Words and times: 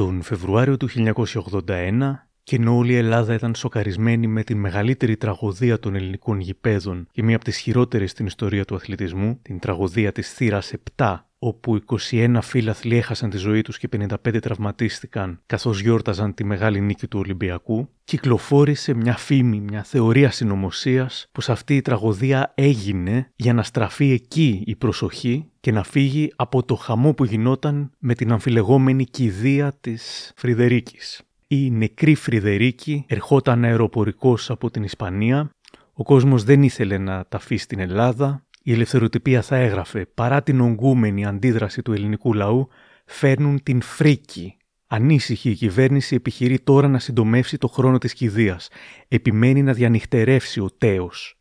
Τον 0.00 0.22
Φεβρουάριο 0.22 0.76
του 0.76 0.88
1981, 0.88 2.28
και 2.42 2.56
ενώ 2.56 2.76
όλη 2.76 2.92
η 2.92 2.96
Ελλάδα 2.96 3.34
ήταν 3.34 3.54
σοκαρισμένη 3.54 4.26
με 4.26 4.42
την 4.42 4.58
μεγαλύτερη 4.58 5.16
τραγωδία 5.16 5.78
των 5.78 5.94
ελληνικών 5.94 6.40
γηπέδων 6.40 7.08
και 7.12 7.22
μία 7.22 7.36
από 7.36 7.44
τις 7.44 7.58
χειρότερες 7.58 8.10
στην 8.10 8.26
ιστορία 8.26 8.64
του 8.64 8.74
αθλητισμού, 8.74 9.38
την 9.42 9.58
τραγωδία 9.58 10.12
της 10.12 10.32
θύρας 10.32 10.72
7 10.96 11.16
όπου 11.42 11.80
21 12.10 12.38
φίλαθλοι 12.42 12.96
έχασαν 12.96 13.30
τη 13.30 13.36
ζωή 13.36 13.62
τους 13.62 13.78
και 13.78 13.88
55 13.92 14.40
τραυματίστηκαν 14.40 15.40
καθώς 15.46 15.80
γιόρταζαν 15.80 16.34
τη 16.34 16.44
μεγάλη 16.44 16.80
νίκη 16.80 17.06
του 17.06 17.18
Ολυμπιακού, 17.18 17.88
κυκλοφόρησε 18.04 18.94
μια 18.94 19.16
φήμη, 19.16 19.60
μια 19.60 19.82
θεωρία 19.82 20.30
συνωμοσίας 20.30 21.28
πως 21.32 21.48
αυτή 21.48 21.76
η 21.76 21.82
τραγωδία 21.82 22.52
έγινε 22.54 23.30
για 23.36 23.52
να 23.52 23.62
στραφεί 23.62 24.10
εκεί 24.10 24.62
η 24.66 24.76
προσοχή 24.76 25.50
και 25.60 25.72
να 25.72 25.82
φύγει 25.82 26.32
από 26.36 26.62
το 26.62 26.74
χαμό 26.74 27.14
που 27.14 27.24
γινόταν 27.24 27.90
με 27.98 28.14
την 28.14 28.32
αμφιλεγόμενη 28.32 29.04
κηδεία 29.04 29.72
της 29.80 30.32
Φρυδερίκης. 30.36 31.22
Η 31.46 31.70
νεκρή 31.70 32.14
Φρυδερίκη 32.14 33.04
ερχόταν 33.08 33.64
αεροπορικός 33.64 34.50
από 34.50 34.70
την 34.70 34.82
Ισπανία, 34.82 35.50
ο 35.92 36.02
κόσμος 36.02 36.44
δεν 36.44 36.62
ήθελε 36.62 36.98
να 36.98 37.26
ταφεί 37.28 37.56
στην 37.56 37.78
Ελλάδα, 37.78 38.44
η 38.70 38.72
ελευθεροτυπία 38.72 39.42
θα 39.42 39.56
έγραφε 39.56 40.06
«Παρά 40.14 40.42
την 40.42 40.60
ογκούμενη 40.60 41.26
αντίδραση 41.26 41.82
του 41.82 41.92
ελληνικού 41.92 42.34
λαού, 42.34 42.68
φέρνουν 43.04 43.62
την 43.62 43.80
φρίκη». 43.80 44.56
Ανήσυχη 44.86 45.50
η 45.50 45.54
κυβέρνηση 45.54 46.14
επιχειρεί 46.14 46.58
τώρα 46.60 46.88
να 46.88 46.98
συντομεύσει 46.98 47.58
το 47.58 47.68
χρόνο 47.68 47.98
της 47.98 48.14
κηδείας. 48.14 48.68
Επιμένει 49.08 49.62
να 49.62 49.72
διανυχτερεύσει 49.72 50.60
ο 50.60 50.70
τέος. 50.78 51.38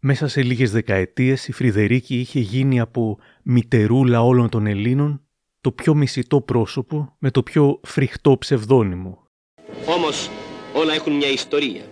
Μέσα 0.00 0.28
σε 0.28 0.42
λίγες 0.42 0.72
δεκαετίες 0.72 1.48
η 1.48 1.52
Φρυδερίκη 1.52 2.18
είχε 2.18 2.40
γίνει 2.40 2.80
από 2.80 3.18
μητερούλα 3.42 4.22
όλων 4.22 4.48
των 4.48 4.66
Ελλήνων 4.66 5.22
το 5.60 5.72
πιο 5.72 5.94
μισητό 5.94 6.40
πρόσωπο 6.40 7.16
με 7.18 7.30
το 7.30 7.42
πιο 7.42 7.80
φρικτό 7.82 8.38
ψευδόνυμο. 8.38 9.26
Όμως 9.86 10.30
όλα 10.74 10.94
έχουν 10.94 11.12
μια 11.12 11.30
ιστορία. 11.30 11.82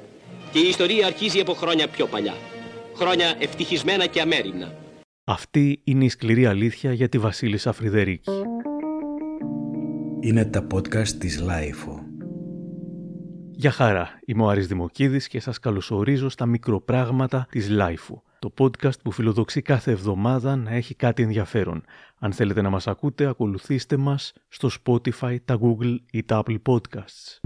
Και 0.53 0.59
η 0.59 0.69
ιστορία 0.69 1.07
αρχίζει 1.07 1.41
από 1.41 1.53
χρόνια 1.53 1.89
πιο 1.89 2.07
παλιά 2.07 2.35
χρόνια 2.99 3.37
ευτυχισμένα 3.39 4.07
και 4.07 4.21
αμέριμνα. 4.21 4.73
Αυτή 5.25 5.81
είναι 5.85 6.05
η 6.05 6.09
σκληρή 6.09 6.47
αλήθεια 6.47 6.93
για 6.93 7.09
τη 7.09 7.19
Βασίλισσα 7.19 7.73
Φρειδερίκη. 7.73 8.31
Είναι 10.21 10.45
τα 10.45 10.67
podcast 10.75 11.09
της 11.09 11.41
LiFO. 11.41 12.03
Γεια 13.51 13.71
χαρά, 13.71 14.19
είμαι 14.27 14.43
ο 14.43 14.49
Άρης 14.49 14.67
Δημοκίδης 14.67 15.29
και 15.29 15.41
σας 15.41 15.59
καλωσορίζω 15.59 16.29
στα 16.29 16.47
μικροπράγματα 16.47 17.47
της 17.51 17.69
LiFO. 17.69 18.23
Το 18.39 18.53
podcast 18.59 19.01
που 19.03 19.11
φιλοδοξεί 19.11 19.63
κάθε 19.63 19.91
εβδομάδα 19.91 20.57
να 20.57 20.71
έχει 20.71 20.95
κάτι 20.95 21.23
ενδιαφέρον. 21.23 21.83
Αν 22.19 22.33
θέλετε 22.33 22.63
να 22.63 22.71
μας 22.71 22.87
ακούτε, 22.87 23.27
ακολουθήστε 23.27 23.97
μας 23.97 24.33
στο 24.49 24.69
Spotify, 24.85 25.37
τα 25.45 25.59
Google 25.63 25.97
ή 26.11 26.25
τα 26.25 26.43
Apple 26.47 26.59
Podcasts. 26.67 27.39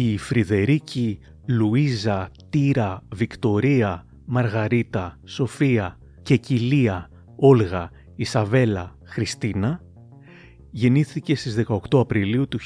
Η 0.00 0.16
Φρυδερίκη, 0.16 1.18
Λουίζα, 1.46 2.30
Τίρα, 2.50 3.02
Βικτορία, 3.14 4.06
Μαργαρίτα, 4.24 5.18
Σοφία, 5.24 5.98
Κεκυλία, 6.22 7.10
Όλγα, 7.36 7.90
Ισαβέλα, 8.16 8.98
Χριστίνα 9.04 9.80
γεννήθηκε 10.70 11.36
στις 11.36 11.64
18 11.68 11.78
Απριλίου 11.90 12.48
του 12.48 12.58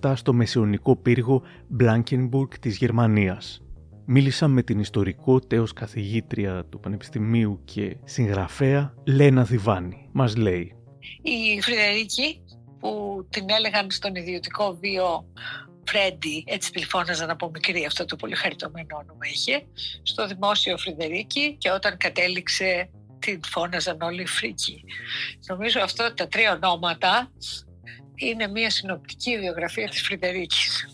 1917 0.00 0.12
στο 0.16 0.32
μεσαιωνικό 0.32 0.96
πύργο 0.96 1.42
Μπλάνκενμπουργκ 1.68 2.50
της 2.60 2.76
Γερμανίας. 2.76 3.62
Μίλησα 4.06 4.48
με 4.48 4.62
την 4.62 4.78
ιστορικό 4.78 5.40
τέος 5.40 5.72
καθηγήτρια 5.72 6.64
του 6.68 6.80
Πανεπιστημίου 6.80 7.60
και 7.64 7.96
συγγραφέα 8.04 8.94
Λένα 9.06 9.44
Διβάνη. 9.44 10.08
Μας 10.12 10.36
λέει 10.36 10.74
«Η 11.22 11.60
Φρυδερίκη 11.60 12.40
που 12.78 13.26
την 13.30 13.44
έλεγαν 13.58 13.90
στον 13.90 14.14
ιδιωτικό 14.14 14.78
βίο 14.80 15.24
Φρέντι, 15.86 16.44
έτσι 16.46 16.70
τη 16.70 16.84
φώναζαν 16.84 17.30
από 17.30 17.50
μικρή, 17.50 17.84
αυτό 17.84 18.04
το 18.04 18.16
πολύ 18.16 18.34
χαριτωμένο 18.34 18.96
όνομα 18.96 19.26
είχε, 19.32 19.66
στο 20.02 20.26
δημόσιο 20.26 20.78
Φρυδερίκη 20.78 21.56
και 21.58 21.70
όταν 21.70 21.96
κατέληξε 21.96 22.90
την 23.18 23.40
φώναζαν 23.44 24.00
όλοι 24.00 24.26
Φρίκη. 24.26 24.84
Νομίζω 25.46 25.80
αυτό 25.80 26.14
τα 26.14 26.28
τρία 26.28 26.52
ονόματα 26.52 27.32
είναι 28.14 28.48
μια 28.48 28.70
συνοπτική 28.70 29.38
βιογραφία 29.38 29.88
της 29.88 30.02
Φρυδερίκης. 30.02 30.88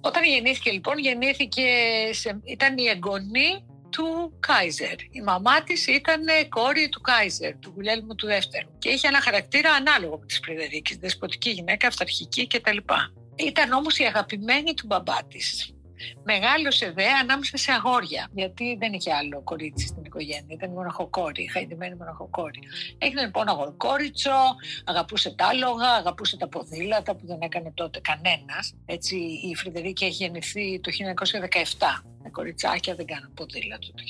Όταν 0.00 0.24
γεννήθηκε 0.24 0.70
λοιπόν, 0.70 0.98
γεννήθηκε, 0.98 1.62
σε, 2.10 2.40
ήταν 2.44 2.78
η 2.78 2.86
εγγονή 2.86 3.64
του 3.90 4.36
Κάιζερ. 4.40 5.00
Η 5.10 5.20
μαμά 5.24 5.62
της 5.62 5.86
ήταν 5.86 6.24
κόρη 6.48 6.88
του 6.88 7.00
Κάιζερ, 7.00 7.58
του 7.58 7.72
Γουλέλμου 7.74 8.14
του 8.14 8.26
Δεύτερου. 8.26 8.78
Και 8.78 8.88
είχε 8.88 9.08
ένα 9.08 9.20
χαρακτήρα 9.20 9.72
ανάλογο 9.72 10.18
με 10.18 10.26
της 10.26 10.40
Φρυδερίκης, 10.44 10.96
δεσποτική 10.96 11.50
γυναίκα, 11.50 11.86
αυταρχική 11.86 12.46
κτλ. 12.46 12.76
Ήταν 13.36 13.72
όμως 13.72 13.98
η 13.98 14.04
αγαπημένη 14.04 14.74
του 14.74 14.86
μπαμπά 14.86 15.24
της. 15.28 15.74
Μεγάλωσε 16.24 16.90
δε 16.90 17.06
ανάμεσα 17.22 17.56
σε 17.56 17.72
αγόρια, 17.72 18.28
γιατί 18.34 18.76
δεν 18.80 18.92
είχε 18.92 19.12
άλλο 19.12 19.40
κορίτσι 19.42 19.86
στην 19.86 20.04
οικογένεια. 20.04 20.44
Ήταν 20.48 20.70
μοναχοκόρη, 20.70 21.50
χαϊδεμένη 21.52 21.94
μοναχοκόρη. 21.94 22.58
Έγινε 22.98 23.20
λοιπόν 23.24 23.48
αγορκόριτσο, 23.48 24.30
αγαπούσε 24.84 25.34
τα 25.34 25.46
άλογα, 25.46 25.88
αγαπούσε 25.88 26.36
τα 26.36 26.48
ποδήλατα 26.48 27.16
που 27.16 27.26
δεν 27.26 27.38
έκανε 27.40 27.72
τότε 27.74 28.00
κανένας. 28.00 28.74
Έτσι, 28.86 29.16
η 29.50 29.54
Φρυδερίκη 29.54 30.04
έχει 30.04 30.14
γεννηθεί 30.24 30.80
το 30.80 30.90
1917. 30.90 32.02
Τα 32.22 32.30
κοριτσάκια 32.30 32.94
δεν 32.94 33.06
κάνουν 33.06 33.34
ποδήλατο 33.34 33.92
το 33.92 34.02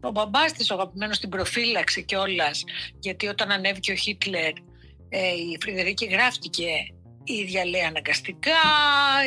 1917. 0.00 0.08
Ο 0.08 0.10
μπαμπάς 0.10 0.52
της, 0.52 0.70
ο 0.70 0.74
αγαπημένος, 0.74 1.18
την 1.18 1.28
προφύλαξε 1.28 2.00
κιόλας, 2.00 2.64
γιατί 2.98 3.26
όταν 3.26 3.50
ανέβηκε 3.50 3.92
ο 3.92 3.94
Χίτλερ, 3.94 4.52
ε, 5.08 5.28
η 5.28 5.58
Φρυδερίκη 5.60 6.06
γράφτηκε 6.06 6.66
η 7.28 7.34
ίδια 7.34 7.64
λέει 7.64 7.82
αναγκαστικά, 7.82 8.62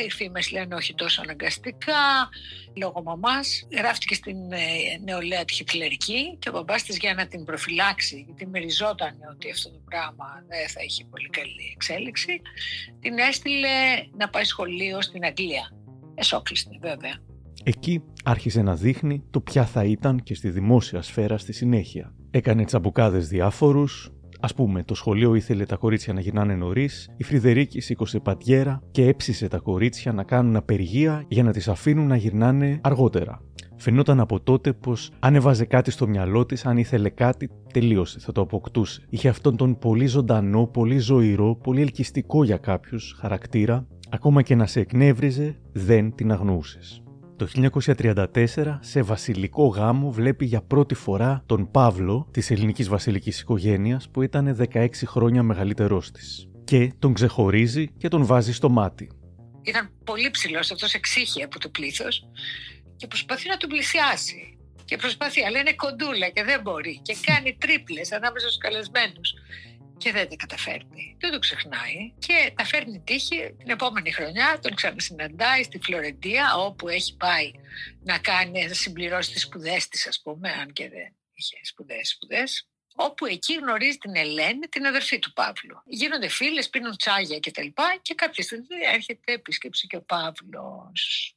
οι 0.06 0.10
φήμες 0.12 0.52
λένε 0.52 0.76
όχι 0.76 0.94
τόσο 0.94 1.22
αναγκαστικά, 1.22 2.30
λόγω 2.74 3.04
μαμάς. 3.04 3.68
Γράφτηκε 3.78 4.16
στην 4.16 4.52
ε, 4.52 4.58
νεολαία 5.04 5.46
τη 5.46 5.54
χιτλερική 5.54 6.38
και 6.40 6.50
ο 6.50 6.52
μπαμπάς 6.52 6.84
της 6.84 6.98
για 6.98 7.14
να 7.14 7.28
την 7.28 7.44
προφυλάξει, 7.44 8.24
γιατί 8.26 8.48
μεριζόταν 8.48 9.16
ότι 9.34 9.52
αυτό 9.52 9.70
το 9.70 9.82
πράγμα 9.90 10.26
δεν 10.48 10.70
θα 10.70 10.82
είχε 10.84 11.04
πολύ 11.06 11.30
καλή 11.30 11.72
εξέλιξη, 11.74 12.42
την 13.00 13.18
έστειλε 13.18 13.78
να 14.18 14.30
πάει 14.30 14.44
σχολείο 14.44 15.02
στην 15.02 15.24
Αγγλία. 15.24 15.72
Εσόκλειστη 16.16 16.78
βέβαια. 16.82 17.16
Εκεί 17.64 18.04
άρχισε 18.24 18.62
να 18.62 18.76
δείχνει 18.76 19.24
το 19.30 19.42
ποια 19.42 19.66
θα 19.66 19.84
ήταν 19.84 20.24
και 20.24 20.36
στη 20.36 20.50
δημόσια 20.50 21.02
σφαίρα 21.02 21.38
στη 21.38 21.54
συνέχεια. 21.54 22.14
Έκανε 22.32 22.66
τσαμπουκάδες 22.66 23.28
διάφορους, 23.28 24.12
Α 24.44 24.48
πούμε, 24.54 24.84
το 24.84 24.96
σχολείο 24.96 25.36
ήθελε 25.36 25.66
τα 25.66 25.76
κορίτσια 25.76 26.14
να 26.14 26.22
γυρνάνε 26.22 26.56
νωρίς, 26.56 27.10
η 27.18 27.24
Φρυδερίκη 27.24 27.80
σήκωσε 27.80 28.20
πατιέρα 28.20 28.82
και 28.92 29.08
έψησε 29.08 29.48
τα 29.48 29.58
κορίτσια 29.58 30.14
να 30.14 30.24
κάνουν 30.24 30.56
απεργία 30.56 31.26
για 31.28 31.44
να 31.44 31.52
τις 31.52 31.68
αφήνουν 31.68 32.08
να 32.08 32.16
γυρνάνε 32.16 32.80
αργότερα. 32.84 33.42
Φαινόταν 33.76 34.20
από 34.20 34.40
τότε 34.40 34.74
πως 34.74 35.12
αν 35.20 35.36
έβαζε 35.36 35.66
κάτι 35.66 35.92
στο 35.92 36.08
μυαλό 36.08 36.46
της, 36.46 36.66
αν 36.66 36.78
ήθελε 36.78 37.10
κάτι, 37.10 37.50
τελείωσε, 37.74 38.20
θα 38.20 38.32
το 38.32 38.42
αποκτούσε. 38.42 39.06
Είχε 39.10 39.30
αυτόν 39.30 39.56
τον 39.56 39.78
πολύ 39.78 40.06
ζωντανό, 40.06 40.68
πολύ 40.68 40.98
ζωηρό, 40.98 41.56
πολύ 41.56 41.82
ελκυστικό 41.82 42.44
για 42.44 42.58
κάποιους 42.58 43.16
χαρακτήρα, 43.20 43.88
ακόμα 44.10 44.42
και 44.42 44.56
να 44.56 44.66
σε 44.66 44.80
εκνεύριζε, 44.80 45.56
δεν 45.72 46.16
την 46.16 46.32
αγνούσε. 46.32 46.80
Το 47.42 47.72
1934, 47.86 48.80
σε 48.80 49.02
βασιλικό 49.02 49.66
γάμο, 49.66 50.12
βλέπει 50.12 50.46
για 50.46 50.62
πρώτη 50.62 50.96
φορά 50.96 51.44
τον 51.46 51.72
Παύλο 51.72 52.28
της 52.32 52.52
ελληνικής 52.52 52.90
βασιλικής 52.90 53.40
οικογένειας 53.40 54.10
που 54.10 54.22
ήταν 54.22 54.58
16 54.74 54.88
χρόνια 55.06 55.44
μεγαλύτερός 55.44 56.12
της. 56.12 56.48
Και 56.64 56.94
τον 57.00 57.14
ξεχωρίζει 57.14 57.88
και 57.98 58.08
τον 58.08 58.26
βάζει 58.26 58.54
στο 58.54 58.70
μάτι. 58.70 59.10
Ήταν 59.62 59.90
πολύ 60.04 60.32
ψηλός 60.32 60.72
αυτός 60.72 60.94
εξήχη 60.94 61.44
από 61.44 61.60
το 61.60 61.70
πλήθος 61.70 62.28
και 62.96 63.08
προσπαθεί 63.08 63.48
να 63.50 63.58
τον 63.58 63.70
πλησιάσει. 63.70 64.58
Και 64.86 64.98
προσπαθεί, 64.98 65.46
αλλά 65.46 65.60
είναι 65.60 65.74
κοντούλα 65.74 66.30
και 66.30 66.44
δεν 66.44 66.62
μπορεί. 66.62 67.00
Και 67.02 67.16
κάνει 67.26 67.58
τρίπλες 67.60 68.12
ανάμεσα 68.12 68.48
στους 68.48 68.58
καλεσμένους 68.58 69.34
και 70.02 70.12
δεν 70.12 70.30
τα 70.30 70.36
καταφέρνει. 70.36 71.18
Δεν 71.20 71.32
το 71.32 71.40
ξεχνάει 71.40 72.14
και 72.20 72.54
τα 72.56 72.66
φέρνει 72.66 73.00
τύχη 73.00 73.56
την 73.58 73.70
επόμενη 73.70 74.12
χρονιά, 74.12 74.60
τον 74.62 74.76
ξανασυναντάει 74.76 75.64
στη 75.64 75.80
Φλωρεντία 75.84 76.56
όπου 76.56 76.88
έχει 76.88 77.18
πάει 77.18 77.52
να 78.04 78.20
κάνει, 78.20 78.68
να 78.68 78.74
συμπληρώσει 78.74 79.32
τις 79.32 79.42
σπουδές 79.42 79.88
της 79.88 80.08
ας 80.08 80.22
πούμε, 80.22 80.50
αν 80.50 80.74
και 80.74 80.90
δεν 80.90 81.16
είχε 81.34 81.58
σπουδές 81.62 82.10
σπουδές 82.10 82.66
όπου 82.96 83.26
εκεί 83.26 83.54
γνωρίζει 83.54 83.98
την 83.98 84.16
Ελένη, 84.16 84.68
την 84.68 84.86
αδερφή 84.86 85.20
του 85.20 85.34
Παύλου. 85.34 85.82
Γίνονται 85.86 86.28
φίλες, 86.28 86.70
πίνουν 86.70 86.98
τσάγια 86.98 87.40
και 87.40 87.52
τα 87.52 87.64
λοιπά 87.64 88.00
και 88.02 88.16
κάποια 88.16 88.44
στιγμή 88.44 88.78
έρχεται 88.94 89.34
επίσκεψη 89.34 89.88
και 89.88 89.96
ο 89.96 90.02
Παύλος. 90.02 91.36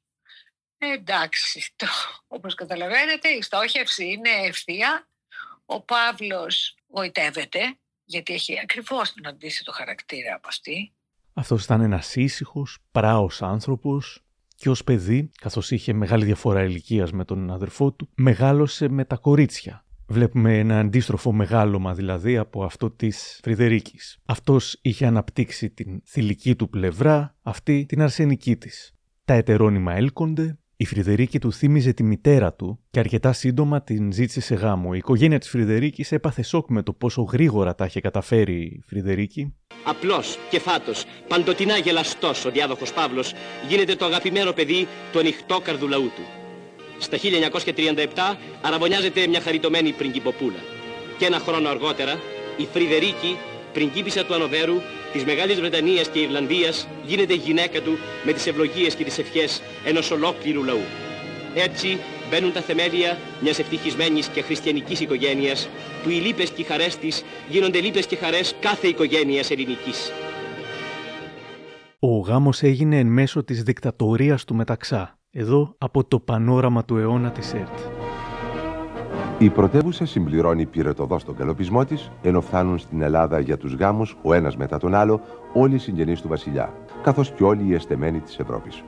Ε, 0.79 0.93
εντάξει, 0.93 1.73
το, 1.77 1.87
όπως 2.27 2.55
καταλαβαίνετε 2.55 3.29
η 3.29 3.43
στόχευση 3.43 4.05
είναι 4.05 4.31
ευθεία. 4.31 5.09
Ο 5.67 5.81
Παύλος 5.81 6.77
γοητεύεται 6.87 7.79
γιατί 8.05 8.33
έχει 8.33 8.61
ακριβώς 8.63 9.13
τον 9.13 9.27
αντίστοιχο 9.27 9.73
χαρακτήρα 9.73 10.35
από 10.35 10.49
αυτή. 10.49 10.93
Αυτός 11.33 11.65
ήταν 11.65 11.81
ένας 11.81 12.17
ήσυχος, 12.17 12.79
πράος 12.91 13.43
άνθρωπος 13.43 14.25
και 14.57 14.71
ως 14.71 14.85
παιδί, 14.85 15.31
καθώς 15.41 15.71
είχε 15.71 15.93
μεγάλη 15.93 16.25
διαφορά 16.25 16.63
ηλικίας 16.63 17.13
με 17.13 17.25
τον 17.25 17.51
αδερφό 17.51 17.93
του, 17.93 18.09
μεγάλωσε 18.15 18.89
με 18.89 19.05
τα 19.05 19.17
κορίτσια. 19.17 19.85
Βλέπουμε 20.07 20.59
ένα 20.59 20.79
αντίστροφο 20.79 21.33
μεγάλωμα 21.33 21.95
δηλαδή 21.95 22.37
από 22.37 22.65
αυτό 22.65 22.91
της 22.91 23.41
Φρυδερίκης. 23.43 24.19
Αυτός 24.25 24.79
είχε 24.83 25.07
αναπτύξει 25.07 25.71
την 25.71 26.03
θηλυκή 26.05 26.57
του 26.57 26.69
πλευρά, 26.69 27.37
αυτή 27.43 27.87
την 27.89 28.03
αρσενική 28.03 28.57
της. 28.57 28.95
Τα 29.25 29.35
ετερόνυμα 29.35 29.95
έλκονται, 29.95 30.59
η 30.85 30.87
Φρυδερίκη 30.87 31.39
του 31.39 31.53
θύμιζε 31.53 31.93
τη 31.93 32.03
μητέρα 32.03 32.53
του 32.53 32.79
και 32.91 32.99
αρκετά 32.99 33.33
σύντομα 33.33 33.83
την 33.83 34.13
ζήτησε 34.13 34.41
σε 34.41 34.55
γάμο. 34.55 34.91
Η 34.93 34.97
οικογένεια 34.97 35.39
της 35.39 35.49
Φρυδερίκης 35.49 36.13
έπαθε 36.13 36.43
σοκ 36.43 36.71
με 36.71 36.83
το 36.83 36.93
πόσο 36.93 37.23
γρήγορα 37.23 37.75
τα 37.75 37.85
είχε 37.85 38.01
καταφέρει 38.01 38.55
η 38.55 38.83
Φρυδερίκη. 38.87 39.55
Απλός 39.85 40.39
και 40.51 40.59
φάτος, 40.59 41.05
παντοτινά 41.29 41.77
γελαστός 41.77 42.45
ο 42.45 42.51
διάδοχος 42.51 42.93
Παύλος 42.93 43.33
γίνεται 43.69 43.95
το 43.95 44.05
αγαπημένο 44.05 44.53
παιδί 44.53 44.87
του 45.13 45.19
ανοιχτόκαρδου 45.19 45.89
λαού 45.89 46.11
του. 46.17 46.23
Στα 46.99 47.17
1937 47.17 48.37
αραβωνιάζεται 48.63 49.27
μια 49.27 49.41
χαριτωμένη 49.41 49.93
πριγκυποπούλα. 49.93 50.63
Και 51.19 51.27
ένα 51.27 51.39
χρόνο 51.39 51.69
αργότερα 51.69 52.13
η 52.57 52.67
Φρυδερίκη, 52.73 53.37
πριγκίπισσα 53.75 54.25
του 54.25 54.35
Ανοβέρου, 54.35 54.77
της 55.13 55.25
Μεγάλης 55.25 55.61
Βρετανίας 55.61 56.09
και 56.09 56.19
Ιρλανδίας, 56.19 56.89
γίνεται 57.07 57.35
γυναίκα 57.35 57.81
του 57.81 57.99
με 58.25 58.33
τις 58.33 58.47
ευλογίες 58.47 58.95
και 58.95 59.05
τις 59.05 59.19
ευχές 59.19 59.63
ενός 59.85 60.11
ολόκληρου 60.11 60.65
λαού. 60.65 60.85
Έτσι 61.55 61.99
μπαίνουν 62.31 62.53
τα 62.53 62.61
θεμέλια 62.61 63.19
μιας 63.41 63.59
ευτυχισμένης 63.59 64.27
και 64.27 64.43
χριστιανικής 64.43 65.01
οικογένειας, 65.01 65.69
που 66.03 66.11
οι 66.11 66.15
λύπες 66.15 66.51
και 66.51 66.61
οι 66.61 66.65
χαρές 66.65 66.97
της 66.97 67.25
γίνονται 67.49 67.81
λύπες 67.81 68.07
και 68.07 68.17
χαρές 68.17 68.55
κάθε 68.61 68.87
οικογένειας 68.87 69.51
ελληνικής. 69.51 70.13
Ο 71.99 72.19
γάμος 72.19 72.63
έγινε 72.63 72.99
εν 72.99 73.07
μέσω 73.07 73.45
της 73.45 73.63
δικτατορίας 73.63 74.45
του 74.45 74.55
Μεταξά, 74.55 75.19
εδώ 75.31 75.75
από 75.79 76.05
το 76.05 76.21
πανόραμα 76.21 76.85
του 76.85 76.97
αιώνα 76.97 77.31
της 77.31 77.53
ΕΡΤ. 77.53 77.94
Η 79.39 79.51
πρωτεύουσα 79.51 80.07
συμπληρώνει 80.07 80.67
πυρετοδός 80.67 81.25
τον 81.25 81.37
καλοπισμό 81.37 81.85
της, 81.85 82.11
ενώ 82.23 82.41
φτάνουν 82.41 82.79
στην 82.79 83.03
Ελλάδα 83.03 83.39
για 83.41 83.57
τους 83.57 83.75
γάμους, 83.75 84.17
ο 84.23 84.33
ένας 84.33 84.57
μετά 84.57 84.79
τον 84.79 84.95
άλλο, 84.95 85.21
όλοι 85.53 85.75
οι 85.75 85.79
συγγενείς 85.79 86.21
του 86.21 86.29
Βασιλιά, 86.29 86.73
καθώς 87.03 87.31
και 87.31 87.45
όλοι 87.45 87.65
οι 87.67 87.75
εστεμένοι 87.75 88.21
της 88.21 88.39
Ευρώπης. 88.39 88.85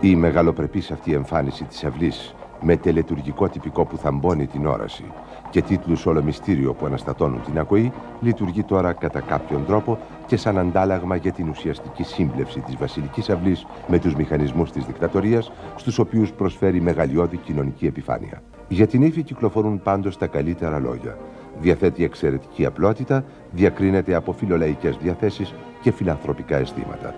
Η 0.00 0.16
μεγαλοπρεπής 0.16 0.90
αυτή 0.90 1.12
εμφάνιση 1.12 1.64
της 1.64 1.84
αυλής, 1.84 2.34
με 2.60 2.76
τελετουργικό 2.76 3.48
τυπικό 3.48 3.84
που 3.84 3.96
θαμπώνει 3.96 4.46
την 4.46 4.66
όραση 4.66 5.04
και 5.50 5.62
τίτλους 5.62 6.06
όλο 6.06 6.22
μυστήριο 6.22 6.74
που 6.74 6.86
αναστατώνουν 6.86 7.42
την 7.42 7.58
ακοή, 7.58 7.92
λειτουργεί 8.20 8.62
τώρα 8.62 8.92
κατά 8.92 9.20
κάποιον 9.20 9.66
τρόπο 9.66 9.98
και 10.32 10.38
σαν 10.38 10.58
αντάλλαγμα 10.58 11.16
για 11.16 11.32
την 11.32 11.48
ουσιαστική 11.48 12.02
σύμπλευση 12.02 12.60
της 12.60 12.76
βασιλικής 12.76 13.30
αυλής 13.30 13.66
με 13.86 13.98
τους 13.98 14.14
μηχανισμούς 14.14 14.72
της 14.72 14.84
δικτατορίας, 14.84 15.52
στους 15.76 15.98
οποίους 15.98 16.32
προσφέρει 16.32 16.80
μεγαλειώδη 16.80 17.36
κοινωνική 17.36 17.86
επιφάνεια. 17.86 18.42
Για 18.68 18.86
την 18.86 19.02
ύφη 19.02 19.22
κυκλοφορούν 19.22 19.82
πάντως 19.82 20.18
τα 20.18 20.26
καλύτερα 20.26 20.78
λόγια. 20.78 21.18
Διαθέτει 21.60 22.04
εξαιρετική 22.04 22.66
απλότητα, 22.66 23.24
διακρίνεται 23.50 24.14
από 24.14 24.32
φιλολαϊκές 24.32 24.96
διαθέσεις 24.96 25.54
και 25.80 25.90
φιλανθρωπικά 25.92 26.56
αισθήματα. 26.56 27.14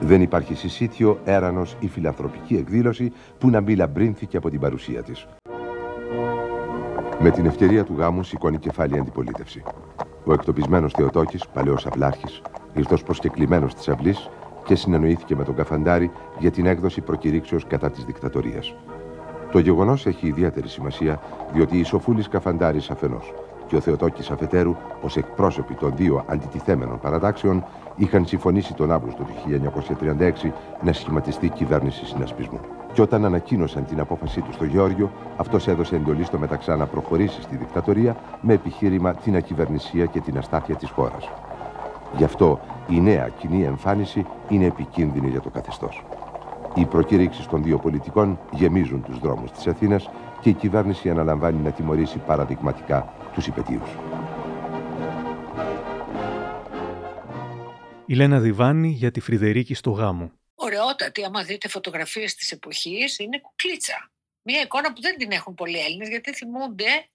Δεν 0.00 0.22
υπάρχει 0.22 0.54
συσίτιο, 0.54 1.18
έρανος 1.24 1.76
ή 1.80 1.88
φιλανθρωπική 1.88 2.56
εκδήλωση 2.56 3.12
που 3.38 3.50
να 3.50 3.60
μην 3.60 3.76
λαμπρύνθηκε 3.76 4.36
από 4.36 4.50
την 4.50 4.60
παρουσία 4.60 5.02
της. 5.02 5.26
Με 7.18 7.30
την 7.30 7.46
ευκαιρία 7.46 7.84
του 7.84 7.94
γάμου 7.98 8.22
σηκώνει 8.22 8.58
κεφάλι 8.58 8.98
αντιπολίτευση. 8.98 9.62
Ο 10.28 10.32
εκτοπισμένος 10.32 10.92
Θεοτόκης, 10.92 11.46
παλαιός 11.52 11.86
αυλάρχης, 11.86 12.42
ήρθος 12.74 13.02
προσκεκλημένος 13.02 13.74
της 13.74 13.88
αυλής 13.88 14.30
και 14.64 14.74
συνεννοήθηκε 14.74 15.36
με 15.36 15.44
τον 15.44 15.54
Καφαντάρη 15.54 16.10
για 16.38 16.50
την 16.50 16.66
έκδοση 16.66 17.00
προκηρύξεως 17.00 17.66
κατά 17.66 17.90
της 17.90 18.04
δικτατορίας. 18.04 18.74
Το 19.52 19.58
γεγονός 19.58 20.06
έχει 20.06 20.26
ιδιαίτερη 20.26 20.68
σημασία, 20.68 21.20
διότι 21.52 21.78
η 21.78 21.82
Σοφούλη 21.82 22.22
Καφαντάρης 22.22 22.90
αφενός 22.90 23.34
και 23.66 23.76
ο 23.76 23.80
Θεοτόκης 23.80 24.30
αφετέρου, 24.30 24.76
ως 25.02 25.16
εκπρόσωποι 25.16 25.74
των 25.74 25.92
δύο 25.96 26.24
αντιτιθέμενων 26.26 27.00
παρατάξεων, 27.00 27.64
είχαν 27.96 28.26
συμφωνήσει 28.26 28.74
τον 28.74 28.92
Αύγουστο 28.92 29.22
του 29.22 29.34
1936 30.42 30.52
να 30.82 30.92
σχηματιστεί 30.92 31.48
κυβέρνηση 31.48 32.06
συνασπισμού. 32.06 32.60
Και 32.92 33.02
όταν 33.02 33.24
ανακοίνωσαν 33.24 33.84
την 33.84 34.00
απόφασή 34.00 34.40
τους 34.40 34.54
στο 34.54 34.64
Γεώργιο, 34.64 35.10
αυτός 35.36 35.68
έδωσε 35.68 35.96
εντολή 35.96 36.24
στο 36.24 36.38
Μεταξά 36.38 36.76
να 36.76 36.86
προχωρήσει 36.86 37.42
στη 37.42 37.56
δικτατορία 37.56 38.16
με 38.40 38.52
επιχείρημα 38.52 39.14
την 39.14 39.36
ακυβερνησία 39.36 40.06
και 40.06 40.20
την 40.20 40.38
αστάθεια 40.38 40.74
της 40.74 40.90
χώρας. 40.90 41.28
Γι' 42.16 42.24
αυτό 42.24 42.60
η 42.88 43.00
νέα 43.00 43.28
κοινή 43.28 43.64
εμφάνιση 43.64 44.26
είναι 44.48 44.64
επικίνδυνη 44.64 45.28
για 45.28 45.40
το 45.40 45.50
καθεστώς. 45.50 46.04
Οι 46.74 46.84
προκήρυξεις 46.84 47.46
των 47.46 47.62
δύο 47.62 47.78
πολιτικών 47.78 48.38
γεμίζουν 48.52 49.02
τους 49.02 49.18
δρόμους 49.18 49.50
της 49.50 49.66
Αθήνας 49.66 50.10
και 50.40 50.48
η 50.48 50.52
κυβέρνηση 50.52 51.10
αναλαμβάνει 51.10 51.62
να 51.62 51.70
τιμωρήσει 51.70 52.18
παραδειγματικά 52.18 53.12
τους 53.34 53.46
υπετίους. 53.46 53.96
Η 58.06 58.14
Λένα 58.14 58.40
Διβάνη 58.40 58.88
για 58.88 59.10
τη 59.10 59.20
Φρυδερίκη 59.20 59.74
στο 59.74 59.90
γάμο. 59.90 60.30
Ωραιότατη, 60.88 61.24
άμα 61.24 61.42
δείτε 61.42 61.68
φωτογραφίες 61.68 62.34
της 62.34 62.52
εποχής, 62.52 63.18
είναι 63.18 63.40
κουκλίτσα. 63.40 64.12
Μία 64.42 64.60
εικόνα 64.60 64.92
που 64.92 65.00
δεν 65.00 65.16
την 65.16 65.30
έχουν 65.30 65.54
πολλοί 65.54 65.78
Έλληνες, 65.78 66.08
γιατί 66.08 66.34
θυμούνται, 66.34 67.08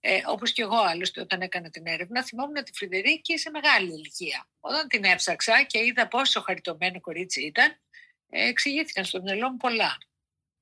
ε, 0.00 0.20
όπως 0.26 0.52
και 0.52 0.62
εγώ 0.62 0.76
άλλωστε 0.76 1.20
όταν 1.20 1.40
έκανα 1.40 1.70
την 1.70 1.86
έρευνα, 1.86 2.24
θυμόμουν 2.24 2.64
τη 2.64 2.72
Φρυδερίκη 2.72 3.38
σε 3.38 3.50
μεγάλη 3.50 3.92
ηλικία. 3.92 4.48
Όταν 4.60 4.88
την 4.88 5.04
έψαξα 5.04 5.62
και 5.62 5.78
είδα 5.84 6.08
πόσο 6.08 6.40
χαριτωμένο 6.40 7.00
κορίτσι 7.00 7.42
ήταν, 7.42 7.80
εξηγήθηκαν 8.28 9.04
στο 9.04 9.22
μυαλό 9.22 9.50
μου 9.50 9.56
πολλά. 9.56 9.98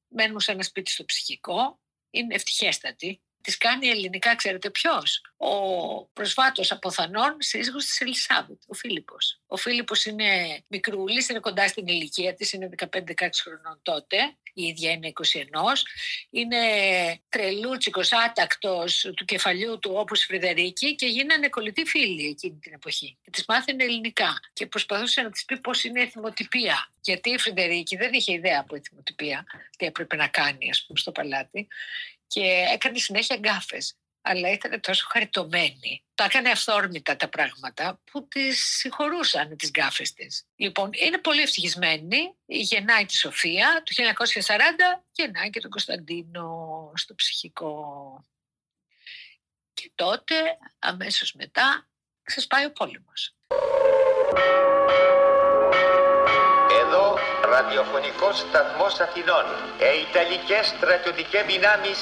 Μένουν 0.08 0.40
σε 0.40 0.52
ένα 0.52 0.62
σπίτι 0.62 0.90
στο 0.90 1.04
ψυχικό, 1.04 1.80
είναι 2.10 2.34
ευτυχέστατοι. 2.34 3.20
Τη 3.46 3.56
κάνει 3.56 3.88
ελληνικά, 3.88 4.36
ξέρετε 4.36 4.70
ποιος; 4.70 5.20
Ο 5.36 6.04
προσφάτω 6.04 6.62
αποθανών 6.68 7.36
σύζυγος 7.38 7.84
της 7.84 8.00
Ελισάβετ, 8.00 8.62
ο 8.66 8.74
Φίλιππος. 8.74 9.40
Ο 9.46 9.56
Φίλιππος 9.56 10.04
είναι 10.04 10.60
μικρούλης, 10.66 11.28
είναι 11.28 11.38
κοντά 11.38 11.68
στην 11.68 11.86
ηλικία 11.86 12.34
της, 12.34 12.52
είναι 12.52 12.68
15-16 12.68 13.42
χρονών 13.42 13.80
τότε 13.82 14.16
η 14.58 14.62
ίδια 14.62 14.90
είναι 14.90 15.06
21, 15.08 15.84
είναι 16.30 16.58
τρελούτσικος, 17.28 18.12
άτακτος 18.12 19.10
του 19.16 19.24
κεφαλιού 19.24 19.78
του 19.78 19.90
όπως 19.94 20.22
η 20.22 20.26
Φρυδερίκη 20.26 20.94
και 20.94 21.06
γίνανε 21.06 21.48
κολλητοί 21.48 21.84
φίλοι 21.84 22.28
εκείνη 22.28 22.58
την 22.62 22.72
εποχή. 22.72 23.18
Και 23.22 23.30
τις 23.30 23.44
μάθαινε 23.48 23.84
ελληνικά 23.84 24.40
και 24.52 24.66
προσπαθούσε 24.66 25.22
να 25.22 25.30
της 25.30 25.44
πει 25.44 25.58
πώς 25.58 25.84
είναι 25.84 26.00
η 26.00 26.02
εθιμοτυπία. 26.02 26.90
Γιατί 27.00 27.30
η 27.30 27.38
Φρυδερίκη 27.38 27.96
δεν 27.96 28.12
είχε 28.12 28.32
ιδέα 28.32 28.60
από 28.60 28.76
εθιμοτυπία, 28.76 29.46
τι 29.78 29.86
έπρεπε 29.86 30.16
να 30.16 30.28
κάνει 30.28 30.70
ας 30.70 30.84
πούμε 30.86 30.98
στο 30.98 31.12
παλάτι 31.12 31.68
και 32.26 32.66
έκανε 32.72 32.98
συνέχεια 32.98 33.36
γκάφες 33.36 33.96
αλλά 34.26 34.50
ήταν 34.50 34.80
τόσο 34.80 35.06
χαριτωμένη. 35.10 36.04
Τα 36.14 36.24
έκανε 36.24 36.50
αυθόρμητα 36.50 37.16
τα 37.16 37.28
πράγματα 37.28 38.00
που 38.10 38.28
τις 38.28 38.76
συγχωρούσαν 38.78 39.56
τις 39.56 39.70
γκάφες 39.70 40.12
της. 40.12 40.46
Λοιπόν, 40.56 40.90
είναι 40.92 41.18
πολύ 41.18 41.42
ευτυχισμένη. 41.42 42.34
Γεννάει 42.46 43.04
τη 43.04 43.16
Σοφία 43.16 43.82
το 43.84 43.92
1940 44.96 45.04
γεννάει 45.12 45.50
και 45.50 45.60
τον 45.60 45.70
Κωνσταντίνο 45.70 46.92
στο 46.94 47.14
ψυχικό. 47.14 48.24
Και 49.74 49.90
τότε, 49.94 50.34
αμέσως 50.78 51.32
μετά, 51.32 51.88
ξεσπάει 52.22 52.64
ο 52.64 52.72
πόλεμος. 52.72 53.36
Εδώ 57.46 57.54
ραδιοφωνικός 57.54 58.38
σταθμός 58.38 59.00
Αθηνών. 59.00 59.44
Ε, 59.78 59.88
Ιταλικές 60.06 60.66
στρατιωτικές 60.66 61.44
δυνάμεις 61.52 61.98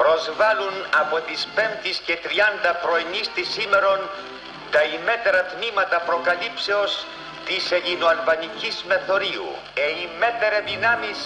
προσβάλλουν 0.00 0.74
από 1.02 1.16
τις 1.26 1.40
5 1.56 2.00
και 2.06 2.16
30 2.16 2.72
πρωινής 2.84 3.28
της 3.34 3.48
σήμερον 3.54 4.00
τα 4.70 4.82
ημέτερα 4.96 5.42
τμήματα 5.52 5.98
προκαλύψεως 6.08 7.06
της 7.48 7.70
ελληνοαλβανικής 7.70 8.84
μεθορίου. 8.90 9.48
Ε 9.84 9.86
ημέτερε 10.06 10.58
δυνάμεις 10.70 11.18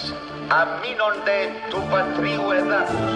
αμήνονται 0.61 1.37
του 1.69 1.81
πατρίου 1.91 2.51
εδάφους. 2.59 3.11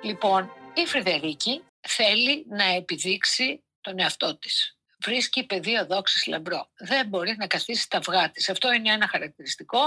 Λοιπόν, 0.00 0.52
η 0.74 0.86
Φρυδερίκη 0.86 1.62
θέλει 1.80 2.46
να 2.48 2.64
επιδείξει 2.64 3.64
τον 3.80 3.98
εαυτό 3.98 4.38
της. 4.38 4.77
Βρίσκει 5.04 5.46
πεδίο 5.46 5.86
δόξης 5.86 6.26
λαμπρό. 6.26 6.68
Δεν 6.78 7.08
μπορεί 7.08 7.34
να 7.38 7.46
καθίσει 7.46 7.82
στα 7.82 7.98
αυγά 7.98 8.30
της. 8.30 8.48
Αυτό 8.48 8.72
είναι 8.72 8.92
ένα 8.92 9.08
χαρακτηριστικό 9.08 9.78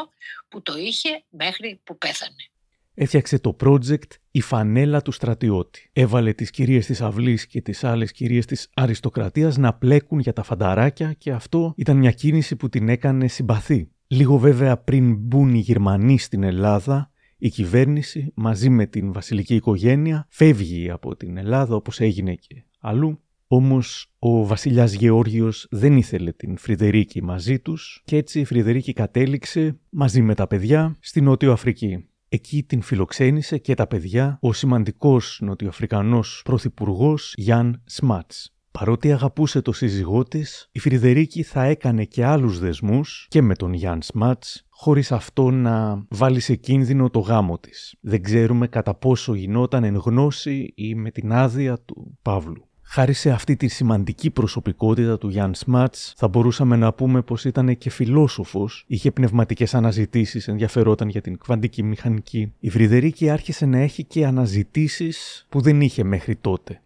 που 0.50 0.62
το 0.62 0.78
είχε 0.78 1.24
μέχρι 1.30 1.82
που 1.84 1.98
πέθανε 1.98 2.52
έφτιαξε 2.94 3.40
το 3.40 3.56
project 3.64 4.12
«Η 4.32 4.42
φανέλα 4.42 5.02
του 5.02 5.12
στρατιώτη». 5.12 5.90
Έβαλε 5.94 6.34
τις 6.34 6.50
κυρίες 6.50 6.86
της 6.86 7.02
αυλής 7.02 7.48
και 7.48 7.62
τις 7.62 7.84
άλλες 7.84 8.12
κυρίες 8.12 8.46
της 8.46 8.70
αριστοκρατίας 8.74 9.58
να 9.58 9.74
πλέκουν 9.74 10.20
για 10.20 10.34
τα 10.34 10.44
φανταράκια 10.44 11.14
και 11.14 11.32
αυτό 11.32 11.74
ήταν 11.78 11.98
μια 11.98 12.12
κίνηση 12.12 12.56
που 12.56 12.70
την 12.70 12.90
έκανε 12.90 13.28
συμπαθή. 13.28 13.92
Λίγο 14.08 14.38
βέβαια 14.38 14.78
πριν 14.78 15.16
μπουν 15.16 15.54
οι 15.54 15.60
Γερμανοί 15.60 16.20
στην 16.20 16.44
Ελλάδα, 16.44 17.12
η 17.38 17.50
κυβέρνηση 17.50 18.32
μαζί 18.36 18.70
με 18.70 18.86
την 18.86 19.14
βασιλική 19.14 19.56
οικογένεια 19.56 20.28
φεύγει 20.30 20.90
από 20.90 21.16
την 21.16 21.38
Ελλάδα 21.38 21.76
όπως 21.76 22.00
έγινε 22.00 22.36
και 22.36 22.64
αλλού 22.80 23.22
Όμως 23.54 24.08
ο 24.20 24.46
βασιλιάς 24.46 24.94
Γεώργιος 24.94 25.68
δεν 25.70 25.98
ήθελε 25.98 26.32
την 26.32 26.58
Φρυδερίκη 26.58 27.24
μαζί 27.24 27.60
τους 27.60 28.02
και 28.06 28.18
έτσι 28.18 28.40
η 28.40 28.46
Φρυδερίκη 28.46 28.94
κατέληξε 28.94 29.80
μαζί 29.90 30.22
με 30.22 30.36
τα 30.36 30.48
παιδιά 30.48 30.98
στη 31.00 31.22
Νότιο 31.22 31.52
Αφρική. 31.52 32.06
Εκεί 32.30 32.64
την 32.64 32.82
φιλοξένησε 32.82 33.58
και 33.58 33.74
τα 33.74 33.88
παιδιά 33.88 34.38
ο 34.42 34.54
σημαντικός 34.54 35.40
νοτιοαφρικανός 35.42 36.42
πρωθυπουργός 36.46 37.34
Γιάν 37.38 37.82
Σμάτς. 37.86 38.56
Παρότι 38.72 39.12
αγαπούσε 39.12 39.62
το 39.62 39.72
σύζυγό 39.72 40.24
της, 40.24 40.70
η 40.72 40.80
Φρυδερίκη 40.80 41.44
θα 41.44 41.64
έκανε 41.64 42.06
και 42.06 42.26
άλλους 42.26 42.60
δεσμούς 42.60 43.26
και 43.30 43.42
με 43.42 43.56
τον 43.56 43.74
Γιάν 43.74 44.02
Σμάτς, 44.02 44.66
χωρίς 44.70 45.12
αυτό 45.12 45.52
να 45.52 46.06
βάλει 46.10 46.40
σε 46.40 46.56
κίνδυνο 46.56 47.10
το 47.10 47.20
γάμο 47.20 47.60
της. 47.60 47.96
Δεν 48.02 48.22
ξέρουμε 48.22 48.68
κατά 48.68 48.96
πόσο 48.96 49.34
γινόταν 49.34 49.84
εν 49.84 49.96
γνώση 49.96 50.74
ή 50.76 50.96
με 50.96 51.12
την 51.12 51.32
άδεια 51.32 51.80
του 51.86 52.18
Παύλου. 52.22 52.66
Χάρη 52.94 53.14
σε 53.14 53.30
αυτή 53.30 53.56
τη 53.56 53.68
σημαντική 53.68 54.30
προσωπικότητα 54.30 55.18
του 55.18 55.30
Γιάνν 55.30 55.56
Σμάτς, 55.56 56.14
θα 56.18 56.28
μπορούσαμε 56.28 56.76
να 56.76 56.94
πούμε 56.94 57.22
πως 57.22 57.46
ήταν 57.46 57.78
και 57.78 57.90
φιλόσοφος, 57.90 58.84
είχε 58.88 59.12
πνευματικές 59.12 59.74
αναζητήσεις, 59.74 60.48
ενδιαφερόταν 60.48 61.10
για 61.10 61.22
την 61.22 61.38
κβαντική 61.38 61.84
μηχανική. 61.84 62.54
Η 62.60 62.70
Φρυδερίκη 62.70 63.30
άρχισε 63.30 63.66
να 63.66 63.78
έχει 63.78 64.04
και 64.04 64.26
αναζητήσεις 64.26 65.46
που 65.50 65.62
δεν 65.62 65.82
είχε 65.82 66.04
μέχρι 66.04 66.36
τότε. 66.36 66.82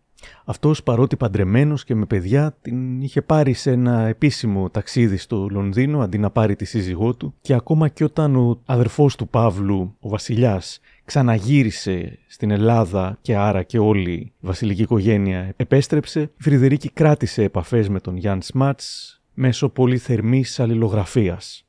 Αυτός 0.46 0.84
παρότι 0.84 1.16
παντρεμένος 1.16 1.84
και 1.84 1.96
με 1.96 2.06
παιδιά 2.06 2.58
την 2.62 3.02
είχε 3.02 3.22
πάρει 3.22 3.54
σε 3.54 3.72
ένα 3.72 4.08
επίσημο 4.08 4.70
ταξίδι 4.70 5.18
στο 5.18 5.48
Λονδίνο 5.52 6.00
αντί 6.00 6.18
να 6.18 6.30
πάρει 6.30 6.56
τη 6.56 6.66
σύζυγό 6.66 7.14
του 7.16 7.34
και 7.42 7.54
ακόμα 7.54 7.88
και 7.88 8.04
όταν 8.04 8.36
ο 8.36 8.62
αδερφός 8.66 9.16
του 9.16 9.28
Παύλου, 9.28 9.96
ο 10.00 10.10
βασιλιάς, 10.10 10.80
ξαναγύρισε 11.06 12.20
στην 12.28 12.52
Ελλάδα 12.52 13.18
και 13.22 13.36
άρα 13.36 13.64
και 13.64 13.80
όλη 13.80 14.12
η 14.12 14.34
βασιλική 14.40 14.82
οικογένεια 14.82 15.54
επέστρεψε, 15.58 16.22
η 16.22 16.44
Φρυδερίκη 16.44 16.90
κράτησε 16.90 17.44
επαφές 17.44 17.90
με 17.90 18.00
τον 18.00 18.18
Γιάνν 18.18 18.42
Σμάτς 18.42 19.22
μέσω 19.34 19.70
πολύ 19.70 19.98
θερμής 19.98 20.60
αλληλογραφίας. 20.60 21.66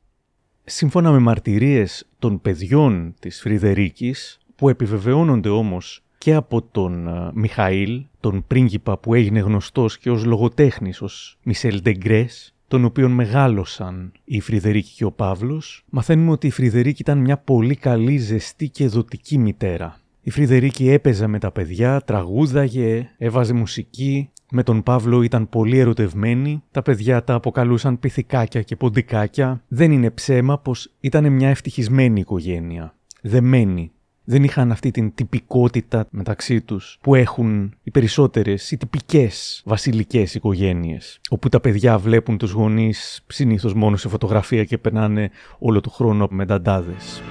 Σύμφωνα 0.64 1.10
με 1.10 1.18
μαρτυρίες 1.18 2.06
των 2.18 2.40
παιδιών 2.40 3.14
της 3.20 3.40
Φρυδερίκης, 3.40 4.38
που 4.56 4.68
επιβεβαιώνονται 4.68 5.48
όμως 5.48 6.02
και 6.18 6.34
από 6.34 6.62
τον 6.62 7.06
uh, 7.08 7.30
Μιχαήλ, 7.34 8.04
τον 8.20 8.44
πρίγκιπα 8.46 8.98
που 8.98 9.14
έγινε 9.14 9.40
γνωστός 9.40 9.98
και 9.98 10.10
ως 10.10 10.24
λογοτέχνης, 10.24 11.02
ως 11.02 11.38
Μισελ 11.42 11.80
Ντεγκρές, 11.82 12.54
τον 12.68 12.84
οποίον 12.84 13.10
μεγάλωσαν 13.10 14.12
η 14.24 14.40
Φρυδερίκη 14.40 14.94
και 14.94 15.04
ο 15.04 15.12
Παύλος, 15.12 15.84
μαθαίνουμε 15.90 16.30
ότι 16.30 16.46
η 16.46 16.50
Φρυδερίκη 16.50 17.02
ήταν 17.02 17.18
μια 17.18 17.38
πολύ 17.38 17.76
καλή, 17.76 18.16
ζεστή 18.16 18.68
και 18.68 18.86
δοτική 18.86 19.38
μητέρα. 19.38 20.00
Η 20.20 20.30
Φρυδερίκη 20.30 20.88
έπαιζε 20.88 21.26
με 21.26 21.38
τα 21.38 21.50
παιδιά, 21.50 22.00
τραγούδαγε, 22.00 23.10
έβαζε 23.18 23.52
μουσική, 23.52 24.30
με 24.50 24.62
τον 24.62 24.82
Παύλο 24.82 25.22
ήταν 25.22 25.48
πολύ 25.48 25.78
ερωτευμένη, 25.78 26.62
τα 26.70 26.82
παιδιά 26.82 27.24
τα 27.24 27.34
αποκαλούσαν 27.34 27.98
πυθικάκια 27.98 28.62
και 28.62 28.76
ποντικάκια. 28.76 29.62
Δεν 29.68 29.92
είναι 29.92 30.10
ψέμα 30.10 30.58
πως 30.58 30.92
ήταν 31.00 31.32
μια 31.32 31.48
ευτυχισμένη 31.48 32.20
οικογένεια, 32.20 32.94
δεμένη 33.22 33.90
δεν 34.28 34.44
είχαν 34.44 34.70
αυτή 34.70 34.90
την 34.90 35.14
τυπικότητα 35.14 36.06
μεταξύ 36.10 36.60
τους 36.60 36.98
που 37.00 37.14
έχουν 37.14 37.74
οι 37.82 37.90
περισσότερες, 37.90 38.70
οι 38.70 38.76
τυπικές 38.76 39.62
βασιλικές 39.64 40.34
οικογένειες, 40.34 41.20
όπου 41.30 41.48
τα 41.48 41.60
παιδιά 41.60 41.98
βλέπουν 41.98 42.38
τους 42.38 42.50
γονείς 42.50 43.24
συνήθως 43.26 43.74
μόνο 43.74 43.96
σε 43.96 44.08
φωτογραφία 44.08 44.64
και 44.64 44.78
περνάνε 44.78 45.30
όλο 45.58 45.80
το 45.80 45.90
χρόνο 45.90 46.28
με 46.30 46.44
νταντάδες. 46.44 47.22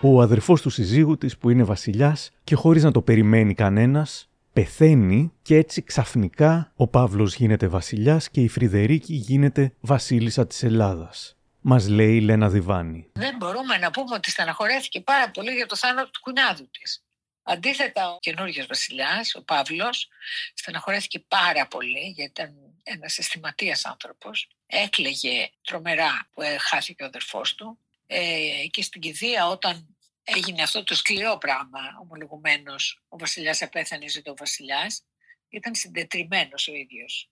Ο 0.00 0.20
αδερφός 0.20 0.62
του 0.62 0.70
συζύγου 0.70 1.18
της 1.18 1.38
που 1.38 1.50
είναι 1.50 1.62
βασιλιάς 1.62 2.30
και 2.44 2.54
χωρίς 2.54 2.82
να 2.82 2.90
το 2.90 3.00
περιμένει 3.00 3.54
κανένας, 3.54 4.27
πεθαίνει 4.58 5.32
και 5.42 5.56
έτσι 5.56 5.82
ξαφνικά 5.82 6.72
ο 6.76 6.86
Παύλος 6.88 7.34
γίνεται 7.34 7.66
βασιλιάς 7.66 8.30
και 8.30 8.40
η 8.40 8.48
Φρυδερίκη 8.48 9.14
γίνεται 9.14 9.74
βασίλισσα 9.80 10.46
της 10.46 10.62
Ελλάδας. 10.62 11.36
Μας 11.60 11.88
λέει 11.88 12.16
η 12.16 12.20
Λένα 12.20 12.48
Διβάνη. 12.48 13.10
Δεν 13.12 13.36
μπορούμε 13.36 13.76
να 13.76 13.90
πούμε 13.90 14.14
ότι 14.14 14.30
στεναχωρέθηκε 14.30 15.00
πάρα 15.00 15.30
πολύ 15.30 15.50
για 15.50 15.66
το 15.66 15.76
θάνατο 15.76 16.10
του 16.10 16.20
κουνάδου 16.20 16.70
της. 16.70 17.04
Αντίθετα, 17.42 18.10
ο 18.10 18.18
καινούργιος 18.20 18.66
βασιλιάς, 18.66 19.34
ο 19.34 19.42
Παύλος, 19.42 20.08
στεναχωρέθηκε 20.54 21.18
πάρα 21.18 21.66
πολύ 21.66 22.12
γιατί 22.16 22.30
ήταν 22.30 22.54
ένας 22.82 23.18
αισθηματίας 23.18 23.84
άνθρωπος. 23.84 24.48
Έκλεγε 24.66 25.50
τρομερά 25.64 26.28
που 26.34 26.42
χάθηκε 26.58 27.02
ο 27.02 27.06
αδερφός 27.06 27.54
του. 27.54 27.78
Ε, 28.06 28.66
και 28.70 28.82
στην 28.82 29.00
κηδεία 29.00 29.48
όταν 29.48 29.97
έγινε 30.36 30.62
αυτό 30.62 30.84
το 30.84 30.94
σκληρό 30.94 31.38
πράγμα, 31.38 31.80
ομολογουμένως. 32.00 33.02
Ο 33.08 33.18
βασιλιάς 33.18 33.62
απέθανε, 33.62 34.08
ζητώ 34.08 34.30
ο 34.30 34.36
βασιλιάς. 34.36 35.04
Ήταν 35.48 35.74
συντετριμένος 35.74 36.68
ο 36.68 36.74
ίδιος. 36.74 37.30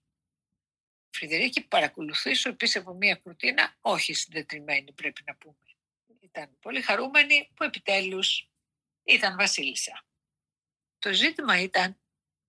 Φρυδερίκη 1.11 1.67
παρακολουθήσω 1.67 2.49
επίσης 2.49 2.76
από 2.76 2.95
μία 2.95 3.15
κουρτίνα, 3.15 3.76
όχι 3.81 4.12
συντετριμένη 4.12 4.93
πρέπει 4.93 5.23
να 5.26 5.37
πούμε. 5.37 5.57
Ήταν 6.21 6.59
πολύ 6.61 6.83
χαρούμενη 6.83 7.50
που 7.55 7.65
επιτέλους 7.65 8.49
ήταν 9.05 9.37
βασίλισσα. 9.37 10.05
Το 10.99 11.12
ζήτημα 11.12 11.61
ήταν, 11.61 12.00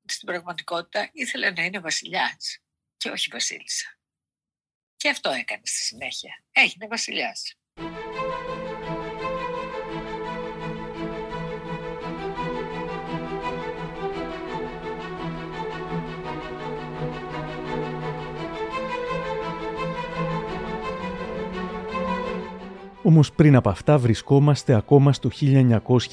στην 0.06 0.27
πραγματικότητα, 0.27 1.10
ήθελε 1.13 1.51
να 1.51 1.63
είναι 1.63 1.80
βασιλιάς 1.80 2.60
και 2.98 3.10
όχι 3.10 3.30
βασίλισσα. 3.32 4.00
Και 4.96 5.10
αυτό 5.10 5.30
έκανε 5.30 5.66
στη 5.66 5.77
συνέχεια. 5.77 6.44
Έγινε 6.51 6.88
βασιλιάς. 6.88 7.56
Όμως 23.07 23.31
πριν 23.31 23.55
από 23.55 23.69
αυτά 23.69 23.97
βρισκόμαστε 23.97 24.73
ακόμα 24.73 25.13
στο 25.13 25.29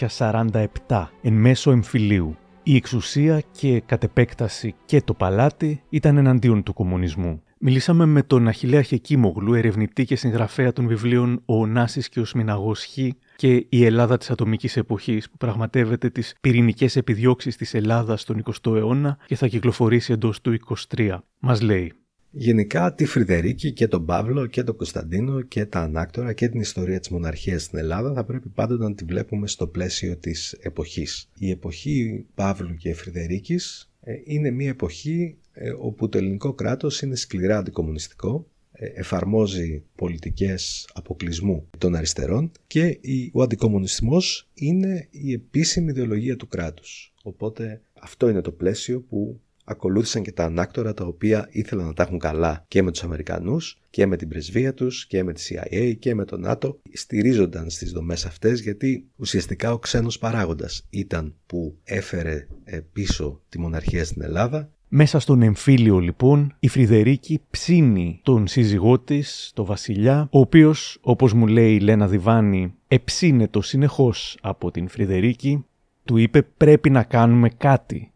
1947, 0.08 1.06
εν 1.22 1.32
μέσω 1.32 1.70
εμφυλίου. 1.70 2.36
Η 2.62 2.76
εξουσία 2.76 3.42
και 3.50 3.80
κατ' 3.86 4.02
επέκταση 4.02 4.74
και 4.84 5.02
το 5.02 5.14
παλάτι 5.14 5.82
ήταν 5.88 6.16
εναντίον 6.16 6.62
του 6.62 6.72
κομμουνισμού. 6.72 7.42
Μιλήσαμε 7.58 8.06
με 8.06 8.22
τον 8.22 8.48
Αχιλέα 8.48 8.82
Χεκίμογλου, 8.82 9.54
ερευνητή 9.54 10.04
και 10.04 10.16
συγγραφέα 10.16 10.72
των 10.72 10.86
βιβλίων 10.86 11.42
«Ο 11.44 11.66
Νάσης 11.66 12.08
και 12.08 12.20
ο 12.20 12.24
Σμιναγός 12.24 12.84
Χ» 12.84 12.98
και 13.36 13.66
«Η 13.68 13.84
Ελλάδα 13.84 14.16
της 14.16 14.30
ατομικής 14.30 14.76
εποχής» 14.76 15.30
που 15.30 15.36
πραγματεύεται 15.36 16.10
τις 16.10 16.34
πυρηνικές 16.40 16.96
επιδιώξεις 16.96 17.56
της 17.56 17.74
Ελλάδας 17.74 18.20
στον 18.20 18.42
20ο 18.44 18.76
αιώνα 18.76 19.18
και 19.26 19.36
θα 19.36 19.46
κυκλοφορήσει 19.46 20.12
εντός 20.12 20.40
του 20.40 20.52
23. 20.96 21.18
Μας 21.38 21.60
λέει 21.60 21.92
Γενικά 22.36 22.94
τη 22.94 23.04
Φρυδερίκη 23.04 23.72
και 23.72 23.88
τον 23.88 24.04
Παύλο 24.04 24.46
και 24.46 24.62
τον 24.62 24.76
Κωνσταντίνο 24.76 25.40
και 25.40 25.64
τα 25.64 25.80
ανάκτορα 25.80 26.32
και 26.32 26.48
την 26.48 26.60
ιστορία 26.60 27.00
της 27.00 27.08
μοναρχίας 27.08 27.62
στην 27.62 27.78
Ελλάδα 27.78 28.12
θα 28.12 28.24
πρέπει 28.24 28.48
πάντοτε 28.48 28.84
να 28.84 28.94
τη 28.94 29.04
βλέπουμε 29.04 29.46
στο 29.46 29.66
πλαίσιο 29.66 30.16
της 30.16 30.52
εποχής. 30.52 31.28
Η 31.38 31.50
εποχή 31.50 32.26
Παύλου 32.34 32.76
και 32.76 32.94
Φρυδερίκης 32.94 33.90
ε, 34.00 34.14
είναι 34.24 34.50
μια 34.50 34.68
εποχή 34.68 35.36
ε, 35.52 35.70
όπου 35.78 36.08
το 36.08 36.18
ελληνικό 36.18 36.52
κράτος 36.52 37.02
είναι 37.02 37.16
σκληρά 37.16 37.58
αντικομουνιστικό, 37.58 38.46
ε, 38.72 38.86
εφαρμόζει 38.86 39.82
πολιτικές 39.94 40.88
αποκλεισμού 40.92 41.68
των 41.78 41.94
αριστερών 41.94 42.50
και 42.66 43.00
ο 43.32 43.42
αντικομουνισμός 43.42 44.48
είναι 44.54 45.08
η 45.10 45.32
επίσημη 45.32 45.90
ιδεολογία 45.90 46.36
του 46.36 46.48
κράτους. 46.48 47.14
Οπότε 47.22 47.80
αυτό 48.00 48.28
είναι 48.28 48.40
το 48.40 48.50
πλαίσιο 48.50 49.00
που 49.00 49.40
ακολούθησαν 49.64 50.22
και 50.22 50.32
τα 50.32 50.44
ανάκτορα 50.44 50.94
τα 50.94 51.04
οποία 51.04 51.48
ήθελαν 51.50 51.86
να 51.86 51.92
τα 51.92 52.02
έχουν 52.02 52.18
καλά 52.18 52.64
και 52.68 52.82
με 52.82 52.90
τους 52.90 53.02
Αμερικανούς 53.02 53.78
και 53.90 54.06
με 54.06 54.16
την 54.16 54.28
πρεσβεία 54.28 54.74
τους 54.74 55.06
και 55.06 55.24
με 55.24 55.32
τη 55.32 55.42
CIA 55.48 55.94
και 55.98 56.14
με 56.14 56.24
το 56.24 56.36
ΝΑΤΟ 56.36 56.80
στηρίζονταν 56.92 57.70
στις 57.70 57.92
δομές 57.92 58.24
αυτές 58.24 58.60
γιατί 58.60 59.06
ουσιαστικά 59.16 59.72
ο 59.72 59.78
ξένος 59.78 60.18
παράγοντας 60.18 60.86
ήταν 60.90 61.34
που 61.46 61.76
έφερε 61.84 62.46
ε, 62.64 62.80
πίσω 62.92 63.40
τη 63.48 63.58
μοναρχία 63.58 64.04
στην 64.04 64.22
Ελλάδα. 64.22 64.68
Μέσα 64.88 65.18
στον 65.18 65.42
εμφύλιο 65.42 65.98
λοιπόν 65.98 66.54
η 66.58 66.68
Φρυδερίκη 66.68 67.40
ψήνει 67.50 68.20
τον 68.22 68.46
σύζυγό 68.46 68.98
της, 68.98 69.50
το 69.54 69.64
βασιλιά, 69.64 70.28
ο 70.30 70.38
οποίος 70.38 70.98
όπως 71.00 71.32
μου 71.32 71.46
λέει 71.46 71.74
η 71.74 71.80
Λένα 71.80 72.08
Διβάνη 72.08 72.74
εψύνετο 72.88 73.62
συνεχώς 73.62 74.38
από 74.40 74.70
την 74.70 74.88
Φρυδερίκη, 74.88 75.64
του 76.04 76.16
είπε 76.16 76.42
πρέπει 76.42 76.90
να 76.90 77.02
κάνουμε 77.02 77.48
κάτι 77.48 78.12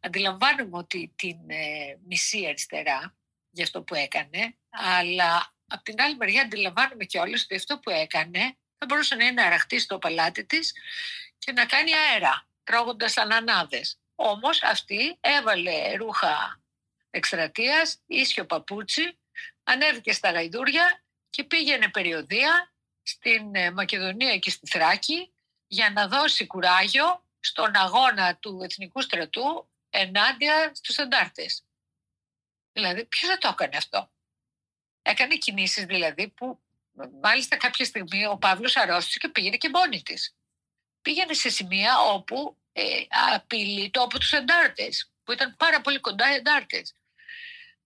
αντιλαμβάνομαι 0.00 0.76
ότι 0.76 1.12
την 1.16 1.50
ε, 1.50 1.98
μισή 2.06 2.46
αριστερά 2.46 3.16
για 3.50 3.64
αυτό 3.64 3.82
που 3.82 3.94
έκανε, 3.94 4.56
αλλά 4.70 5.54
από 5.66 5.82
την 5.82 6.00
άλλη 6.00 6.16
μεριά 6.16 6.42
αντιλαμβάνομαι 6.42 7.04
και 7.04 7.18
όλες 7.18 7.42
ότι 7.42 7.54
αυτό 7.54 7.78
που 7.78 7.90
έκανε 7.90 8.56
θα 8.78 8.86
μπορούσε 8.86 9.14
να 9.14 9.24
είναι 9.24 9.42
αραχτή 9.42 9.78
στο 9.78 9.98
παλάτι 9.98 10.44
της 10.44 10.72
και 11.38 11.52
να 11.52 11.66
κάνει 11.66 11.90
αέρα, 11.94 12.46
τρώγοντας 12.64 13.16
ανανάδες. 13.16 13.98
Όμως 14.14 14.62
αυτή 14.62 15.18
έβαλε 15.20 15.96
ρούχα 15.96 16.62
εκστρατείας, 17.10 18.02
ίσιο 18.06 18.46
παπούτσι, 18.46 19.18
ανέβηκε 19.62 20.12
στα 20.12 20.30
γαϊδούρια 20.30 21.04
και 21.30 21.44
πήγαινε 21.44 21.88
περιοδία 21.88 22.72
στην 23.02 23.54
ε, 23.54 23.70
Μακεδονία 23.70 24.38
και 24.38 24.50
στη 24.50 24.66
Θράκη 24.66 25.32
για 25.66 25.90
να 25.90 26.08
δώσει 26.08 26.46
κουράγιο 26.46 27.21
στον 27.44 27.76
αγώνα 27.76 28.36
του 28.36 28.60
εθνικού 28.62 29.00
στρατού 29.00 29.70
ενάντια 29.90 30.70
στους 30.74 30.98
αντάρτες. 30.98 31.64
Δηλαδή, 32.72 33.04
ποιος 33.04 33.30
θα 33.30 33.38
το 33.38 33.48
έκανε 33.48 33.76
αυτό; 33.76 34.10
Έκανε 35.02 35.36
κινήσεις 35.36 35.84
δηλαδή 35.84 36.28
που 36.28 36.62
μάλιστα 37.20 37.56
κάποια 37.56 37.84
στιγμή 37.84 38.26
ο 38.26 38.36
Παύλος 38.36 38.76
αρρώστησε 38.76 39.18
και 39.18 39.28
πήγαινε 39.28 39.56
και 39.56 39.68
μόνη 39.68 40.02
της. 40.02 40.36
Πήγαινε 41.02 41.32
σε 41.32 41.48
σημεία 41.48 42.00
όπου 42.00 42.58
ε, 42.72 42.82
απειλεί 43.34 43.90
το 43.90 44.02
από 44.02 44.18
τους 44.18 44.32
εντάρτες, 44.32 45.12
που 45.24 45.32
ήταν 45.32 45.56
πάρα 45.56 45.80
πολύ 45.80 46.00
κοντά 46.00 46.32
οι 46.32 46.34
εντάρτες. 46.34 46.94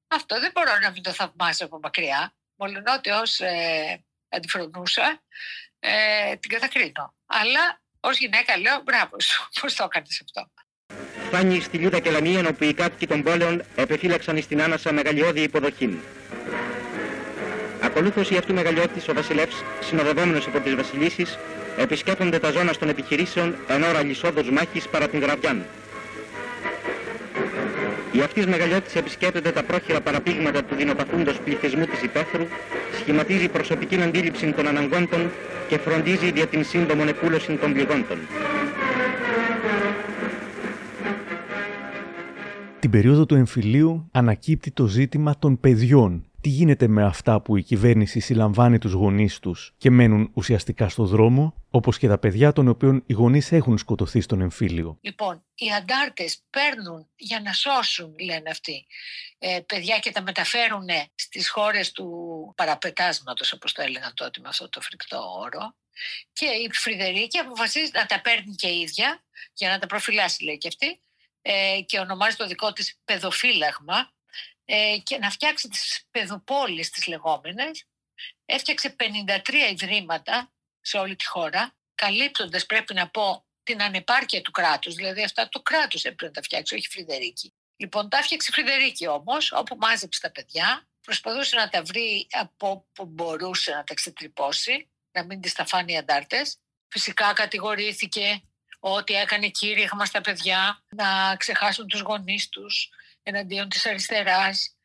Αυτό 0.07 0.41
δεν 0.41 0.51
μπορώ 0.55 0.79
να 0.79 0.91
μην 0.91 1.03
το 1.03 1.13
θαυμάσω 1.13 1.65
από 1.65 1.79
μακριά, 1.79 2.35
μόνο 2.55 2.83
ότι 2.97 3.11
ως 3.11 3.41
ε, 3.41 4.05
αντιφρονούσα 4.29 5.23
ε, 5.79 6.37
την 6.37 6.51
κατακρίνω. 6.51 7.15
Αλλά 7.27 7.83
ως 8.00 8.19
γυναίκα 8.19 8.59
λέω 8.59 8.81
μπράβο 8.85 9.21
σου, 9.21 9.49
πώς 9.61 9.75
το 9.75 9.85
έκανες 9.85 10.23
αυτό. 10.25 10.50
Φάνη 11.31 11.61
στη 11.61 11.79
Λιούδα 11.79 11.99
και 11.99 12.11
Λαμία, 12.11 12.49
όπου 12.49 12.65
οι 12.65 12.75
κάτοικοι 12.75 13.07
των 13.07 13.23
πόλεων 13.23 13.62
επεφύλαξαν 13.76 14.43
στην 14.43 14.62
άνασα 14.62 14.93
μεγαλειώδη 14.93 15.41
υποδοχή. 15.41 16.00
Ακολούθως 17.81 18.31
η 18.31 18.37
αυτού 18.37 18.55
μεγαλειώτη 18.55 19.11
ο 19.11 19.15
Βασιλεύς, 19.15 19.65
συνοδευόμενος 19.81 20.47
από 20.47 20.61
τις 20.61 20.75
βασιλίσεις, 20.75 21.38
επισκέπτονται 21.76 22.38
τα 22.38 22.50
ζώνα 22.50 22.75
των 22.75 22.88
επιχειρήσεων 22.88 23.57
εν 23.69 23.83
ώρα 23.83 24.03
λισόδος 24.03 24.50
μάχης 24.50 24.88
παρά 24.88 25.09
την 25.09 25.21
Γραβιάν. 25.21 25.67
Η 28.16 28.20
αυτής 28.20 28.46
μεγαλειώτης 28.46 28.94
επισκέπτεται 28.94 29.50
τα 29.50 29.62
πρόχειρα 29.62 30.00
παραπήγματα 30.00 30.64
του 30.64 30.75
δυνοπαθούντος 30.75 31.40
πληθυσμού 31.40 31.85
της 31.85 32.02
υπαίθρου, 32.02 32.46
σχηματίζει 33.00 33.49
προσωπική 33.49 34.02
αντίληψη 34.02 34.52
των 34.52 34.66
αναγκόντων 34.66 35.30
και 35.68 35.78
φροντίζει 35.78 36.30
για 36.35 36.46
την 36.46 36.64
σύντομον 36.64 37.08
επούλωση 37.08 37.52
των 37.56 37.73
πληγόντων. 37.73 38.18
Την 42.78 42.90
περίοδο 42.90 43.26
του 43.26 43.35
εμφυλίου 43.35 44.08
ανακύπτει 44.12 44.70
το 44.70 44.87
ζήτημα 44.87 45.38
των 45.38 45.61
παιδιών 45.61 46.25
τι 46.40 46.49
γίνεται 46.49 46.88
με 46.88 47.05
αυτά 47.05 47.40
που 47.40 47.57
η 47.57 47.62
κυβέρνηση 47.62 48.21
συλλαμβάνει 48.21 48.78
τους 48.78 48.93
γονείς 48.93 49.38
τους 49.38 49.75
και 49.78 49.90
μένουν 49.90 50.31
ουσιαστικά 50.35 50.88
στο 50.88 51.05
δρόμο, 51.05 51.55
όπως 51.71 51.99
και 51.99 52.09
τα 52.09 52.19
παιδιά 52.19 52.52
των 52.52 52.69
οποίων 52.69 53.02
οι 53.07 53.12
γονείς 53.12 53.52
έχουν 53.52 53.78
σκοτωθεί 53.78 54.21
στον 54.21 54.40
εμφύλιο; 54.40 54.99
Λοιπόν, 55.00 55.45
οι 55.55 55.73
αντάρτες 55.73 56.43
παίρνουν 56.50 57.09
για 57.16 57.40
να 57.40 57.52
σώσουν, 57.52 58.14
λένε 58.19 58.50
αυτοί, 58.50 58.87
ε, 59.38 59.61
παιδιά 59.66 59.99
και 59.99 60.12
τα 60.12 60.23
μεταφέρουν 60.23 60.87
στις 61.14 61.49
χώρες 61.50 61.93
του 61.93 62.09
παραπετάσματος, 62.57 63.52
όπως 63.52 63.73
το 63.73 63.83
έλεγαν 63.83 64.14
τότε 64.14 64.40
με 64.40 64.49
αυτό 64.49 64.69
το 64.69 64.81
φρικτό 64.81 65.19
όρο. 65.45 65.76
Και 66.33 66.47
η 66.47 66.71
Φρυδερίκη 66.73 67.38
αποφασίζει 67.38 67.90
να 67.95 68.07
τα 68.07 68.21
παίρνει 68.21 68.55
και 68.55 68.69
η 68.69 68.81
ίδια, 68.81 69.25
για 69.52 69.69
να 69.69 69.78
τα 69.78 69.87
προφυλάσει, 69.87 70.45
λέει 70.45 70.59
και 70.59 70.69
αυτή, 70.69 71.00
ε, 71.43 71.81
και 71.87 71.99
ονομάζει 71.99 72.37
το 72.37 72.47
δικό 72.47 72.73
της 72.73 72.99
παιδοφύλαγμα 73.05 74.12
ε, 74.68 74.99
και 75.02 75.18
να 75.18 75.30
φτιάξει 75.30 75.68
τις 75.68 76.06
παιδοπόλεις 76.11 76.90
τις 76.90 77.06
λεγόμενες. 77.06 77.85
Έφτιαξε 78.44 78.96
53 78.99 79.70
ιδρύματα 79.70 80.52
σε 80.80 80.99
όλη 80.99 81.16
τη 81.16 81.26
χώρα, 81.26 81.75
καλύπτοντας 81.94 82.66
πρέπει 82.66 82.94
να 82.94 83.08
πω 83.08 83.44
την 83.62 83.82
ανεπάρκεια 83.82 84.42
του 84.42 84.50
κράτους, 84.50 84.94
δηλαδή 84.94 85.23
αυτά 85.23 85.49
το 85.49 85.62
κράτος 85.62 86.04
έπρεπε 86.04 86.25
να 86.25 86.30
τα 86.30 86.42
φτιάξει, 86.42 86.75
όχι 86.75 86.87
η 86.87 86.90
Φρυδερίκη. 86.90 87.54
Λοιπόν, 87.76 88.08
τα 88.08 88.18
έφτιαξε 88.18 88.49
η 88.50 88.54
Φρυδερίκη 88.54 89.06
όμως, 89.06 89.52
όπου 89.52 89.76
μάζεψε 89.76 90.20
τα 90.20 90.30
παιδιά, 90.30 90.88
προσπαθούσε 91.00 91.56
να 91.56 91.68
τα 91.68 91.82
βρει 91.82 92.26
από 92.30 92.70
όπου 92.70 93.04
μπορούσε 93.04 93.70
να 93.70 93.85
τα 93.85 93.94
ξετρυπώσει, 93.94 94.90
να 95.12 95.25
μην 95.25 95.40
τις 95.40 95.52
τα 95.52 95.66
φάνει 95.66 95.92
οι 95.92 95.96
αντάρτες. 95.96 96.58
Φυσικά 96.88 97.32
κατηγορήθηκε 97.32 98.40
ότι 98.78 99.14
έκανε 99.14 99.49
κήρυγμα 99.49 100.04
στα 100.04 100.20
παιδιά 100.20 100.85
να 100.88 101.37
ξεχάσουν 101.37 101.87
τους 101.87 102.00
γονείς 102.00 102.49
τους, 102.49 102.90
εναντίον 103.26 103.68
της 103.68 103.87
αριστεράς, 103.87 104.76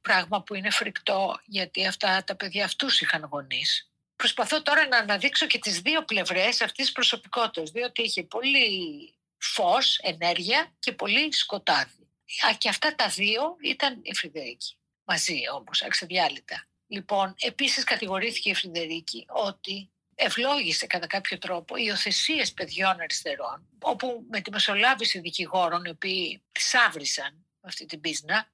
πράγμα 0.00 0.42
που 0.42 0.54
είναι 0.54 0.70
φρικτό 0.70 1.40
γιατί 1.44 1.86
αυτά 1.86 2.24
τα 2.24 2.36
παιδιά 2.36 2.64
αυτούς 2.64 3.00
είχαν 3.00 3.28
γονείς. 3.30 3.90
Προσπαθώ 4.16 4.62
τώρα 4.62 4.86
να 4.86 4.98
αναδείξω 4.98 5.46
και 5.46 5.58
τις 5.58 5.80
δύο 5.80 6.04
πλευρές 6.04 6.60
αυτής 6.60 6.84
της 6.84 6.92
προσωπικότητας, 6.92 7.70
διότι 7.70 8.02
είχε 8.02 8.22
πολύ 8.22 8.68
φως, 9.38 9.98
ενέργεια 9.98 10.72
και 10.78 10.92
πολύ 10.92 11.32
σκοτάδι. 11.32 12.08
Και 12.58 12.68
αυτά 12.68 12.94
τα 12.94 13.08
δύο 13.08 13.56
ήταν 13.62 14.00
η 14.02 14.14
Φρυδερίκη, 14.14 14.76
μαζί 15.04 15.40
όμως, 15.54 15.82
αξιδιάλυτα. 15.82 16.66
Λοιπόν, 16.86 17.34
επίσης 17.38 17.84
κατηγορήθηκε 17.84 18.50
η 18.50 18.54
Φρυδερίκη 18.54 19.24
ότι 19.28 19.90
ευλόγησε 20.14 20.86
κατά 20.86 21.06
κάποιο 21.06 21.38
τρόπο 21.38 21.76
υιοθεσίες 21.76 22.52
παιδιών 22.52 23.00
αριστερών, 23.00 23.68
όπου 23.80 24.26
με 24.30 24.40
τη 24.40 24.50
μεσολάβηση 24.50 25.20
δικηγόρων, 25.20 25.84
οι 25.84 25.88
οποίοι 25.88 26.42
τις 26.52 26.74
άβρισαν 26.74 27.47
αυτή 27.60 27.86
την 27.86 28.00
πίσνα, 28.00 28.52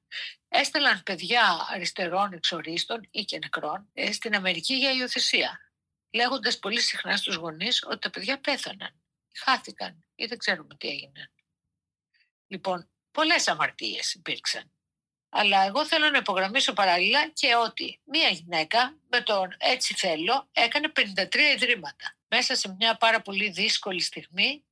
έστελαν 0.49 1.03
παιδιά 1.03 1.67
αριστερών 1.71 2.33
εξορίστων 2.33 3.09
ή 3.11 3.25
και 3.25 3.39
νεκρών 3.39 3.91
ε, 3.93 4.13
στην 4.13 4.35
Αμερική 4.35 4.75
για 4.75 4.93
υιοθεσία. 4.93 5.73
Λέγοντας 6.11 6.59
πολύ 6.59 6.81
συχνά 6.81 7.17
στους 7.17 7.35
γονείς 7.35 7.85
ότι 7.87 7.99
τα 7.99 8.11
παιδιά 8.11 8.41
πέθαναν, 8.41 9.03
χάθηκαν 9.35 10.05
ή 10.15 10.27
δεν 10.27 10.39
ξέρουμε 10.39 10.75
τι 10.75 10.89
έγιναν. 10.89 11.31
Λοιπόν, 12.47 12.91
πολλές 13.11 13.49
αμαρτίες 13.49 14.15
υπήρξαν. 14.15 14.73
Αλλά 15.29 15.63
εγώ 15.63 15.87
θέλω 15.87 16.11
να 16.11 16.19
υπογραμμίσω 16.19 16.73
παράλληλα 16.73 17.29
και 17.29 17.55
ότι 17.55 18.01
μία 18.05 18.29
γυναίκα 18.29 18.99
με 19.11 19.21
τον 19.21 19.57
έτσι 19.59 19.95
θέλω 19.95 20.49
έκανε 20.53 20.93
53 20.97 21.35
ιδρύματα 21.55 22.17
μέσα 22.29 22.55
σε 22.55 22.75
μια 22.79 22.97
πάρα 22.97 23.21
πολύ 23.23 23.51
δύσκολη 23.51 24.01
στιγμή 24.01 24.65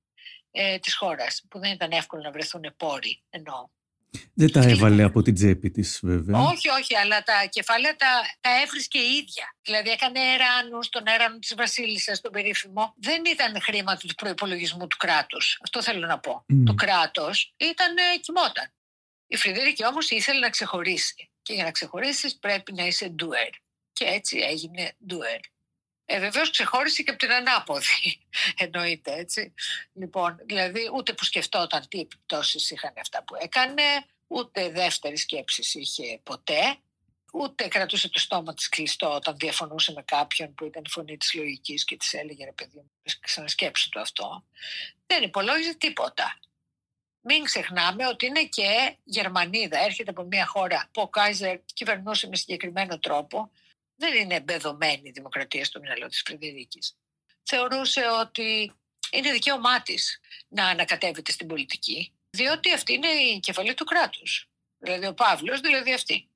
ε, 0.51 0.79
της 0.79 0.95
χώρας 0.95 1.43
που 1.51 1.59
δεν 1.59 1.73
ήταν 1.73 1.91
εύκολο 1.91 2.23
να 2.23 2.31
βρεθούν 2.31 2.75
πόροι 2.77 3.23
εννοώ. 3.31 3.69
Δεν 4.35 4.53
τα 4.53 4.61
έβαλε 4.61 5.03
από 5.03 5.23
την 5.23 5.35
τσέπη 5.35 5.71
της, 5.71 6.01
βέβαια. 6.03 6.41
Όχι, 6.41 6.69
όχι, 6.69 6.97
αλλά 6.97 7.23
τα 7.23 7.47
κεφάλαια 7.49 7.97
τα, 7.97 8.07
τα 8.41 8.51
έβρισκε 8.63 8.99
η 8.99 9.17
ίδια. 9.17 9.57
Δηλαδή 9.63 9.91
έκανε 9.91 10.21
εράνους, 10.35 10.89
τον 10.89 11.03
έρανο 11.07 11.39
της 11.39 11.55
Βασίλισσας, 11.57 12.21
τον 12.21 12.33
περίφημο. 12.33 12.95
Δεν 12.97 13.23
ήταν 13.25 13.63
χρήμα 13.63 13.97
του 13.97 14.15
προπολογισμού 14.15 14.87
του 14.87 14.97
κράτους. 14.97 15.59
Αυτό 15.63 15.83
θέλω 15.83 16.07
να 16.07 16.19
πω. 16.19 16.45
Το 16.65 16.75
κράτος 16.75 17.55
ήταν 17.57 17.97
ε, 17.97 18.19
κοιμόταν. 18.21 18.73
Η 19.27 19.37
Φρυδέρικη 19.37 19.87
όμως 19.87 20.11
ήθελε 20.11 20.39
να 20.39 20.51
ξεχωρίσει. 20.51 21.31
Και 21.43 21.55
για 21.55 21.65
να 21.65 21.71
ξεχωρίσει 21.71 22.39
πρέπει 22.39 22.73
να 22.73 22.87
είσαι 22.87 23.09
ντουέρ. 23.09 23.51
Και 23.93 24.05
έτσι 24.05 24.39
έγινε 24.39 24.97
ντουέρ. 25.07 25.41
Ε, 26.15 26.19
Βεβαίως 26.19 26.51
ξεχώρισε 26.51 27.03
και 27.03 27.11
από 27.11 27.19
την 27.19 27.33
ανάποδη. 27.33 28.21
Εννοείται 28.65 29.13
έτσι. 29.13 29.55
Λοιπόν, 29.93 30.39
δηλαδή 30.45 30.91
ούτε 30.95 31.13
που 31.13 31.25
σκεφτόταν 31.25 31.89
τι 31.89 32.01
επιπτώσεις 32.01 32.71
είχαν 32.71 32.93
αυτά 33.01 33.25
που 33.25 33.35
έκανε, 33.41 33.83
ούτε 34.27 34.71
δεύτερη 34.71 35.17
σκέψης 35.17 35.75
είχε 35.75 36.21
ποτέ, 36.23 36.77
ούτε 37.33 37.69
κρατούσε 37.69 38.09
το 38.09 38.19
στόμα 38.19 38.55
της 38.55 38.69
κλειστό 38.69 39.15
όταν 39.15 39.37
διαφωνούσε 39.37 39.93
με 39.93 40.03
κάποιον 40.03 40.55
που 40.55 40.65
ήταν 40.65 40.83
η 40.87 40.91
φωνή 40.91 41.17
της 41.17 41.35
λογικής 41.35 41.85
και 41.85 41.97
της 41.97 42.13
έλεγε 42.13 42.45
ρε 42.45 42.53
παιδί 42.53 42.77
μου, 42.77 42.91
ξανασκέψου 43.21 43.89
το 43.89 44.01
αυτό. 44.01 44.45
Δεν 45.07 45.23
υπολόγιζε 45.23 45.75
τίποτα. 45.75 46.39
Μην 47.21 47.45
ξεχνάμε 47.45 48.07
ότι 48.07 48.27
είναι 48.27 48.45
και 48.45 48.97
Γερμανίδα, 49.05 49.79
έρχεται 49.79 50.11
από 50.11 50.23
μια 50.23 50.47
χώρα 50.47 50.89
που 50.93 51.03
ο 51.03 51.09
Κάιζερ 51.09 51.59
κυβερνούσε 51.75 52.29
με 52.29 52.37
συγκεκριμένο 52.37 52.99
τρόπο 52.99 53.51
δεν 54.03 54.15
είναι 54.15 54.35
εμπεδομένη 54.35 55.09
η 55.09 55.11
δημοκρατία 55.11 55.65
στο 55.65 55.81
μυαλό 55.81 56.07
της 56.07 56.23
Φρυδερίκης. 56.27 56.97
Θεωρούσε 57.43 58.03
ότι 58.21 58.73
είναι 59.11 59.33
δικαίωμά 59.33 59.83
της 59.83 60.21
να 60.49 60.67
ανακατεύεται 60.67 61.33
στην 61.33 61.47
πολιτική, 61.47 62.13
διότι 62.31 62.73
αυτή 62.73 62.93
είναι 62.93 63.09
η 63.09 63.41
κεφαλή 63.41 63.75
του 63.75 63.85
κράτους. 63.85 64.49
Δηλαδή 64.79 65.07
ο 65.07 65.15
Παύλος, 65.15 65.61
δηλαδή 65.61 65.93
αυτή. 65.93 66.29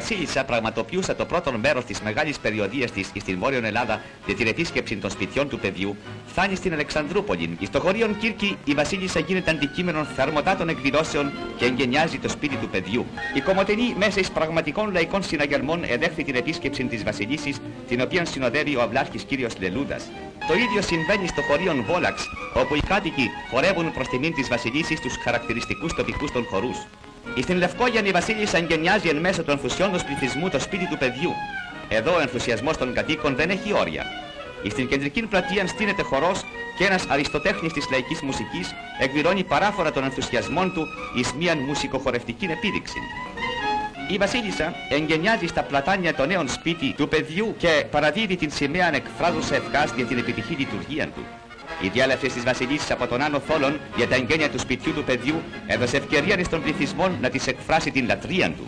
Βασίλισσα 0.00 0.44
πραγματοποιούσα 0.44 1.14
το 1.14 1.24
πρώτο 1.24 1.52
μέρος 1.52 1.84
της 1.84 2.00
μεγάλης 2.00 2.38
περιοδίας 2.38 2.90
της 2.90 3.06
στην 3.20 3.38
Βόρεια 3.38 3.60
Ελλάδα 3.64 4.00
για 4.26 4.34
την 4.34 4.46
επίσκεψη 4.46 4.96
των 4.96 5.10
σπιτιών 5.10 5.48
του 5.48 5.58
παιδιού, 5.58 5.96
φτάνει 6.26 6.54
στην 6.54 6.72
Αλεξανδρούπολη. 6.72 7.58
Στο 7.66 7.80
χωρίον 7.80 8.16
Κύρκη 8.18 8.56
η 8.64 8.74
Βασίλισσα 8.74 9.20
γίνεται 9.20 9.50
αντικείμενο 9.50 10.04
θερμοτάτων 10.04 10.68
εκδηλώσεων 10.68 11.32
και 11.56 11.64
εγκαινιάζει 11.64 12.18
το 12.18 12.28
σπίτι 12.28 12.56
του 12.56 12.68
παιδιού. 12.68 13.06
Η 13.34 13.40
Κομωτενή 13.40 13.94
μέσα 13.98 14.20
εις 14.20 14.30
πραγματικών 14.30 14.92
λαϊκών 14.92 15.22
συναγερμών 15.22 15.84
εδέχθη 15.84 16.24
την 16.24 16.34
επίσκεψη 16.34 16.84
της 16.84 17.02
Βασιλίση, 17.04 17.54
την 17.88 18.00
οποία 18.00 18.24
συνοδεύει 18.24 18.76
ο 18.76 18.82
αυλάρχης 18.82 19.22
κύριος 19.22 19.52
Λελούδας. 19.60 20.04
Το 20.48 20.54
ίδιο 20.54 20.82
συμβαίνει 20.82 21.26
στο 21.26 21.42
χωρίον 21.42 21.84
Βόλαξ, 21.84 22.28
όπου 22.54 22.74
οι 22.74 22.80
κάτοικοι 22.88 23.30
χορεύουν 23.50 23.92
προς 23.92 24.08
τιμήν 24.08 24.34
της 24.34 24.48
Βασιλίση 24.48 24.94
τους 25.02 25.14
χαρακτηριστικούς 25.24 25.94
τοπικούς 25.94 26.32
των 26.32 26.44
χορού. 27.28 27.42
Στην 27.42 27.56
Λευκόγιανη 27.56 28.08
η 28.08 28.12
Βασίλισσα 28.12 28.56
εγκαινιάζει 28.56 29.08
εν 29.08 29.16
μέσω 29.16 29.42
του 29.42 29.50
ενθουσιώντος 29.50 30.04
πληθυσμού 30.04 30.48
το 30.48 30.60
σπίτι 30.60 30.88
του 30.88 30.98
παιδιού. 30.98 31.32
Εδώ 31.88 32.14
ο 32.14 32.20
ενθουσιασμός 32.20 32.76
των 32.76 32.94
κατοίκων 32.94 33.36
δεν 33.36 33.50
έχει 33.50 33.72
όρια. 33.72 34.04
Στην 34.70 34.88
κεντρική 34.88 35.22
πλατεία 35.22 35.66
στείνεται 35.66 36.02
χορός 36.02 36.44
και 36.78 36.84
ένας 36.84 37.06
αριστοτέχνης 37.08 37.72
της 37.72 37.90
λαϊκής 37.90 38.20
μουσικής 38.20 38.74
εκδηλώνει 39.00 39.44
παράφορα 39.44 39.92
των 39.92 40.04
ενθουσιασμών 40.04 40.72
του 40.72 40.86
εις 41.16 41.32
μίαν 41.32 41.58
μουσικοχορευτική 41.58 42.44
επίδειξη. 42.44 42.98
Η 44.10 44.16
Βασίλισσα 44.16 44.74
εγγενιάζει 44.90 45.46
στα 45.46 45.62
πλατάνια 45.62 46.14
το 46.14 46.26
νέο 46.26 46.48
σπίτι 46.48 46.92
του 46.96 47.08
παιδιού 47.08 47.54
και 47.58 47.84
παραδίδει 47.90 48.36
την 48.36 48.50
σημαία 48.50 48.94
εκφράζουσα 48.94 49.54
ευχάς 49.54 49.92
για 49.96 50.04
την 50.04 50.18
επιτυχή 50.18 50.54
λειτουργία 50.54 51.06
του. 51.06 51.37
Η 51.82 51.88
διάλευσης 51.88 52.32
της 52.32 52.42
Βασιλίσσης 52.42 52.90
από 52.90 53.06
τον 53.06 53.20
Άνω 53.22 53.40
Θόλων 53.40 53.80
για 53.96 54.08
τα 54.08 54.14
εγγένεια 54.14 54.50
του 54.50 54.58
σπιτιού 54.58 54.92
του 54.92 55.04
παιδιού 55.04 55.34
έδωσε 55.66 55.96
ευκαιρία 55.96 56.44
στον 56.44 56.62
πληθυσμό 56.62 57.08
να 57.20 57.28
της 57.28 57.46
εκφράσει 57.46 57.90
την 57.90 58.06
λατρεία 58.06 58.52
του. 58.52 58.66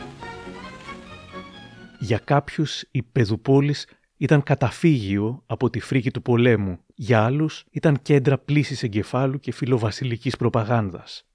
Για 1.98 2.18
κάποιους 2.18 2.84
η 2.90 3.02
Πεδουπόλης 3.02 3.86
ήταν 4.16 4.42
καταφύγιο 4.42 5.42
από 5.46 5.70
τη 5.70 5.80
φρίκη 5.80 6.10
του 6.10 6.22
πολέμου. 6.22 6.78
Για 6.94 7.24
άλλους 7.24 7.64
ήταν 7.70 8.02
κέντρα 8.02 8.38
πλήσης 8.38 8.82
εγκεφάλου 8.82 9.38
και 9.38 9.52
φιλοβασιλικής 9.52 10.36
προπαγάνδας. 10.36 11.26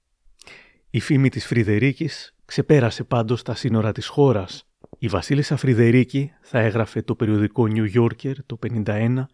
Η 0.90 1.00
φήμη 1.00 1.28
της 1.28 1.46
Φρυδερίκης 1.46 2.34
ξεπέρασε 2.44 3.04
πάντως 3.04 3.42
τα 3.42 3.54
σύνορα 3.54 3.92
της 3.92 4.06
χώρας. 4.06 4.66
Η 4.98 5.08
βασίλισσα 5.08 5.56
Φρυδερίκη, 5.56 6.32
θα 6.40 6.58
έγραφε 6.58 7.02
το 7.02 7.14
περιοδικό 7.14 7.66
New 7.74 8.00
Yorker 8.00 8.32
το 8.46 8.58
1951, 8.58 9.26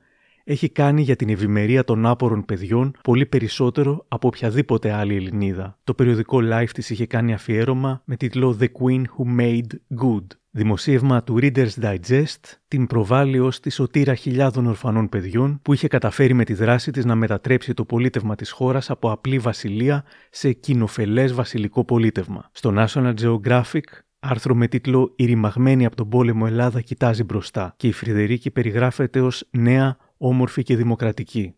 έχει 0.45 0.69
κάνει 0.69 1.03
για 1.03 1.17
την 1.17 1.29
ευημερία 1.29 1.85
των 1.85 2.07
άπορων 2.07 2.45
παιδιών 2.45 2.95
πολύ 3.03 3.27
περισσότερο 3.27 4.05
από 4.09 4.27
οποιαδήποτε 4.29 4.93
άλλη 4.93 5.17
Ελληνίδα. 5.17 5.79
Το 5.85 5.95
περιοδικό 5.95 6.39
Life 6.43 6.71
της 6.75 6.91
είχε 6.91 7.07
κάνει 7.07 7.33
αφιέρωμα 7.33 8.03
με 8.05 8.17
τίτλο 8.17 8.59
The 8.61 8.65
Queen 8.65 9.03
Who 9.03 9.41
Made 9.41 10.01
Good. 10.03 10.27
Δημοσίευμα 10.55 11.23
του 11.23 11.39
Reader's 11.41 11.71
Digest 11.83 12.41
την 12.69 12.87
προβάλλει 12.87 13.39
ως 13.39 13.61
τη 13.61 13.71
σωτήρα 13.71 14.15
χιλιάδων 14.15 14.67
ορφανών 14.67 15.09
παιδιών 15.09 15.61
που 15.63 15.73
είχε 15.73 15.89
καταφέρει 15.89 16.35
με 16.35 16.45
τη 16.45 16.55
δράση 16.55 16.91
της 16.91 17.05
να 17.05 17.15
μετατρέψει 17.15 17.75
το 17.75 17.85
πολίτευμα 17.85 18.35
της 18.35 18.51
χώρας 18.51 18.91
από 18.91 19.11
απλή 19.11 19.39
βασιλεία 19.39 20.05
σε 20.31 20.53
κοινοφελές 20.53 21.33
βασιλικό 21.33 21.85
πολίτευμα. 21.85 22.51
Στο 22.53 22.75
National 22.77 23.15
Geographic 23.15 23.81
Άρθρο 24.25 24.55
με 24.55 24.69
τίτλο 24.69 25.13
«Η 25.17 25.25
ρημαγμένη 25.25 25.85
από 25.85 25.97
τον 25.97 26.09
πόλεμο 26.09 26.45
Ελλάδα 26.47 26.81
κοιτάζει 26.81 27.25
μπροστά» 27.25 27.75
και 27.77 27.87
η 27.87 27.93
Φρυδερίκη 27.93 28.51
περιγράφεται 28.51 29.21
ως 29.21 29.49
νέα 29.51 29.97
όμορφη 30.23 30.63
και 30.63 30.77
δημοκρατική. 30.77 31.55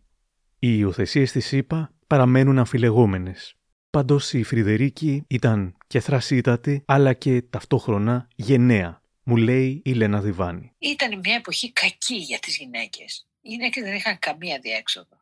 Οι 0.58 0.76
υιοθεσίες 0.78 1.32
της 1.32 1.46
ΣΥΠΑ 1.46 1.94
παραμένουν 2.06 2.58
αμφιλεγόμενες. 2.58 3.54
Πάντω 3.90 4.20
η 4.32 4.42
Φρυδερίκη 4.42 5.24
ήταν 5.28 5.76
και 5.86 6.00
θρασίτατη, 6.00 6.82
αλλά 6.86 7.12
και 7.12 7.42
ταυτόχρονα 7.42 8.28
γενναία, 8.34 9.02
μου 9.22 9.36
λέει 9.36 9.82
η 9.84 9.92
Λένα 9.92 10.20
Διβάνη. 10.20 10.72
Ήταν 10.78 11.18
μια 11.18 11.34
εποχή 11.34 11.72
κακή 11.72 12.16
για 12.16 12.38
τις 12.38 12.56
γυναίκες. 12.56 13.26
Οι 13.40 13.48
γυναίκες 13.48 13.82
δεν 13.82 13.94
είχαν 13.94 14.18
καμία 14.18 14.58
διέξοδο. 14.58 15.16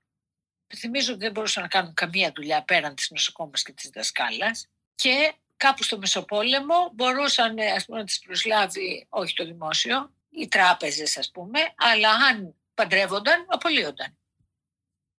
Θυμίζω 0.76 1.12
ότι 1.12 1.22
δεν 1.22 1.32
μπορούσαν 1.32 1.62
να 1.62 1.68
κάνουν 1.68 1.94
καμία 1.94 2.32
δουλειά 2.34 2.62
πέραν 2.62 2.94
της 2.94 3.10
νοσοκόμας 3.10 3.62
και 3.62 3.72
της 3.72 3.90
δασκάλας 3.90 4.68
και 4.94 5.32
κάπου 5.56 5.82
στο 5.82 5.98
Μεσοπόλεμο 5.98 6.74
μπορούσαν 6.94 7.56
ας 7.76 7.84
πούμε, 7.84 7.98
να 7.98 8.04
τις 8.04 8.18
προσλάβει 8.18 9.06
όχι 9.08 9.34
το 9.34 9.44
δημόσιο, 9.44 10.12
οι 10.30 10.48
τράπεζες 10.48 11.16
ας 11.16 11.30
πούμε, 11.30 11.58
αλλά 11.76 12.10
αν 12.10 12.54
παντρεύονταν, 12.74 13.46
απολύονταν. 13.48 14.18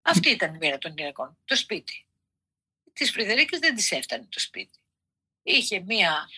Αυτή 0.02 0.30
ήταν 0.30 0.54
η 0.54 0.56
μοίρα 0.58 0.78
των 0.78 0.94
γυναικών. 0.96 1.38
Το 1.44 1.56
σπίτι. 1.56 2.06
Της 2.92 3.10
Φρυδερίκης 3.10 3.58
δεν 3.58 3.74
της 3.74 3.90
έφτανε 3.90 4.26
το 4.28 4.40
σπίτι. 4.40 4.78
Είχε 5.42 5.80
μία 5.80 6.28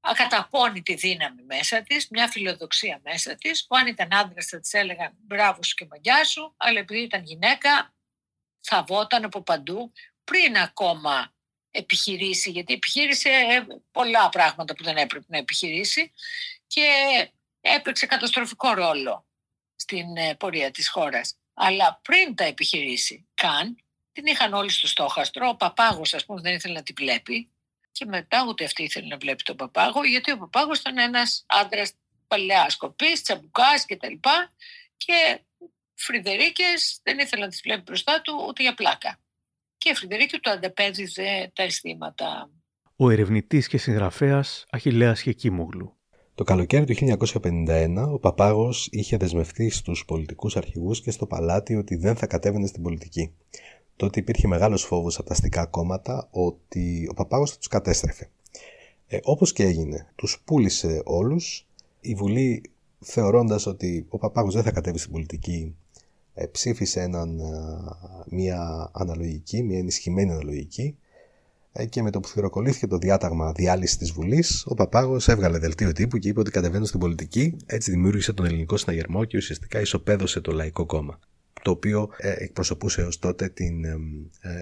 ακαταπώνητη 0.00 0.94
δύναμη 0.94 1.42
μέσα 1.42 1.82
της, 1.82 2.08
μια 2.08 2.28
φιλοδοξία 2.28 3.00
μέσα 3.04 3.34
της, 3.34 3.66
που 3.66 3.76
αν 3.76 3.86
ήταν 3.86 4.14
άντρας 4.14 4.46
θα 4.46 4.60
της 4.60 4.72
έλεγαν 4.72 5.12
μπράβο 5.16 5.62
σου 5.62 5.74
και 5.74 5.86
μαγιά 5.90 6.24
σου, 6.24 6.54
αλλά 6.56 6.78
επειδή 6.78 7.00
ήταν 7.00 7.24
γυναίκα 7.24 7.94
θα 8.60 8.84
βόταν 8.84 9.24
από 9.24 9.42
παντού 9.42 9.92
πριν 10.24 10.56
ακόμα 10.56 11.32
επιχειρήσει, 11.70 12.50
γιατί 12.50 12.72
επιχείρησε 12.72 13.66
πολλά 13.90 14.28
πράγματα 14.28 14.74
που 14.74 14.82
δεν 14.82 14.96
έπρεπε 14.96 15.24
να 15.28 15.38
επιχειρήσει 15.38 16.12
και 16.66 16.88
έπαιξε 17.60 18.06
καταστροφικό 18.06 18.74
ρόλο 18.74 19.26
στην 19.84 20.16
ε, 20.16 20.34
πορεία 20.34 20.70
της 20.70 20.88
χώρας. 20.88 21.36
Αλλά 21.54 22.00
πριν 22.02 22.34
τα 22.34 22.44
επιχειρήσει 22.44 23.26
καν, 23.34 23.76
την 24.12 24.26
είχαν 24.26 24.52
όλοι 24.52 24.70
στο 24.70 24.86
στόχαστρο. 24.86 25.48
Ο 25.48 25.56
Παπάγος, 25.56 26.14
ας 26.14 26.24
πούμε, 26.24 26.40
δεν 26.40 26.54
ήθελε 26.54 26.74
να 26.74 26.82
την 26.82 26.94
βλέπει. 26.98 27.48
Και 27.92 28.04
μετά 28.04 28.44
ούτε 28.48 28.64
αυτή 28.64 28.82
ήθελε 28.82 29.06
να 29.06 29.16
βλέπει 29.16 29.42
τον 29.42 29.56
Παπάγο, 29.56 30.04
γιατί 30.04 30.32
ο 30.32 30.38
Παπάγος 30.38 30.78
ήταν 30.78 30.98
ένας 30.98 31.44
άντρας 31.46 31.92
παλαιά 32.26 32.70
σκοπής, 32.70 33.22
τσαμπουκάς 33.22 33.84
κτλ. 33.86 34.06
Και, 34.06 34.48
και 34.96 35.40
Φρυδερίκες 35.94 37.00
δεν 37.02 37.18
ήθελε 37.18 37.44
να 37.44 37.50
τις 37.50 37.60
βλέπει 37.64 37.82
μπροστά 37.82 38.20
του 38.20 38.44
ούτε 38.48 38.62
για 38.62 38.74
πλάκα. 38.74 39.18
Και 39.78 39.90
η 39.90 39.94
Φρυδερίκη 39.94 40.38
του 40.38 40.50
αντεπέδιζε 40.50 41.52
τα 41.54 41.62
αισθήματα. 41.62 42.50
Ο 42.96 43.10
ερευνητής 43.10 43.68
και 43.68 43.78
συγγραφέας 43.78 44.64
Αχιλέας 44.70 45.20
Χεκίμουγλου. 45.20 45.98
Το 46.36 46.44
καλοκαίρι 46.44 46.84
του 46.84 47.18
1951 47.42 48.08
ο 48.12 48.18
Παπάγος 48.18 48.88
είχε 48.90 49.16
δεσμευτεί 49.16 49.70
στους 49.70 50.04
πολιτικούς 50.04 50.56
αρχηγούς 50.56 51.00
και 51.00 51.10
στο 51.10 51.26
παλάτι 51.26 51.76
ότι 51.76 51.96
δεν 51.96 52.16
θα 52.16 52.26
κατέβαινε 52.26 52.66
στην 52.66 52.82
πολιτική. 52.82 53.30
Τότε 53.96 54.20
υπήρχε 54.20 54.48
μεγάλος 54.48 54.82
φόβος 54.82 55.18
από 55.18 55.26
τα 55.26 55.32
αστικά 55.32 55.66
κόμματα 55.66 56.28
ότι 56.30 57.08
ο 57.10 57.14
Παπάγος 57.14 57.50
θα 57.50 57.56
τους 57.56 57.68
κατέστρεφε. 57.68 58.30
Ε, 59.06 59.18
όπως 59.22 59.52
και 59.52 59.62
έγινε, 59.62 60.12
τους 60.16 60.42
πούλησε 60.44 61.02
όλους. 61.04 61.66
Η 62.00 62.14
Βουλή 62.14 62.62
θεωρώντας 62.98 63.66
ότι 63.66 64.06
ο 64.08 64.18
Παπάγος 64.18 64.54
δεν 64.54 64.62
θα 64.62 64.70
κατέβει 64.70 64.98
στην 64.98 65.12
πολιτική 65.12 65.76
ε, 66.34 66.46
ψήφισε 66.46 67.00
έναν, 67.00 67.40
μια 68.28 68.90
αναλογική, 68.92 69.62
μια 69.62 69.78
ενισχυμένη 69.78 70.30
αναλογική 70.30 70.82
ε, 70.82 71.03
και 71.88 72.02
με 72.02 72.10
το 72.10 72.20
που 72.20 72.28
θηροκολήθηκε 72.28 72.86
το 72.86 72.98
διάταγμα 72.98 73.52
διάλυσης 73.52 73.96
της 73.96 74.10
Βουλής, 74.12 74.64
ο 74.66 74.74
Παπάγος 74.74 75.28
έβγαλε 75.28 75.58
δελτίο 75.58 75.92
τύπου 75.92 76.18
και 76.18 76.28
είπε 76.28 76.40
ότι 76.40 76.50
κατεβαίνω 76.50 76.84
στην 76.84 77.00
πολιτική. 77.00 77.56
Έτσι 77.66 77.90
δημιούργησε 77.90 78.32
τον 78.32 78.46
ελληνικό 78.46 78.76
συναγερμό 78.76 79.24
και 79.24 79.36
ουσιαστικά 79.36 79.80
ισοπαίδωσε 79.80 80.40
το 80.40 80.52
Λαϊκό 80.52 80.86
Κόμμα, 80.86 81.18
το 81.62 81.70
οποίο 81.70 82.08
ε, 82.16 82.34
εκπροσωπούσε 82.36 83.02
ω 83.02 83.08
τότε 83.18 83.48
την 83.48 83.84
ε, 83.84 83.98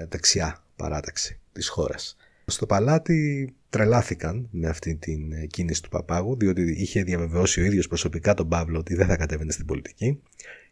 δεξιά 0.09 0.64
παράταξη 0.77 1.40
της 1.53 1.68
χώρας. 1.68 2.16
Στο 2.46 2.66
παλάτι 2.66 3.55
τρελάθηκαν 3.70 4.48
με 4.51 4.68
αυτή 4.68 4.96
την 4.96 5.48
κίνηση 5.48 5.83
του 5.83 5.88
Παπάγου, 5.88 6.37
διότι 6.37 6.75
είχε 6.79 7.03
διαβεβαιώσει 7.03 7.61
ο 7.61 7.64
ίδιος 7.64 7.88
προσωπικά 7.88 8.35
τον 8.35 8.48
Παύλο 8.48 8.79
ότι 8.79 8.94
δεν 8.94 9.07
θα 9.07 9.16
κατέβαινε 9.16 9.53
στην 9.53 9.66
πολιτική 9.66 10.20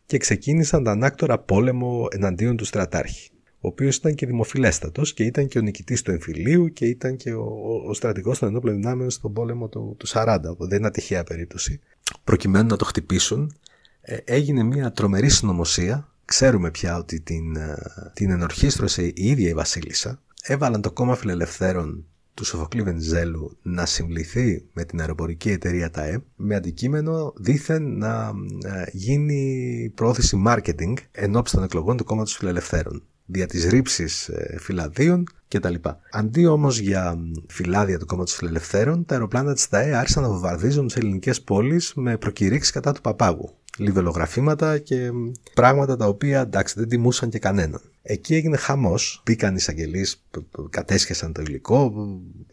και 0.06 0.18
ξεκίνησαν 0.18 0.84
τα 0.84 0.90
ανάκτορα 0.90 1.38
πόλεμο 1.38 2.06
εναντίον 2.10 2.56
του 2.56 2.64
στρατάρχη 2.64 3.30
ο 3.62 3.68
οποίος 3.68 3.96
ήταν 3.96 4.14
και 4.14 4.26
δημοφιλέστατος 4.26 5.12
και 5.12 5.24
ήταν 5.24 5.48
και 5.48 5.58
ο 5.58 5.62
νικητής 5.62 6.02
του 6.02 6.10
εμφυλίου 6.10 6.72
και 6.72 6.86
ήταν 6.86 7.16
και 7.16 7.32
ο, 7.32 7.46
ο 7.88 7.94
στρατηγός 7.94 8.38
των 8.38 8.48
ενόπλων 8.48 8.74
δυνάμεων 8.74 9.10
στον 9.10 9.32
πόλεμο 9.32 9.68
του, 9.68 9.96
του 9.98 10.08
40, 10.08 10.38
οπότε 10.46 10.68
δεν 10.68 10.78
είναι 10.78 10.90
τυχαία 10.90 11.24
περίπτωση. 11.24 11.80
Προκειμένου 12.24 12.68
να 12.68 12.76
το 12.76 12.84
χτυπήσουν, 12.84 13.54
ε, 14.00 14.16
έγινε 14.24 14.62
μια 14.62 14.92
τρομερή 14.92 15.28
συνωμοσία. 15.28 16.08
Ξέρουμε 16.24 16.70
πια 16.70 16.96
ότι 16.96 17.20
την, 17.20 17.56
ε, 17.56 17.76
την 18.14 18.30
ενορχίστρωσε 18.30 19.02
η 19.02 19.14
ίδια 19.16 19.48
η 19.48 19.54
Βασίλισσα. 19.54 20.22
Έβαλαν 20.42 20.80
το 20.80 20.92
κόμμα 20.92 21.14
φιλελευθέρων 21.14 22.04
του 22.34 22.44
Σοφοκλή 22.44 22.82
Βενιζέλου 22.82 23.56
να 23.62 23.86
συμβληθεί 23.86 24.64
με 24.72 24.84
την 24.84 25.00
αεροπορική 25.00 25.50
εταιρεία 25.50 25.90
ΤΑΕ 25.90 26.22
με 26.36 26.54
αντικείμενο 26.54 27.32
δήθεν 27.36 27.96
να 27.96 28.32
ε, 28.64 28.84
γίνει 28.92 29.92
πρόθεση 29.94 30.42
marketing 30.46 30.94
ενώπιση 31.12 31.54
των 31.54 31.64
εκλογών 31.64 31.96
του 31.96 32.04
κόμματος 32.04 32.36
φιλελευθέρων 32.36 33.02
δια 33.30 33.46
της 33.46 33.64
ρήψης 33.64 34.28
ε, 34.28 34.56
φυλαδίων 34.58 35.24
κτλ. 35.48 35.74
Αντί 36.10 36.46
όμως 36.46 36.78
για 36.78 37.18
φυλάδια 37.48 37.98
του 37.98 38.06
κόμματος 38.06 38.34
φιλελευθέρων, 38.34 39.04
τα 39.06 39.14
αεροπλάνα 39.14 39.54
της 39.54 39.68
ΤΑΕ 39.68 39.94
άρχισαν 39.94 40.22
να 40.22 40.28
βομβαρδίζουν 40.28 40.86
τις 40.86 40.96
ελληνικές 40.96 41.42
πόλεις 41.42 41.92
με 41.94 42.16
προκηρύξεις 42.16 42.72
κατά 42.72 42.92
του 42.92 43.00
παπάγου. 43.00 43.54
Λιβελογραφήματα 43.76 44.78
και 44.78 45.10
πράγματα 45.54 45.96
τα 45.96 46.06
οποία 46.06 46.40
εντάξει 46.40 46.74
δεν 46.78 46.88
τιμούσαν 46.88 47.28
και 47.28 47.38
κανέναν. 47.38 47.80
Εκεί 48.02 48.34
έγινε 48.34 48.56
χαμός. 48.56 49.22
Μπήκαν 49.24 49.52
οι 49.52 49.56
εισαγγελείς, 49.58 50.24
κατέσχεσαν 50.70 51.32
το 51.32 51.42
υλικό, 51.42 51.92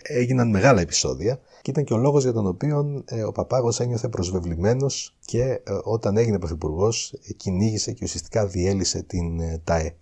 έγιναν 0.01 0.49
μεγάλα 0.49 0.81
επεισόδια 0.81 1.39
και 1.61 1.71
ήταν 1.71 1.83
και 1.83 1.93
ο 1.93 1.97
λόγος 1.97 2.23
για 2.23 2.33
τον 2.33 2.47
οποίο 2.47 3.03
ε, 3.05 3.23
ο 3.23 3.31
Παπάγος 3.31 3.79
ένιωθε 3.79 4.07
προσβεβλημένος 4.07 5.15
και 5.25 5.41
ε, 5.41 5.59
όταν 5.83 6.17
έγινε 6.17 6.39
πρωθυπουργός 6.39 7.13
κυνήγησε 7.37 7.91
και 7.91 8.03
ουσιαστικά 8.03 8.47
διέλυσε 8.47 9.03
την 9.03 9.39
ΤΑΕ. 9.63 9.95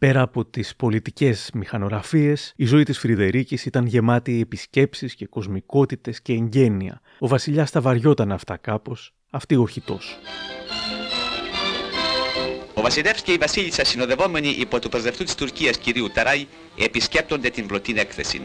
Πέρα 0.00 0.20
από 0.20 0.44
τις 0.44 0.76
πολιτικές 0.76 1.50
μηχανογραφίες, 1.54 2.52
η 2.56 2.64
ζωή 2.64 2.82
της 2.82 2.98
Φρυδερίκης 2.98 3.64
ήταν 3.64 3.86
γεμάτη 3.86 4.40
επισκέψεις 4.40 5.14
και 5.14 5.26
κοσμικότητες 5.26 6.22
και 6.22 6.32
εγγένεια. 6.32 7.00
Ο 7.18 7.28
βασιλιάς 7.28 7.70
τα 7.70 7.80
βαριόταν 7.80 8.32
αυτά 8.32 8.56
κάπως, 8.56 9.14
αυτή 9.30 9.56
όχι 9.56 9.80
τόσο. 9.80 10.16
Ο 12.74 12.80
Βασιλεύς 12.80 13.22
και 13.22 13.32
η 13.32 13.36
Βασίλισσα 13.36 13.84
συνοδευόμενοι 13.84 14.48
υπό 14.48 14.78
του 14.78 14.88
πρεσβευτού 14.88 15.24
της 15.24 15.34
Τουρκίας 15.34 15.78
κυρίου 15.78 16.10
Ταράι 16.14 16.46
επισκέπτονται 16.78 17.50
την 17.50 17.66
πρωτήν 17.66 17.96
έκθεση. 17.96 18.40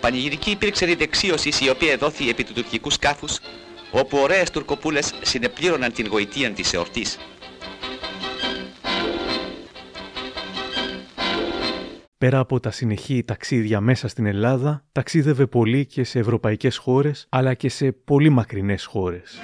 Πανηγυρική 0.00 0.50
υπήρξε 0.50 0.90
η 0.90 0.94
δεξίωση 0.94 1.64
η 1.64 1.70
οποία 1.70 1.96
δόθη 1.96 2.28
επί 2.28 2.44
του 2.44 2.52
τουρκικού 2.52 2.90
σκάφους 2.90 3.38
όπου 3.90 4.18
ωραίες 4.18 4.50
τουρκοπούλες 4.50 5.14
συνεπλήρωναν 5.22 5.92
την 5.92 6.06
γοητεία 6.06 6.50
της 6.50 6.72
εορτής. 6.72 7.18
Πέρα 12.18 12.38
από 12.38 12.60
τα 12.60 12.70
συνεχή 12.70 13.24
ταξίδια 13.24 13.80
μέσα 13.80 14.08
στην 14.08 14.26
Ελλάδα, 14.26 14.84
ταξίδευε 14.92 15.46
πολύ 15.46 15.86
και 15.86 16.04
σε 16.04 16.18
ευρωπαϊκές 16.18 16.76
χώρες, 16.76 17.26
αλλά 17.28 17.54
και 17.54 17.68
σε 17.68 17.92
πολύ 17.92 18.28
μακρινές 18.28 18.84
χώρες. 18.84 19.38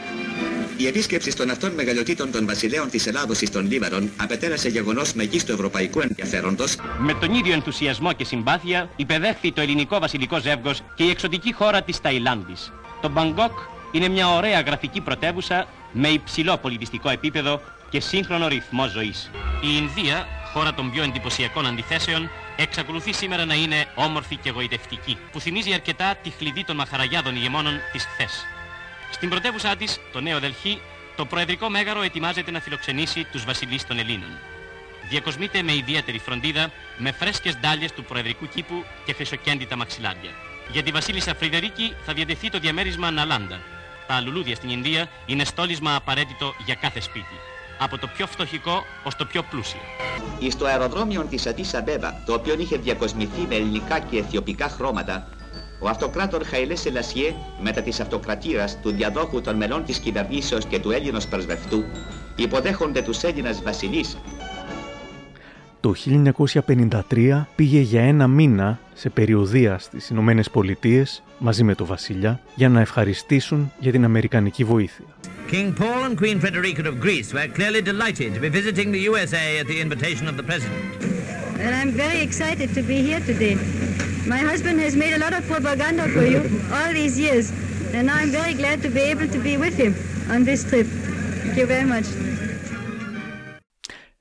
Η 0.76 0.86
επίσκεψη 0.86 1.36
των 1.36 1.50
αυτών 1.50 1.72
μεγαλειοτήτων 1.72 2.30
των 2.30 2.46
βασιλέων 2.46 2.90
της 2.90 3.06
Ελλάδος 3.06 3.40
εις 3.40 3.50
των 3.50 3.70
Λίβαρων 3.70 4.10
απετέλεσε 4.16 4.68
γεγονός 4.68 5.12
μεγίστου 5.12 5.52
ευρωπαϊκού 5.52 6.00
ενδιαφέροντος. 6.00 6.76
Με 6.98 7.14
τον 7.14 7.34
ίδιο 7.34 7.52
ενθουσιασμό 7.52 8.12
και 8.12 8.24
συμπάθεια 8.24 8.90
υπεδέχθη 8.96 9.52
το 9.52 9.60
ελληνικό 9.60 9.98
βασιλικό 9.98 10.40
ζεύγος 10.40 10.82
και 10.94 11.04
η 11.04 11.10
εξωτική 11.10 11.52
χώρα 11.52 11.82
της 11.82 12.00
Ταϊλάνδης. 12.00 12.72
Το 13.00 13.08
Μπαγκόκ 13.08 13.58
είναι 13.92 14.08
μια 14.08 14.28
ωραία 14.28 14.60
γραφική 14.60 15.00
πρωτεύουσα 15.00 15.66
με 15.92 16.08
υψηλό 16.08 16.56
πολιτιστικό 16.56 17.10
επίπεδο 17.10 17.60
και 17.90 18.00
σύγχρονο 18.00 18.48
ρυθμό 18.48 18.86
ζωής. 18.86 19.30
Η 19.60 19.68
Ινδία, 19.80 20.26
χώρα 20.52 20.74
των 20.74 20.90
πιο 20.90 21.02
εντυπωσιακών 21.02 21.66
αντιθέσεων, 21.66 22.30
εξακολουθεί 22.56 23.12
σήμερα 23.12 23.44
να 23.44 23.54
είναι 23.54 23.86
όμορφη 23.94 24.36
και 24.36 24.50
γοητευτική, 24.50 25.18
που 25.32 25.40
θυμίζει 25.40 25.72
αρκετά 25.72 26.14
τη 26.22 26.30
χλειδί 26.30 26.64
των 26.64 26.76
μαχαραγιάδων 26.76 27.36
ηγεμόνων 27.36 27.80
της 27.92 28.04
χθες. 28.04 28.44
Στην 29.10 29.28
πρωτεύουσά 29.28 29.76
της, 29.76 30.00
το 30.12 30.20
Νέο 30.20 30.38
Δελχή, 30.38 30.80
το 31.16 31.24
Προεδρικό 31.26 31.68
Μέγαρο 31.68 32.02
ετοιμάζεται 32.02 32.50
να 32.50 32.60
φιλοξενήσει 32.60 33.24
τους 33.24 33.44
βασιλείς 33.44 33.86
των 33.86 33.98
Ελλήνων. 33.98 34.30
Διακοσμείται 35.08 35.62
με 35.62 35.74
ιδιαίτερη 35.74 36.18
φροντίδα, 36.18 36.70
με 36.96 37.12
φρέσκες 37.12 37.56
ντάλιες 37.56 37.92
του 37.92 38.04
Προεδρικού 38.04 38.48
κήπου 38.48 38.84
και 39.04 39.12
χρυσοκέντητα 39.12 39.76
μαξιλάρια. 39.76 40.30
Για 40.70 40.82
τη 40.82 40.90
βασίλισσα 40.90 41.34
Φρυδερίκη 41.34 41.94
θα 42.04 42.12
διατεθεί 42.12 42.50
το 42.50 42.58
διαμέρισμα 42.58 43.10
Ναλάντα. 43.10 43.60
Τα 44.06 44.20
λουλούδια 44.20 44.54
στην 44.54 44.70
Ινδία 44.70 45.08
είναι 45.26 45.44
στόλισμα 45.44 45.94
απαραίτητο 45.94 46.54
για 46.64 46.74
κάθε 46.74 47.00
σπίτι. 47.00 47.51
Από 47.84 47.98
το 47.98 48.06
πιο 48.16 48.26
φτωχικό 48.26 48.84
ως 49.04 49.16
το 49.16 49.24
πιο 49.24 49.42
πλούσιο. 49.42 49.80
Στο 50.50 50.64
αεροδρόμιο 50.64 51.22
της 51.22 51.46
Αντίσα 51.46 51.82
Μπέβα, 51.82 52.22
το 52.26 52.32
οποίο 52.32 52.54
είχε 52.58 52.76
διακοσμηθεί 52.76 53.40
με 53.48 53.54
ελληνικά 53.54 53.98
και 53.98 54.18
αιθιοπικά 54.18 54.68
χρώματα, 54.68 55.28
ο 55.80 55.88
αυτοκράτορ 55.88 56.44
Χαϊλέ 56.44 56.74
Σελασιέ, 56.74 57.34
μετά 57.62 57.82
της 57.82 58.00
αυτοκρατήρας 58.00 58.78
του 58.82 58.90
διαδόχου 58.90 59.40
των 59.40 59.56
μελών 59.56 59.84
της 59.84 59.98
κυβερνήσεως 59.98 60.64
και 60.64 60.78
του 60.78 60.90
Έλληνος 60.90 61.26
πρεσβευτού, 61.26 61.84
υποδέχονται 62.36 63.02
τους 63.02 63.22
Έλληνας 63.22 63.62
βασιλείς. 63.62 64.16
Το 65.82 65.94
1953 66.66 67.44
πήγε 67.54 67.80
για 67.80 68.02
ένα 68.02 68.26
μήνα 68.26 68.80
σε 68.94 69.10
περιοδία 69.10 69.78
στις 69.78 70.08
Ηνωμένε 70.08 70.42
Πολιτείε 70.52 71.04
μαζί 71.38 71.64
με 71.64 71.74
το 71.74 71.86
βασιλιά 71.86 72.40
για 72.54 72.68
να 72.68 72.80
ευχαριστήσουν 72.80 73.72
για 73.78 73.92
την 73.92 74.04
Αμερικανική 74.04 74.64
βοήθεια. 74.64 75.04
King 75.50 75.72
Paul 75.80 76.00
and 76.08 76.16
Queen 76.22 76.38
Frederica 76.40 76.82
of 76.92 76.96
Greece 77.06 77.28
were 77.36 77.48
clearly 77.58 77.82
delighted 77.90 78.28
to 78.34 78.40
be 78.46 78.50
visiting 78.60 78.88
the 78.96 79.02
USA 79.10 79.44
at 79.60 79.66
the 79.72 79.78
invitation 79.84 80.26
of 80.30 80.34
the 80.40 80.46
President. 80.50 80.82
And 81.64 81.70
I'm 81.78 81.92
very 82.04 82.20
excited 82.28 82.68
to 82.76 82.82
be 82.90 82.98
here 83.08 83.22
today. 83.30 83.54
My 84.34 84.40
husband 84.50 84.76
has 84.86 84.94
made 85.02 85.14
a 85.18 85.20
lot 85.24 85.32
of 85.38 85.42
propaganda 85.52 86.04
for 86.14 86.24
you 86.32 86.40
all 86.76 86.90
these 87.00 87.14
years, 87.24 87.46
and 87.96 88.04
I'm 88.16 88.30
very 88.40 88.54
glad 88.60 88.78
to 88.86 88.90
be 88.98 89.02
able 89.12 89.28
to 89.34 89.40
be 89.48 89.54
with 89.64 89.74
him 89.82 89.92
on 90.34 90.38
this 90.48 90.60
trip. 90.70 90.88
Thank 91.42 91.56
you 91.60 91.66
very 91.74 91.88
much. 91.94 92.06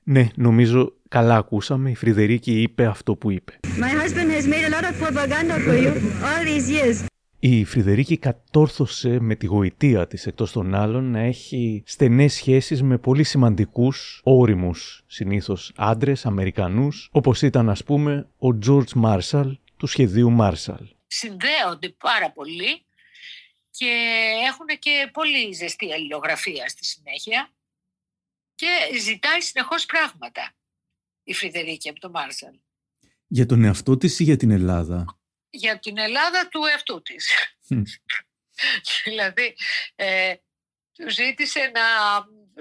Ναι, 0.04 0.28
νομίζω 0.34 0.92
καλά 1.12 1.36
ακούσαμε. 1.36 1.90
Η 1.90 1.94
Φρυδερίκη 1.94 2.62
είπε 2.62 2.86
αυτό 2.86 3.14
που 3.14 3.30
είπε. 3.30 3.58
My 3.62 3.92
husband 4.02 4.30
has 4.36 4.46
made 4.52 4.64
a 4.68 4.72
lot 4.76 4.84
of 4.90 4.94
propaganda 5.04 5.54
for 5.66 5.76
you 5.84 5.92
all 6.28 6.44
these 6.44 6.68
years. 6.68 7.04
Η 7.38 7.64
Φρυδερίκη 7.64 8.16
κατόρθωσε 8.16 9.20
με 9.20 9.34
τη 9.34 9.46
γοητεία 9.46 10.06
της 10.06 10.26
εκτός 10.26 10.52
των 10.52 10.74
άλλων 10.74 11.10
να 11.10 11.20
έχει 11.20 11.82
στενές 11.86 12.34
σχέσεις 12.34 12.82
με 12.82 12.98
πολύ 12.98 13.24
σημαντικούς 13.24 14.20
όριμους 14.24 15.02
συνήθως 15.06 15.72
άντρες, 15.76 16.26
Αμερικανούς, 16.26 17.08
όπως 17.12 17.42
ήταν 17.42 17.70
ας 17.70 17.84
πούμε 17.84 18.28
ο 18.38 18.58
George 18.66 19.02
Marshall 19.04 19.52
του 19.76 19.86
σχεδίου 19.86 20.36
Marshall. 20.40 20.86
Συνδέονται 21.06 21.88
πάρα 21.88 22.30
πολύ 22.30 22.84
και 23.70 23.92
έχουν 24.46 24.66
και 24.78 25.10
πολύ 25.12 25.52
ζεστή 25.52 25.92
αλληλογραφία 25.92 26.68
στη 26.68 26.84
συνέχεια 26.84 27.50
και 28.54 28.98
ζητάει 28.98 29.40
συνεχώς 29.40 29.86
πράγματα 29.86 30.54
η 31.24 31.34
Φρυδερίκη 31.34 31.88
από 31.88 32.00
τον 32.00 32.10
Μάρσαλ. 32.10 32.54
Για 33.26 33.46
τον 33.46 33.64
εαυτό 33.64 33.96
της 33.96 34.18
ή 34.18 34.24
για 34.24 34.36
την 34.36 34.50
Ελλάδα; 34.50 35.18
Για 35.50 35.78
την 35.78 35.98
Ελλάδα 35.98 36.48
του 36.48 36.64
εαυτού 36.64 37.02
της. 37.02 37.30
δηλαδή, 39.04 39.54
ε, 39.94 40.34
του 40.92 41.10
ζήτησε 41.10 41.70
να 41.74 41.80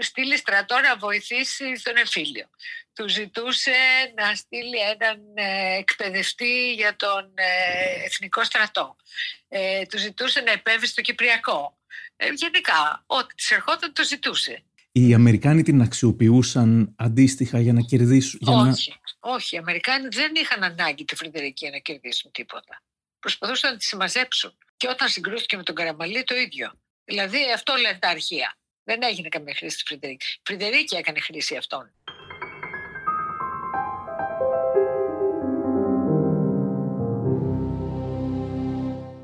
στείλει 0.02 0.38
στρατό 0.38 0.80
να 0.80 0.98
βοηθήσει 0.98 1.76
στον 1.76 1.98
εμφύλιο. 1.98 2.50
Του 2.94 3.10
ζητούσε 3.10 3.72
να 4.16 4.36
στείλει 4.36 4.80
έναν 4.80 5.20
ε, 5.34 5.76
εκπαιδευτή 5.78 6.74
για 6.74 6.96
τον 6.96 7.34
ε, 7.36 8.04
εθνικό 8.04 8.44
στρατό. 8.44 8.96
Ε, 9.48 9.86
του 9.86 9.98
ζητούσε 9.98 10.42
να 10.42 10.52
επέμβει 10.52 10.88
στο 10.88 11.02
Κυπριακό. 11.02 11.78
Ε, 12.16 12.30
γενικά, 12.34 13.04
ό,τι 13.06 13.36
της 13.36 13.52
ερχόταν 13.52 13.94
το 13.94 14.04
ζητούσε. 14.04 14.64
Οι 14.92 15.14
Αμερικάνοι 15.14 15.64
την 15.64 15.82
αξιοποιούσαν 15.82 16.96
αντίστοιχα 16.98 17.60
για 17.60 17.74
να 17.74 17.82
κερδίσουν. 17.82 18.40
Για 18.42 18.56
όχι, 18.56 18.94
να... 19.22 19.34
όχι. 19.34 19.56
Οι 19.56 19.58
Αμερικάνοι 19.58 20.08
δεν 20.08 20.32
είχαν 20.36 20.64
ανάγκη 20.64 21.06
τη 21.06 21.16
Φρεντερική 21.16 21.70
να 21.70 21.78
κερδίσουν 21.78 22.32
τίποτα. 22.32 22.82
Προσπαθούσαν 23.20 23.72
να 23.72 23.78
τη 23.78 23.84
συμμαζέψουν. 23.84 24.58
Και 24.78 24.88
όταν 24.88 25.10
συγκρούστηκε 25.10 25.58
με 25.58 25.64
τον 25.64 25.76
Καραμαλή 25.76 26.24
το 26.24 26.36
ίδιο. 26.36 26.72
Δηλαδή 27.04 27.38
αυτό 27.56 27.74
λένε 27.76 27.98
τα 28.02 28.10
αρχεία. 28.10 28.58
Δεν 28.84 29.00
έγινε 29.04 29.30
καμία 29.30 29.54
χρήση 29.54 29.76
της 29.76 29.84
Φρεντερική. 29.88 30.26
Η 30.38 30.42
Φρεντερική 30.44 30.96
έκανε 30.96 31.20
χρήση 31.20 31.56
αυτών. 31.56 31.92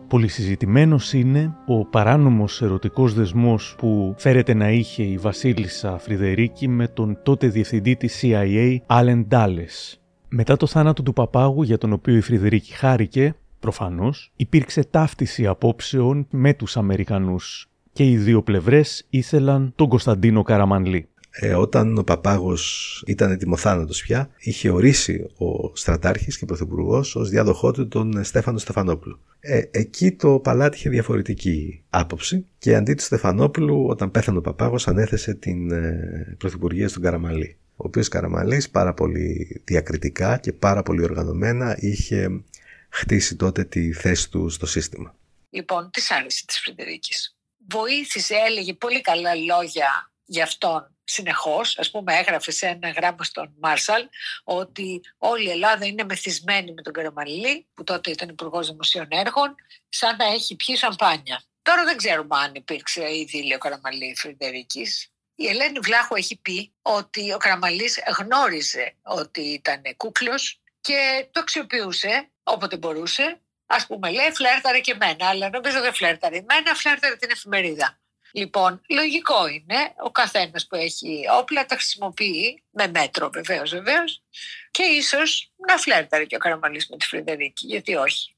Πολυσυζητημένος 0.07 1.13
είναι 1.13 1.55
ο 1.65 1.85
παράνομος 1.85 2.61
ερωτικός 2.61 3.13
δεσμός 3.13 3.75
που 3.77 4.15
φέρεται 4.17 4.53
να 4.53 4.69
είχε 4.69 5.03
η 5.03 5.17
βασίλισσα 5.17 5.97
Φρυδερίκη 5.97 6.67
με 6.67 6.87
τον 6.87 7.19
τότε 7.23 7.47
διευθυντή 7.47 7.95
της 7.95 8.21
CIA, 8.21 8.77
Άλεν 8.85 9.25
Ντάλες. 9.27 10.01
Μετά 10.29 10.57
το 10.57 10.67
θάνατο 10.67 11.03
του 11.03 11.13
παπάγου 11.13 11.63
για 11.63 11.77
τον 11.77 11.93
οποίο 11.93 12.15
η 12.15 12.21
Φρυδερίκη 12.21 12.73
χάρηκε, 12.73 13.35
προφανώς, 13.59 14.31
υπήρξε 14.35 14.83
ταύτιση 14.83 15.47
απόψεων 15.47 16.27
με 16.29 16.53
τους 16.53 16.77
Αμερικανούς 16.77 17.69
και 17.91 18.09
οι 18.09 18.17
δύο 18.17 18.41
πλευρές 18.41 19.05
ήθελαν 19.09 19.71
τον 19.75 19.87
Κωνσταντίνο 19.87 20.43
Καραμανλή 20.43 21.07
ε, 21.39 21.53
όταν 21.53 21.97
ο 21.97 22.03
Παπάγος 22.03 23.03
ήταν 23.07 23.31
ετοιμοθάνατος 23.31 24.01
πια, 24.01 24.29
είχε 24.39 24.69
ορίσει 24.69 25.29
ο 25.37 25.75
στρατάρχης 25.75 26.37
και 26.37 26.45
πρωθυπουργός 26.45 27.15
ως 27.15 27.29
διάδοχό 27.29 27.71
του 27.71 27.87
τον 27.87 28.23
Στέφανο 28.23 28.57
Στεφανόπουλο. 28.57 29.19
Ε, 29.39 29.61
εκεί 29.71 30.11
το 30.11 30.39
παλάτι 30.39 30.77
είχε 30.77 30.89
διαφορετική 30.89 31.83
άποψη 31.89 32.45
και 32.57 32.75
αντί 32.75 32.93
του 32.93 33.03
Στεφανόπουλου, 33.03 33.85
όταν 33.87 34.11
πέθανε 34.11 34.37
ο 34.37 34.41
Παπάγος, 34.41 34.87
ανέθεσε 34.87 35.33
την 35.33 35.71
ε, 35.71 36.35
πρωθυπουργία 36.37 36.87
στον 36.87 37.01
Καραμαλή. 37.01 37.57
Ο 37.75 37.83
οποίος 37.85 38.07
Καραμαλής 38.07 38.69
πάρα 38.69 38.93
πολύ 38.93 39.61
διακριτικά 39.65 40.37
και 40.37 40.53
πάρα 40.53 40.83
πολύ 40.83 41.03
οργανωμένα 41.03 41.77
είχε 41.79 42.43
χτίσει 42.89 43.35
τότε 43.35 43.63
τη 43.63 43.93
θέση 43.93 44.31
του 44.31 44.49
στο 44.49 44.65
σύστημα. 44.65 45.15
Λοιπόν, 45.49 45.89
τι 45.91 46.01
άρεσε 46.09 46.45
της 46.45 46.59
Φρεντερίκης. 46.59 47.35
Βοήθησε, 47.69 48.35
έλεγε 48.47 48.73
πολύ 48.73 49.01
καλά 49.01 49.35
λόγια 49.35 50.11
για 50.27 50.43
αυτόν 50.43 50.97
συνεχώς, 51.03 51.77
ας 51.77 51.91
πούμε 51.91 52.15
έγραφε 52.15 52.51
σε 52.51 52.67
ένα 52.67 52.89
γράμμα 52.89 53.23
στον 53.23 53.53
Μάρσαλ 53.59 54.07
ότι 54.43 55.01
όλη 55.17 55.47
η 55.47 55.49
Ελλάδα 55.49 55.85
είναι 55.85 56.03
μεθυσμένη 56.03 56.73
με 56.73 56.81
τον 56.81 56.93
Καραμαλή 56.93 57.67
που 57.73 57.83
τότε 57.83 58.11
ήταν 58.11 58.29
υπουργός 58.29 58.67
Δημοσίων 58.67 59.07
Έργων 59.09 59.55
σαν 59.89 60.15
να 60.15 60.25
έχει 60.25 60.55
πιει 60.55 60.75
σαμπάνια. 60.75 61.43
Τώρα 61.61 61.83
δεν 61.83 61.97
ξέρουμε 61.97 62.37
αν 62.37 62.55
υπήρξε 62.55 63.15
ήδη 63.17 63.53
ο 63.53 63.57
Καραμαλή 63.57 64.15
Φρυντερικής. 64.17 65.11
Η 65.35 65.47
Ελένη 65.47 65.79
Βλάχου 65.79 66.15
έχει 66.15 66.37
πει 66.41 66.73
ότι 66.81 67.33
ο 67.33 67.37
Καραμαλής 67.37 67.99
γνώριζε 68.17 68.95
ότι 69.01 69.41
ήταν 69.41 69.81
κούκλος 69.97 70.61
και 70.81 71.27
το 71.31 71.39
αξιοποιούσε 71.39 72.31
όποτε 72.43 72.77
μπορούσε. 72.77 73.41
Ας 73.65 73.87
πούμε 73.87 74.11
λέει 74.11 74.31
φλέρταρε 74.31 74.79
και 74.79 74.91
εμένα, 74.91 75.27
αλλά 75.27 75.49
νομίζω 75.49 75.81
δεν 75.81 75.93
φλέρταρε 75.93 76.37
εμένα, 76.37 76.75
φλέρταρε 76.75 77.15
την 77.15 77.29
εφημερίδα. 77.29 77.99
Λοιπόν, 78.31 78.81
λογικό 78.89 79.47
είναι 79.47 79.93
ο 80.03 80.11
καθένας 80.11 80.67
που 80.67 80.75
έχει 80.75 81.23
όπλα 81.39 81.65
τα 81.65 81.75
χρησιμοποιεί, 81.75 82.63
με 82.71 82.87
μέτρο 82.87 83.29
βεβαίως 83.33 83.69
βεβαίως, 83.71 84.23
και 84.71 84.83
ίσως 84.83 85.51
να 85.67 85.77
φλέρταρε 85.77 86.25
και 86.25 86.35
ο 86.35 86.39
Καραμαλής 86.39 86.87
με 86.89 86.97
τη 86.97 87.05
Φρεντερίκη, 87.05 87.65
γιατί 87.67 87.95
όχι. 87.95 88.31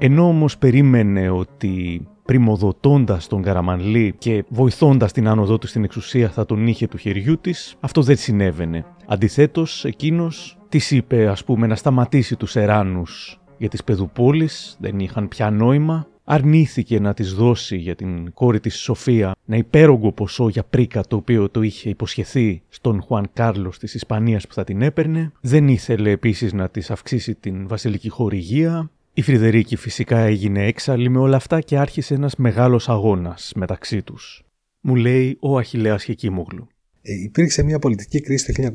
Ενώ 0.00 0.28
όμως 0.28 0.58
περίμενε 0.58 1.30
ότι 1.30 2.06
πρημοδοτώντας 2.28 3.26
τον 3.26 3.42
Καραμανλή 3.42 4.14
και 4.18 4.44
βοηθώντας 4.48 5.12
την 5.12 5.28
άνοδό 5.28 5.58
του 5.58 5.66
στην 5.66 5.84
εξουσία 5.84 6.28
θα 6.28 6.46
τον 6.46 6.66
είχε 6.66 6.86
του 6.86 6.96
χεριού 6.96 7.38
της, 7.38 7.76
αυτό 7.80 8.02
δεν 8.02 8.16
συνέβαινε. 8.16 8.84
Αντιθέτως, 9.06 9.84
εκείνος 9.84 10.58
της 10.68 10.90
είπε 10.90 11.28
ας 11.28 11.44
πούμε 11.44 11.66
να 11.66 11.76
σταματήσει 11.76 12.36
τους 12.36 12.56
εράνους 12.56 13.40
για 13.58 13.68
τις 13.68 13.84
παιδουπόλεις, 13.84 14.76
δεν 14.80 14.98
είχαν 14.98 15.28
πια 15.28 15.50
νόημα, 15.50 16.06
αρνήθηκε 16.24 17.00
να 17.00 17.14
της 17.14 17.34
δώσει 17.34 17.76
για 17.76 17.94
την 17.94 18.32
κόρη 18.32 18.60
της 18.60 18.78
Σοφία 18.78 19.34
ένα 19.46 19.56
υπέρογκο 19.56 20.12
ποσό 20.12 20.48
για 20.48 20.64
πρίκα 20.64 21.02
το 21.02 21.16
οποίο 21.16 21.48
το 21.50 21.62
είχε 21.62 21.88
υποσχεθεί 21.88 22.62
στον 22.68 23.02
Χουάν 23.02 23.28
Κάρλος 23.32 23.78
της 23.78 23.94
Ισπανίας 23.94 24.46
που 24.46 24.54
θα 24.54 24.64
την 24.64 24.82
έπαιρνε. 24.82 25.32
Δεν 25.40 25.68
ήθελε 25.68 26.10
επίσης 26.10 26.52
να 26.52 26.68
της 26.68 26.90
αυξήσει 26.90 27.34
την 27.34 27.68
βασιλική 27.68 28.08
χορηγία. 28.08 28.90
Η 29.18 29.22
Φρυδερίκη 29.22 29.76
φυσικά 29.76 30.18
έγινε 30.18 30.66
έξαλλη 30.66 31.08
με 31.08 31.18
όλα 31.18 31.36
αυτά 31.36 31.60
και 31.60 31.78
άρχισε 31.78 32.14
ένας 32.14 32.36
μεγάλος 32.36 32.88
αγώνας 32.88 33.52
μεταξύ 33.56 34.02
τους. 34.02 34.44
Μου 34.80 34.94
λέει 34.94 35.36
ο 35.40 35.58
Αχιλέας 35.58 36.04
Χεκίμογλου. 36.04 36.68
Ε, 37.02 37.12
υπήρξε 37.22 37.62
μια 37.62 37.78
πολιτική 37.78 38.20
κρίση 38.20 38.52
το 38.52 38.70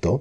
1958 0.00 0.20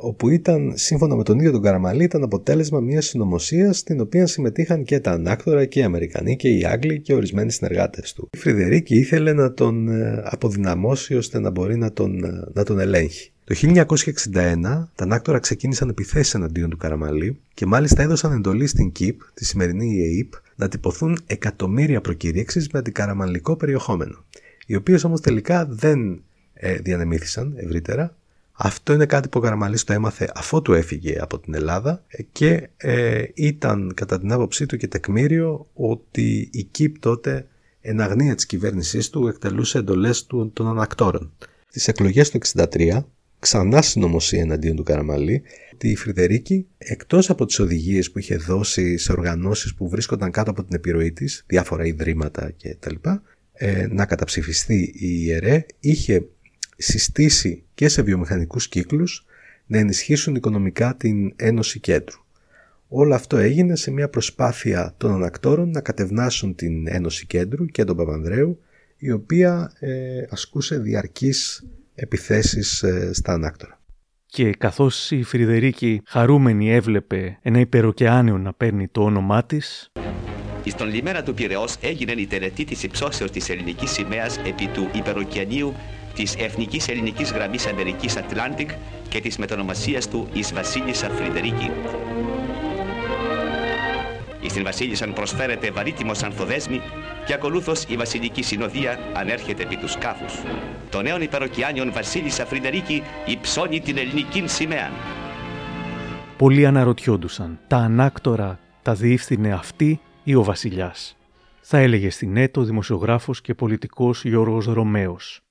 όπου 0.00 0.28
ήταν, 0.28 0.72
σύμφωνα 0.74 1.16
με 1.16 1.22
τον 1.22 1.38
ίδιο 1.38 1.50
τον 1.50 1.62
Καραμαλή, 1.62 2.04
ήταν 2.04 2.22
αποτέλεσμα 2.22 2.80
μιας 2.80 3.06
συνωμοσίας 3.06 3.78
στην 3.78 4.00
οποία 4.00 4.26
συμμετείχαν 4.26 4.84
και 4.84 5.00
τα 5.00 5.10
ανάκτορα 5.10 5.64
και 5.64 5.80
οι 5.80 5.82
Αμερικανοί 5.82 6.36
και 6.36 6.48
οι 6.48 6.64
Άγγλοι 6.64 7.00
και 7.00 7.14
ορισμένοι 7.14 7.52
συνεργάτες 7.52 8.12
του. 8.12 8.28
Η 8.32 8.36
Φρυδερίκη 8.36 8.98
ήθελε 8.98 9.32
να 9.32 9.52
τον 9.52 9.88
ε, 9.88 10.22
αποδυναμώσει 10.24 11.14
ώστε 11.14 11.40
να 11.40 11.50
μπορεί 11.50 11.76
να 11.76 11.92
τον, 11.92 12.24
ε, 12.24 12.50
να 12.52 12.64
τον 12.64 12.78
ελέγχει. 12.78 13.32
Το 13.50 13.56
1961 13.62 13.84
τα 14.32 14.88
ανάκτορα 14.96 15.38
ξεκίνησαν 15.38 15.88
επιθέσεις 15.88 16.34
εναντίον 16.34 16.70
του 16.70 16.76
Καραμαλή 16.76 17.40
και 17.54 17.66
μάλιστα 17.66 18.02
έδωσαν 18.02 18.32
εντολή 18.32 18.66
στην 18.66 18.92
ΚΙΠ, 18.92 19.20
τη 19.34 19.44
σημερινή 19.44 20.00
ΕΕΠ, 20.00 20.32
να 20.56 20.68
τυπωθούν 20.68 21.18
εκατομμύρια 21.26 22.00
προκηρύξει 22.00 22.66
με 22.72 22.78
αντικαραμαλικό 22.78 23.56
περιεχόμενο, 23.56 24.24
οι 24.66 24.74
οποίες 24.74 25.04
όμως 25.04 25.20
τελικά 25.20 25.66
δεν 25.66 26.22
ε, 26.52 26.74
διανεμήθησαν 26.74 27.52
ευρύτερα 27.56 28.16
αυτό 28.52 28.92
είναι 28.92 29.06
κάτι 29.06 29.28
που 29.28 29.38
ο 29.38 29.42
Καραμαλής 29.42 29.84
το 29.84 29.92
έμαθε 29.92 30.32
αφότου 30.34 30.72
έφυγε 30.72 31.18
από 31.20 31.38
την 31.38 31.54
Ελλάδα 31.54 32.04
και 32.32 32.68
ε, 32.76 33.24
ήταν 33.34 33.92
κατά 33.94 34.18
την 34.18 34.32
άποψή 34.32 34.66
του 34.66 34.76
και 34.76 34.88
τεκμήριο 34.88 35.66
ότι 35.74 36.48
η 36.52 36.62
ΚΙΠ 36.62 36.98
τότε 36.98 37.46
εν 37.80 38.00
αγνία 38.00 38.34
της 38.34 38.46
κυβέρνησής 38.46 39.10
του 39.10 39.28
εκτελούσε 39.28 39.78
εντολές 39.78 40.26
του, 40.26 40.50
των 40.52 40.68
ανακτόρων. 40.68 41.32
Στις 41.68 41.88
εκλογές 41.88 42.30
του 42.30 42.38
1963 42.56 43.00
ξανά 43.40 43.82
συνωμοσία 43.82 44.40
εναντίον 44.40 44.76
του 44.76 44.82
Καραμαλή 44.82 45.42
ότι 45.72 45.88
η 45.88 45.96
Φρυδερίκη 45.96 46.66
εκτός 46.78 47.30
από 47.30 47.46
τις 47.46 47.58
οδηγίες 47.58 48.10
που 48.10 48.18
είχε 48.18 48.36
δώσει 48.36 48.96
σε 48.96 49.12
οργανώσεις 49.12 49.74
που 49.74 49.88
βρίσκονταν 49.88 50.30
κάτω 50.30 50.50
από 50.50 50.64
την 50.64 50.74
επιρροή 50.74 51.12
της, 51.12 51.44
διάφορα 51.46 51.84
ιδρύματα 51.84 52.52
κτλ. 52.62 52.94
Ε, 53.52 53.86
να 53.90 54.06
καταψηφιστεί 54.06 54.92
η 54.94 55.22
ιερέ, 55.24 55.66
είχε 55.80 56.24
συστήσει 56.76 57.62
και 57.74 57.88
σε 57.88 58.02
βιομηχανικούς 58.02 58.68
κύκλους 58.68 59.24
να 59.66 59.78
ενισχύσουν 59.78 60.34
οικονομικά 60.34 60.96
την 60.96 61.32
Ένωση 61.36 61.80
Κέντρου. 61.80 62.18
Όλο 62.88 63.14
αυτό 63.14 63.36
έγινε 63.36 63.76
σε 63.76 63.90
μια 63.90 64.08
προσπάθεια 64.08 64.94
των 64.96 65.12
ανακτόρων 65.12 65.70
να 65.70 65.80
κατευνάσουν 65.80 66.54
την 66.54 66.86
Ένωση 66.88 67.26
Κέντρου 67.26 67.66
και 67.66 67.84
τον 67.84 67.96
Παπανδρέου 67.96 68.60
η 68.96 69.10
οποία 69.10 69.72
ε, 69.78 70.22
ασκούσε 70.30 70.78
διαρκείς 70.78 71.64
επιθέσεις 72.00 72.82
ε, 72.82 73.10
στα 73.12 73.32
ανάκτορα. 73.32 73.80
Και 74.26 74.50
καθώς 74.50 75.10
η 75.10 75.22
Φρυδερίκη 75.22 76.02
χαρούμενη 76.06 76.72
έβλεπε 76.72 77.38
ένα 77.42 77.58
υπεροκεάνιο 77.60 78.38
να 78.38 78.52
παίρνει 78.52 78.88
το 78.88 79.02
όνομά 79.02 79.44
της... 79.44 79.92
Στον 80.66 80.88
λιμένα 80.88 81.22
του 81.22 81.34
Πυραιός 81.34 81.76
έγινε 81.80 82.12
η 82.12 82.26
τελετή 82.26 82.64
της 82.64 82.82
υψώσεως 82.82 83.30
της 83.30 83.48
ελληνικής 83.48 83.90
σημαίας 83.90 84.38
επί 84.38 84.66
του 84.66 84.88
υπεροκεανίου 84.92 85.74
της 86.14 86.34
Εθνικής 86.36 86.88
Ελληνικής 86.88 87.32
Γραμμής 87.32 87.66
Αμερικής 87.66 88.16
Atlantic 88.16 88.66
και 89.08 89.20
της 89.20 89.38
μετονομασίας 89.38 90.08
του 90.08 90.28
εις 90.32 90.52
Βασίλισσα 90.52 91.08
Φρυδερίκη. 91.08 91.70
Στην 94.48 94.64
Βασίλισσαν 94.64 95.12
προσφέρεται 95.12 95.70
βαρύτιμος 95.70 96.22
ανθοδέσμη 96.22 96.80
και 97.26 97.34
ακολούθως 97.34 97.84
η 97.88 97.96
Βασιλική 97.96 98.42
Συνοδεία 98.42 98.98
ανέρχεται 99.12 99.62
επί 99.62 99.76
τους 99.76 99.92
σκάφους. 99.92 100.32
Το 100.90 101.02
νέο 101.02 101.20
υπεροκειάνιον 101.20 101.92
Βασίλισσα 101.92 102.46
Φρυδερίκη 102.46 103.02
υψώνει 103.26 103.80
την 103.80 103.98
ελληνική 103.98 104.42
σημαία. 104.46 104.90
Πολλοί 106.36 106.66
αναρωτιόντουσαν, 106.66 107.58
τα 107.66 107.76
ανάκτορα 107.76 108.58
τα 108.82 108.94
διεύθυνε 108.94 109.52
αυτή 109.52 110.00
ή 110.24 110.34
ο 110.34 110.42
βασιλιάς. 110.42 111.16
Θα 111.60 111.78
έλεγε 111.78 112.10
στην 112.10 112.36
έτο 112.36 112.62
δημοσιογράφος 112.62 113.40
και 113.40 113.54
πολιτικός 113.54 114.24
Γιώργος 114.24 114.66
Ρωμαίος 114.66 115.42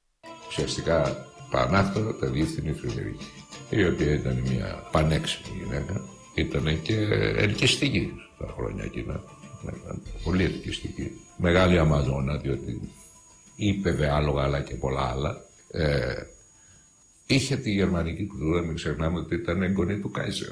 ουσιαστικά 0.49 1.25
πανάκτορα 1.51 2.15
τα 2.15 2.27
διεύθυνε 2.27 2.69
η 2.69 2.73
Φρυδερίκη, 2.73 3.25
η 3.69 3.85
οποία 3.85 4.13
ήταν 4.13 4.37
μια 4.37 4.87
πανέξυπνη 4.91 5.63
γυναίκα. 5.63 6.01
Ήταν 6.35 6.81
και 6.81 6.95
ελκυστική 7.35 8.11
στα 8.35 8.53
χρόνια 8.57 8.83
εκείνα. 8.83 9.21
Πολύ 10.23 10.43
ελκυστική. 10.43 11.11
Μεγάλη 11.37 11.79
Αμαζόνα, 11.79 12.37
διότι 12.37 12.91
είπε 13.55 14.09
άλογα 14.11 14.43
αλλά 14.43 14.61
και 14.61 14.75
πολλά 14.75 15.01
άλλα. 15.01 15.37
Ε, 15.71 16.13
είχε 17.25 17.55
τη 17.55 17.71
γερμανική 17.71 18.27
κουλτούρα, 18.27 18.61
μην 18.61 18.75
ξεχνάμε 18.75 19.19
ότι 19.19 19.35
ήταν 19.35 19.61
εγγονή 19.61 19.99
του 19.99 20.11
Κάιζερ. 20.11 20.51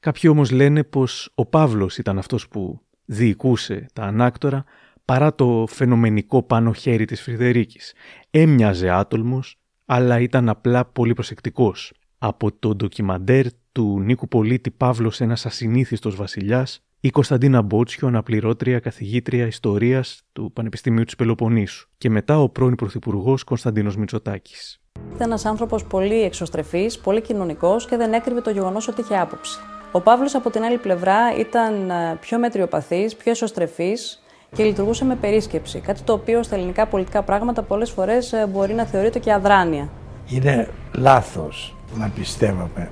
Κάποιοι 0.00 0.30
όμως 0.32 0.50
λένε 0.50 0.84
πως 0.84 1.30
ο 1.34 1.46
Παύλος 1.46 1.98
ήταν 1.98 2.18
αυτός 2.18 2.48
που 2.48 2.80
διοικούσε 3.04 3.86
τα 3.92 4.02
ανάκτορα 4.02 4.64
παρά 5.04 5.34
το 5.34 5.66
φαινομενικό 5.68 6.42
πάνω 6.42 6.72
χέρι 6.72 7.04
της 7.04 7.20
Φρυδερίκης. 7.22 7.94
Έμοιαζε 8.30 8.90
άτολμος, 8.90 9.58
αλλά 9.84 10.20
ήταν 10.20 10.48
απλά 10.48 10.84
πολύ 10.84 11.12
προσεκτικός. 11.12 11.92
Από 12.18 12.52
το 12.52 12.74
ντοκιμαντέρ 12.74 13.46
του 13.78 14.00
Νίκου 14.00 14.28
Πολίτη 14.28 14.70
Παύλος 14.70 15.20
ένας 15.20 15.46
ασυνήθιστος 15.46 16.16
βασιλιάς, 16.16 16.80
η 17.00 17.10
Κωνσταντίνα 17.10 17.62
Μπότσιο, 17.62 18.08
αναπληρώτρια 18.08 18.78
καθηγήτρια 18.78 19.46
ιστορίας 19.46 20.22
του 20.32 20.52
Πανεπιστημίου 20.52 21.04
της 21.04 21.16
Πελοποννήσου 21.16 21.88
και 21.98 22.10
μετά 22.10 22.40
ο 22.40 22.48
πρώην 22.48 22.74
Πρωθυπουργός 22.74 23.44
Κωνσταντίνος 23.44 23.96
Μητσοτάκης. 23.96 24.80
Ήταν 25.14 25.26
ένας 25.28 25.44
άνθρωπος 25.44 25.84
πολύ 25.84 26.22
εξωστρεφής, 26.22 26.98
πολύ 26.98 27.20
κοινωνικός 27.20 27.86
και 27.86 27.96
δεν 27.96 28.12
έκρυβε 28.12 28.40
το 28.40 28.50
γεγονός 28.50 28.88
ότι 28.88 29.00
είχε 29.00 29.18
άποψη. 29.18 29.58
Ο 29.92 30.00
Παύλος 30.00 30.34
από 30.34 30.50
την 30.50 30.62
άλλη 30.62 30.78
πλευρά 30.78 31.38
ήταν 31.38 31.90
ε, 31.90 32.16
πιο 32.20 32.38
μετριοπαθής, 32.38 33.16
πιο 33.16 33.30
εσωστρεφής, 33.30 34.22
και 34.54 34.64
λειτουργούσε 34.64 35.04
με 35.04 35.14
περίσκεψη. 35.14 35.80
Κάτι 35.80 36.02
το 36.02 36.12
οποίο 36.12 36.42
στα 36.42 36.54
ελληνικά 36.54 36.86
πολιτικά 36.86 37.22
πράγματα 37.22 37.62
πολλές 37.62 37.90
φορές 37.90 38.32
ε, 38.32 38.46
μπορεί 38.46 38.74
να 38.74 38.84
θεωρείται 38.84 39.18
και 39.18 39.32
αδράνεια. 39.32 39.90
Είναι 40.28 40.68
λάθος 40.94 41.74
να 41.94 42.08
πιστεύαμε 42.08 42.90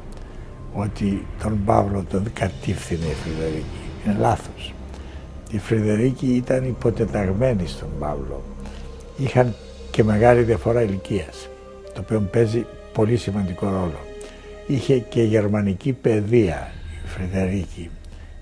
ότι 0.77 1.27
τον 1.43 1.65
Παύλο 1.65 2.05
τον 2.11 2.33
κατήφθηνε 2.33 3.05
η 3.05 3.15
Φρυδερίκη. 3.15 3.65
Είναι 4.05 4.17
λάθος. 4.19 4.75
Η 5.51 5.59
Φρυδερίκη 5.59 6.27
ήταν 6.27 6.65
υποτεταγμένη 6.65 7.67
στον 7.67 7.89
Παύλο. 7.99 8.43
Είχαν 9.17 9.55
και 9.91 10.05
μεγάλη 10.05 10.43
διαφορά 10.43 10.83
ηλικίας, 10.83 11.49
το 11.95 12.01
οποίο 12.01 12.21
παίζει 12.21 12.67
πολύ 12.93 13.17
σημαντικό 13.17 13.67
ρόλο. 13.67 14.01
Είχε 14.67 14.99
και 14.99 15.23
γερμανική 15.23 15.93
παιδεία 15.93 16.71
η 17.05 17.09
Φρυδερίκη. 17.09 17.91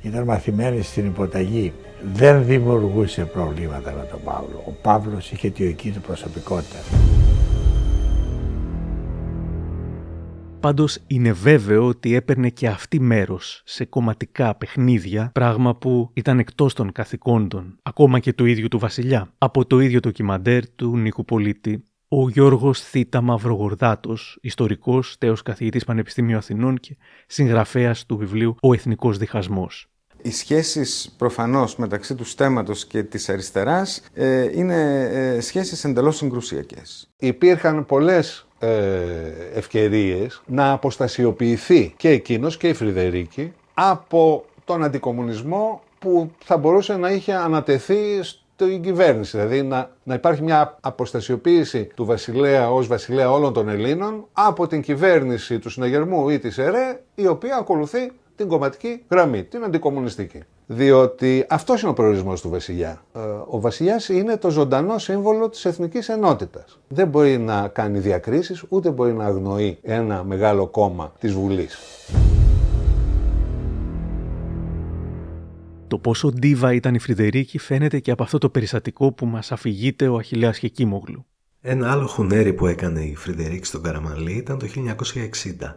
Ήταν 0.03 0.25
μαθημένη 0.25 0.83
στην 0.83 1.07
υποταγή 1.07 1.73
δεν 2.13 2.45
δημιουργούσε 2.45 3.25
προβλήματα 3.25 3.93
με 3.93 4.07
τον 4.11 4.21
Παύλο. 4.25 4.63
Ο 4.67 4.71
Παύλος 4.83 5.31
είχε 5.31 5.51
τη 5.51 5.65
δική 5.65 5.91
του 5.91 6.01
προσωπικότητα. 6.01 6.79
Πάντως 10.65 10.99
είναι 11.07 11.33
βέβαιο 11.33 11.87
ότι 11.87 12.15
έπαιρνε 12.15 12.49
και 12.49 12.69
αυτή 12.69 13.01
μέρος 13.01 13.63
σε 13.65 13.85
κομματικά 13.85 14.55
παιχνίδια, 14.55 15.31
πράγμα 15.35 15.77
που 15.77 16.11
ήταν 16.13 16.39
εκτός 16.39 16.75
των 16.75 16.93
καθηκόντων, 16.93 17.79
ακόμα 17.83 18.19
και 18.19 18.33
του 18.33 18.45
ίδιου 18.45 18.69
του 18.69 18.79
βασιλιά. 18.79 19.33
Από 19.39 19.67
το 19.67 19.81
ίδιο 19.81 20.01
το 20.01 20.11
κιμαντέρ 20.11 20.69
του 20.69 20.97
Νίκου 20.97 21.25
Πολίτη, 21.25 21.85
ο 22.09 22.29
Γιώργος 22.29 22.81
Θήτα 22.81 23.21
Μαυρογορδάτος, 23.21 24.39
ιστορικός, 24.43 25.19
τέος 25.19 25.43
καθηγητής 25.43 25.85
Πανεπιστήμιου 25.85 26.37
Αθηνών 26.37 26.77
και 26.77 26.97
συγγραφέας 27.27 28.07
του 28.07 28.17
βιβλίου 28.17 28.55
«Ο 28.61 28.73
Εθνικός 28.73 29.19
Διχασμός» 29.19 29.89
οι 30.25 30.31
σχέσεις 30.31 31.15
προφανώς 31.17 31.77
μεταξύ 31.77 32.15
του 32.15 32.25
στέματος 32.25 32.87
και 32.87 33.03
της 33.03 33.29
αριστεράς 33.29 34.03
ε, 34.15 34.59
είναι 34.59 35.09
ε, 35.13 35.41
σχέσεις 35.41 35.85
εντελώς 35.85 36.17
συγκρουσιακές. 36.17 37.09
Υπήρχαν 37.19 37.87
πολλές 37.87 38.47
ε, 38.65 39.59
ευκαιρίες 39.59 40.43
να 40.47 40.73
αποστασιοποιηθεί 40.73 41.95
και 41.97 42.09
εκείνος 42.09 42.57
και 42.57 42.69
η 42.69 42.73
Φρυδερίκη 42.75 43.53
από 43.75 44.45
τον 44.65 44.85
αντικομουνισμό 44.85 45.83
που 45.99 46.31
θα 46.45 46.57
μπορούσε 46.57 46.97
να 46.97 47.11
είχε 47.11 47.33
ανατεθεί 47.33 48.23
στην 48.23 48.83
κυβέρνηση. 48.83 49.37
Δηλαδή 49.37 49.63
να, 49.63 49.91
να 50.03 50.15
υπάρχει 50.15 50.43
μια 50.43 50.77
αποστασιοποίηση 50.81 51.85
του 51.85 52.05
βασιλέα 52.05 52.71
ως 52.73 52.87
βασιλέα 52.87 53.31
όλων 53.31 53.53
των 53.53 53.69
Ελλήνων 53.69 54.27
από 54.33 54.67
την 54.67 54.83
κυβέρνηση 54.83 55.59
του 55.59 55.71
συναγερμού 55.71 56.29
ή 56.29 56.39
της 56.39 56.59
ΕΡΕ 56.59 57.03
η 57.15 57.27
οποία 57.27 57.57
ακολουθεί 57.57 58.13
την 58.37 58.49
κομματική 58.49 59.03
γραμμή, 59.11 59.45
την 59.45 59.65
αντικομουνιστική. 59.65 60.43
Διότι 60.67 61.47
αυτός 61.49 61.81
είναι 61.81 61.91
ο 61.91 61.95
προορισμός 61.95 62.41
του 62.41 62.49
βασιλιά. 62.49 63.03
Ε, 63.15 63.19
ο 63.47 63.61
βασιλιάς 63.61 64.09
είναι 64.09 64.37
το 64.37 64.51
ζωντανό 64.51 64.99
σύμβολο 64.99 65.49
της 65.49 65.65
εθνικής 65.65 66.09
ενότητας. 66.09 66.79
Δεν 66.89 67.09
μπορεί 67.09 67.39
να 67.39 67.69
κάνει 67.69 67.99
διακρίσεις, 67.99 68.65
ούτε 68.69 68.91
μπορεί 68.91 69.13
να 69.13 69.25
αγνοεί 69.25 69.79
ένα 69.83 70.25
μεγάλο 70.25 70.67
κόμμα 70.67 71.13
της 71.19 71.33
Βουλής. 71.33 71.79
Το 75.89 75.99
πόσο 75.99 76.33
ντίβα 76.33 76.73
ήταν 76.73 76.95
η 76.95 76.99
Φρυδερίκη 76.99 77.59
φαίνεται 77.59 77.99
και 77.99 78.11
από 78.11 78.23
αυτό 78.23 78.39
το 78.39 78.49
περιστατικό 78.49 79.13
που 79.13 79.27
μας 79.27 79.53
αφηγείται 79.53 80.09
ο 80.09 80.17
Αχιλέας 80.17 80.59
Χεκίμογλου. 80.59 81.27
Ένα 81.61 81.91
άλλο 81.91 82.07
χουνέρι 82.07 82.53
που 82.53 82.67
έκανε 82.67 83.01
η 83.01 83.15
Φρυδερίκη 83.17 83.67
στον 83.67 83.83
Καραμαλή 83.83 84.33
ήταν 84.33 84.59
το 84.59 84.67
1960, 84.67 85.77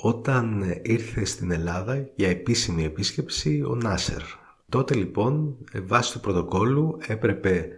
όταν 0.00 0.64
ήρθε 0.82 1.24
στην 1.24 1.50
Ελλάδα 1.50 2.08
για 2.14 2.28
επίσημη 2.28 2.84
επίσκεψη 2.84 3.62
ο 3.62 3.74
Νάσερ. 3.74 4.22
Τότε 4.68 4.94
λοιπόν, 4.94 5.56
βάσει 5.82 6.12
του 6.12 6.20
πρωτοκόλλου, 6.20 6.98
έπρεπε, 7.06 7.68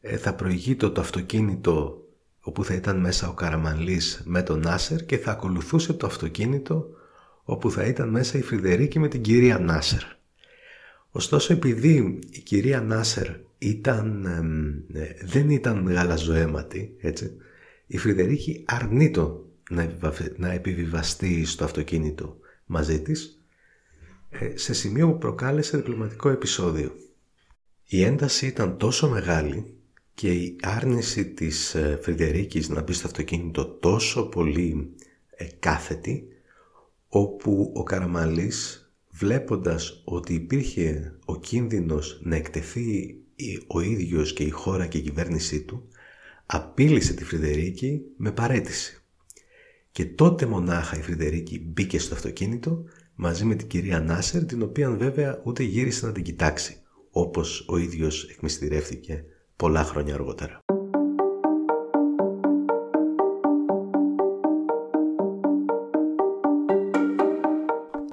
ε, 0.00 0.16
θα 0.16 0.34
προηγείται 0.34 0.88
το 0.88 1.00
αυτοκίνητο 1.00 2.04
όπου 2.40 2.64
θα 2.64 2.74
ήταν 2.74 3.00
μέσα 3.00 3.28
ο 3.28 3.32
Καραμαλής 3.32 4.22
με 4.24 4.42
τον 4.42 4.60
Νάσερ 4.60 5.04
και 5.04 5.18
θα 5.18 5.30
ακολουθούσε 5.30 5.92
το 5.92 6.06
αυτοκίνητο 6.06 6.88
όπου 7.42 7.70
θα 7.70 7.84
ήταν 7.84 8.08
μέσα 8.08 8.38
η 8.38 8.42
Φρυδερίκη 8.42 8.98
με 8.98 9.08
την 9.08 9.22
κυρία 9.22 9.58
Νάσερ. 9.58 10.02
Ωστόσο 11.10 11.52
επειδή 11.52 12.18
η 12.30 12.38
κυρία 12.38 12.80
Νάσερ 12.80 13.26
ήταν, 13.58 14.24
ε, 14.92 15.14
δεν 15.24 15.50
ήταν 15.50 15.88
γαλαζοαίματη, 15.88 16.96
έτσι, 17.00 17.36
η 17.86 17.98
Φρυδερίκη 17.98 18.64
αρνείτο 18.66 19.45
να, 19.45 19.45
να 20.36 20.52
επιβιβαστεί 20.52 21.44
στο 21.44 21.64
αυτοκίνητο 21.64 22.38
μαζί 22.66 23.02
της 23.02 23.40
ε, 24.28 24.56
σε 24.56 24.74
σημείο 24.74 25.08
που 25.08 25.18
προκάλεσε 25.18 25.76
διπλωματικό 25.76 26.28
επεισόδιο. 26.28 26.92
Η 27.86 28.02
ένταση 28.02 28.46
ήταν 28.46 28.76
τόσο 28.76 29.08
μεγάλη 29.08 29.74
και 30.14 30.32
η 30.32 30.56
άρνηση 30.62 31.26
της 31.26 31.74
ε, 31.74 31.98
Φρυδερίκης 32.02 32.68
να 32.68 32.82
μπει 32.82 32.92
στο 32.92 33.06
αυτοκίνητο 33.06 33.66
τόσο 33.66 34.28
πολύ 34.28 34.94
κάθετη 35.58 36.28
όπου 37.08 37.72
ο 37.74 37.82
Καραμαλής 37.82 38.90
βλέποντας 39.10 40.02
ότι 40.04 40.34
υπήρχε 40.34 41.14
ο 41.24 41.36
κίνδυνος 41.38 42.20
να 42.22 42.36
εκτεθεί 42.36 43.16
ο 43.66 43.80
ίδιος 43.80 44.32
και 44.32 44.42
η 44.42 44.50
χώρα 44.50 44.86
και 44.86 44.98
η 44.98 45.00
κυβέρνησή 45.00 45.62
του, 45.62 45.88
απείλησε 46.46 47.14
τη 47.14 47.24
Φρυδερίκη 47.24 48.02
με 48.16 48.32
παρέτηση. 48.32 49.00
Και 49.96 50.06
τότε 50.06 50.46
μονάχα 50.46 50.96
η 50.96 51.02
Φρυδερίκη 51.02 51.60
μπήκε 51.60 51.98
στο 51.98 52.14
αυτοκίνητο 52.14 52.84
μαζί 53.14 53.44
με 53.44 53.54
την 53.54 53.68
κυρία 53.68 54.00
Νάσερ, 54.00 54.44
την 54.44 54.62
οποία 54.62 54.90
βέβαια 54.90 55.40
ούτε 55.44 55.62
γύρισε 55.62 56.06
να 56.06 56.12
την 56.12 56.22
κοιτάξει, 56.22 56.82
όπως 57.10 57.64
ο 57.68 57.76
ίδιος 57.76 58.24
εκμυστηρεύτηκε 58.24 59.24
πολλά 59.56 59.84
χρόνια 59.84 60.14
αργότερα. 60.14 60.60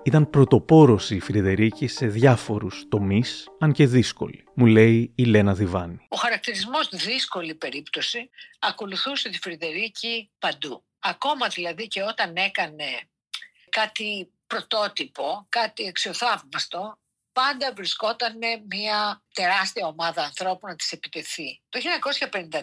Ήταν 0.04 0.30
πρωτοπόρος 0.30 1.10
η 1.10 1.20
Φρυδερίκη 1.20 1.88
σε 1.88 2.08
διάφορους 2.08 2.86
τομείς, 2.90 3.48
αν 3.60 3.72
και 3.72 3.88
δύσκολη, 3.88 4.44
μου 4.54 4.66
λέει 4.66 5.12
η 5.16 5.24
Λένα 5.24 5.54
Διβάνη. 5.54 6.00
Ο 6.10 6.16
χαρακτηρισμός 6.16 6.90
δύσκολη 6.90 7.56
περίπτωση 7.56 8.30
ακολουθούσε 8.60 9.30
τη 9.30 9.40
Φρυδερίκη 9.40 10.30
παντού. 10.40 10.84
Ακόμα 11.04 11.48
δηλαδή 11.48 11.88
και 11.88 12.04
όταν 12.04 12.36
έκανε 12.36 13.10
κάτι 13.70 14.32
πρωτότυπο, 14.48 15.46
κάτι 15.50 15.84
εξωθαύμαστο, 15.84 16.98
πάντα 17.34 17.74
βρισκόταν 17.74 18.38
μια 18.70 19.22
τεράστια 19.34 19.88
ομάδα 19.88 20.24
ανθρώπων 20.24 20.70
να 20.70 20.76
της 20.76 20.92
επιτεθεί. 20.92 21.62
Το 21.70 21.80
1954 21.80 22.60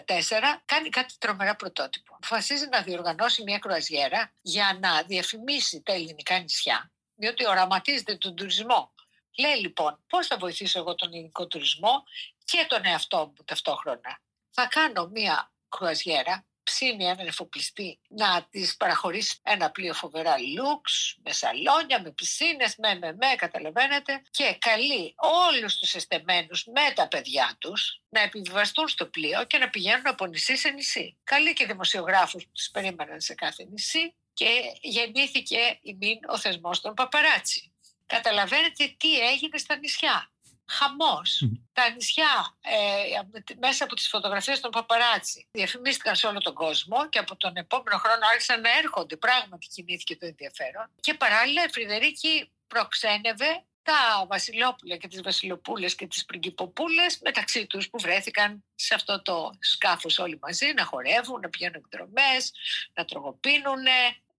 κάνει 0.65 0.89
κάτι 0.89 1.13
τρομερά 1.17 1.55
πρωτότυπο. 1.55 2.13
Αποφασίζει 2.15 2.67
να 2.67 2.81
διοργανώσει 2.81 3.43
μια 3.43 3.59
κρουαζιέρα 3.59 4.33
για 4.41 4.77
να 4.81 5.03
διαφημίσει 5.03 5.81
τα 5.81 5.93
ελληνικά 5.93 6.39
νησιά 6.39 6.91
διότι 7.21 7.47
οραματίζεται 7.47 8.15
τον 8.15 8.35
τουρισμό. 8.35 8.93
Λέει 9.39 9.55
λοιπόν 9.55 10.03
πώς 10.07 10.27
θα 10.27 10.37
βοηθήσω 10.37 10.79
εγώ 10.79 10.95
τον 10.95 11.13
ελληνικό 11.13 11.47
τουρισμό 11.47 12.03
και 12.43 12.65
τον 12.69 12.85
εαυτό 12.85 13.17
μου 13.17 13.43
ταυτόχρονα. 13.45 14.19
Θα 14.49 14.67
κάνω 14.67 15.07
μία 15.07 15.51
κρουαζιέρα, 15.69 16.45
ψήνει 16.71 17.05
έναν 17.05 17.27
εφοπλιστή 17.27 17.99
να 18.09 18.47
της 18.49 18.77
παραχωρήσει 18.77 19.39
ένα 19.43 19.71
πλοίο 19.71 19.93
φοβερά 19.93 20.35
λουξ, 20.39 21.17
με 21.23 21.31
σαλόνια, 21.31 22.01
με 22.01 22.11
πισίνες, 22.11 22.75
με, 22.77 22.95
με, 22.95 23.13
με, 23.13 23.35
καταλαβαίνετε, 23.37 24.21
και 24.31 24.57
καλεί 24.59 25.15
όλους 25.17 25.77
τους 25.77 25.93
εστεμένους 25.95 26.65
με 26.65 26.93
τα 26.95 27.07
παιδιά 27.07 27.55
τους 27.59 28.01
να 28.09 28.21
επιβιβαστούν 28.21 28.87
στο 28.87 29.05
πλοίο 29.05 29.45
και 29.45 29.57
να 29.57 29.69
πηγαίνουν 29.69 30.07
από 30.07 30.25
νησί 30.25 30.57
σε 30.57 30.69
νησί. 30.69 31.17
Καλεί 31.23 31.53
και 31.53 31.65
δημοσιογράφους 31.65 32.43
που 32.43 32.51
τους 32.53 32.69
περίμεναν 32.69 33.21
σε 33.21 33.33
κάθε 33.33 33.63
νησί 33.63 34.15
και 34.33 34.49
γεννήθηκε 34.81 35.79
η 35.81 35.93
μην 35.93 36.19
ο 36.27 36.37
θεσμός 36.37 36.81
των 36.81 36.93
παπαράτσι. 36.93 37.73
Καταλαβαίνετε 38.05 38.95
τι 38.97 39.19
έγινε 39.19 39.57
στα 39.57 39.75
νησιά. 39.77 40.30
Χαμός. 40.71 41.49
Τα 41.73 41.89
νησιά 41.89 42.55
ε, 42.61 43.55
μέσα 43.59 43.83
από 43.83 43.95
τις 43.95 44.07
φωτογραφίες 44.07 44.59
των 44.59 44.71
παπαράτσι 44.71 45.47
διαφημίστηκαν 45.51 46.15
σε 46.15 46.27
όλο 46.27 46.39
τον 46.39 46.53
κόσμο 46.53 47.09
και 47.09 47.19
από 47.19 47.35
τον 47.35 47.55
επόμενο 47.55 47.97
χρόνο 47.97 48.25
άρχισαν 48.31 48.61
να 48.61 48.69
έρχονται. 48.77 49.15
Πράγματι 49.15 49.67
κινήθηκε 49.67 50.15
το 50.15 50.25
ενδιαφέρον. 50.25 50.89
Και 50.99 51.13
παράλληλα 51.13 51.63
η 51.63 51.69
Φρυδερίκη 51.69 52.51
προξένευε 52.67 53.63
τα 53.83 54.25
βασιλόπουλα 54.27 54.95
και 54.95 55.07
τις 55.07 55.21
βασιλοπούλες 55.21 55.95
και 55.95 56.07
τις 56.07 56.25
πριγκυποπούλες 56.25 57.19
μεταξύ 57.23 57.65
τους 57.67 57.89
που 57.89 57.99
βρέθηκαν 57.99 58.63
σε 58.75 58.95
αυτό 58.95 59.21
το 59.21 59.49
σκάφος 59.59 60.19
όλοι 60.19 60.39
μαζί 60.41 60.73
να 60.75 60.85
χορεύουν, 60.85 61.39
να 61.39 61.49
πηγαίνουν 61.49 61.83
εκδρομές, 61.85 62.51
να 62.93 63.05
τρογοπίνουν. 63.05 63.85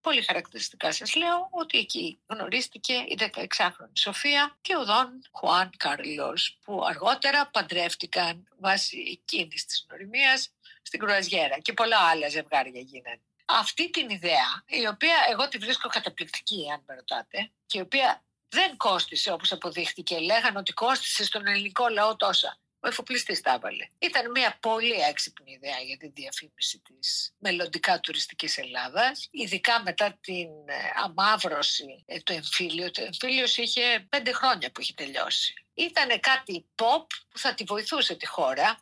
Πολύ 0.02 0.22
χαρακτηριστικά 0.22 0.92
σας 0.92 1.14
λέω 1.14 1.48
ότι 1.50 1.78
εκεί 1.78 2.20
γνωρίστηκε 2.26 2.92
η 2.92 3.18
16χρονη 3.20 3.92
Σοφία 3.92 4.56
και 4.60 4.76
ο 4.76 4.84
Δον 4.84 5.22
Χουάν 5.32 5.70
Κάρλος 5.76 6.58
που 6.64 6.84
αργότερα 6.84 7.46
παντρεύτηκαν 7.46 8.48
βάσει 8.58 8.98
εκείνης 9.10 9.64
της 9.64 9.86
γνωριμίας 9.88 10.50
στην 10.82 11.00
Κρουαζιέρα 11.00 11.58
και 11.58 11.72
πολλά 11.72 11.98
άλλα 11.98 12.28
ζευγάρια 12.28 12.80
γίνανε. 12.80 13.20
Αυτή 13.44 13.90
την 13.90 14.08
ιδέα, 14.08 14.62
η 14.66 14.86
οποία 14.86 15.16
εγώ 15.30 15.48
τη 15.48 15.58
βρίσκω 15.58 15.88
καταπληκτική 15.88 16.70
αν 16.72 16.82
με 16.86 16.94
ρωτάτε 16.94 17.50
και 17.66 17.78
η 17.78 17.80
οποία 17.80 18.24
δεν 18.48 18.76
κόστησε 18.76 19.32
όπως 19.32 19.52
αποδείχτηκε. 19.52 20.18
Λέγανε 20.18 20.58
ότι 20.58 20.72
κόστησε 20.72 21.24
στον 21.24 21.46
ελληνικό 21.46 21.88
λαό 21.88 22.16
τόσα. 22.16 22.58
Ο 22.84 22.88
εφοπλιστής 22.88 23.40
τα 23.40 23.52
έβαλε. 23.52 23.86
Ήταν 23.98 24.30
μια 24.30 24.58
πολύ 24.60 24.92
έξυπνη 24.92 25.52
ιδέα 25.52 25.78
για 25.78 25.96
τη 25.96 26.08
διαφήμιση 26.08 26.78
της 26.78 27.34
μελλοντικά 27.38 28.00
τουριστικής 28.00 28.58
Ελλάδας, 28.58 29.28
ειδικά 29.30 29.82
μετά 29.82 30.18
την 30.20 30.48
ε, 30.66 30.74
αμάβρωση 31.04 32.04
ε, 32.06 32.20
του 32.20 32.32
εμφύλιου. 32.32 32.90
Το 32.90 33.02
εμφύλιος 33.02 33.56
είχε 33.56 34.06
πέντε 34.08 34.32
χρόνια 34.32 34.70
που 34.72 34.80
είχε 34.80 34.92
τελειώσει. 34.96 35.54
Ήταν 35.74 36.20
κάτι 36.20 36.66
pop 36.74 37.06
που 37.28 37.38
θα 37.38 37.54
τη 37.54 37.64
βοηθούσε 37.64 38.14
τη 38.14 38.26
χώρα, 38.26 38.78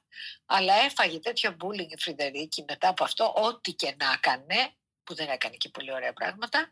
αλλά 0.47 0.75
έφαγε 0.75 1.19
τέτοιο 1.19 1.57
bullying 1.61 1.89
η 1.89 1.99
Φρυδερίκη 1.99 2.65
μετά 2.69 2.89
από 2.89 3.05
αυτό, 3.05 3.35
ό,τι 3.37 3.73
και 3.73 3.95
να 3.99 4.13
έκανε, 4.13 4.75
που 5.05 5.15
δεν 5.15 5.29
έκανε 5.29 5.57
και 5.57 5.69
πολύ 5.69 5.93
ωραία 5.93 6.13
πράγματα, 6.13 6.71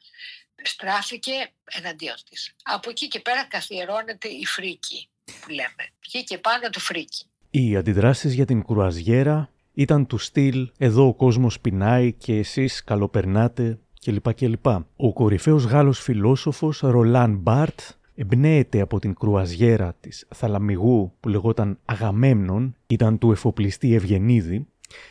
στράφηκε 0.63 1.53
εναντίον 1.65 2.17
της. 2.31 2.55
Από 2.63 2.91
εκεί 2.91 3.09
και 3.09 3.21
πέρα 3.21 3.45
καθιερώνεται 3.45 4.29
η 4.29 4.45
φρίκη 4.45 5.11
που 5.11 5.18
λέμε. 5.49 5.85
Βγήκε 6.03 6.39
πάνω 6.39 6.69
του 6.73 6.81
φρίκη. 6.81 7.25
Οι 7.51 7.77
αντιδράσεις 7.77 8.35
για 8.35 8.45
την 8.45 8.63
κουραζιέρα 8.63 9.51
ήταν 9.75 10.07
του 10.07 10.19
στυλ 10.19 10.71
«εδώ 10.79 11.07
ο 11.07 11.15
κόσμος 11.15 11.61
πεινάει 11.61 12.13
και 12.13 12.37
εσείς 12.37 12.85
καλοπερνάτε» 12.85 13.79
κλπ. 14.05 14.35
κλπ. 14.35 14.67
Ο 14.97 15.13
κορυφαίος 15.13 15.65
Γάλλος 15.65 16.01
φιλόσοφος 16.01 16.81
Ρολάν 16.81 17.37
Μπάρτ 17.37 17.81
εμπνέεται 18.15 18.81
από 18.81 18.99
την 18.99 19.15
κρουαζιέρα 19.15 19.97
της 20.01 20.27
Θαλαμιγού 20.35 21.13
που 21.21 21.29
λεγόταν 21.29 21.79
Αγαμέμνων, 21.85 22.77
ήταν 22.87 23.19
του 23.19 23.33
εφοπλιστή 23.33 23.95
Ευγενίδη 23.95 24.67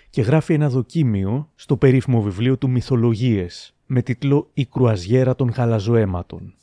και 0.10 0.22
γράφει 0.22 0.54
ένα 0.54 0.70
δοκίμιο 0.70 1.50
στο 1.56 1.78
περίφημο 1.78 2.22
βιβλίο 2.22 2.58
του 2.58 2.70
«Μυθολογίες» 2.70 3.76
με 3.86 4.02
τίτλο 4.02 4.50
«Η 4.54 4.66
κρουαζιέρα 4.66 5.36
των 5.36 5.50
γαλαζοαίματων». 5.50 6.54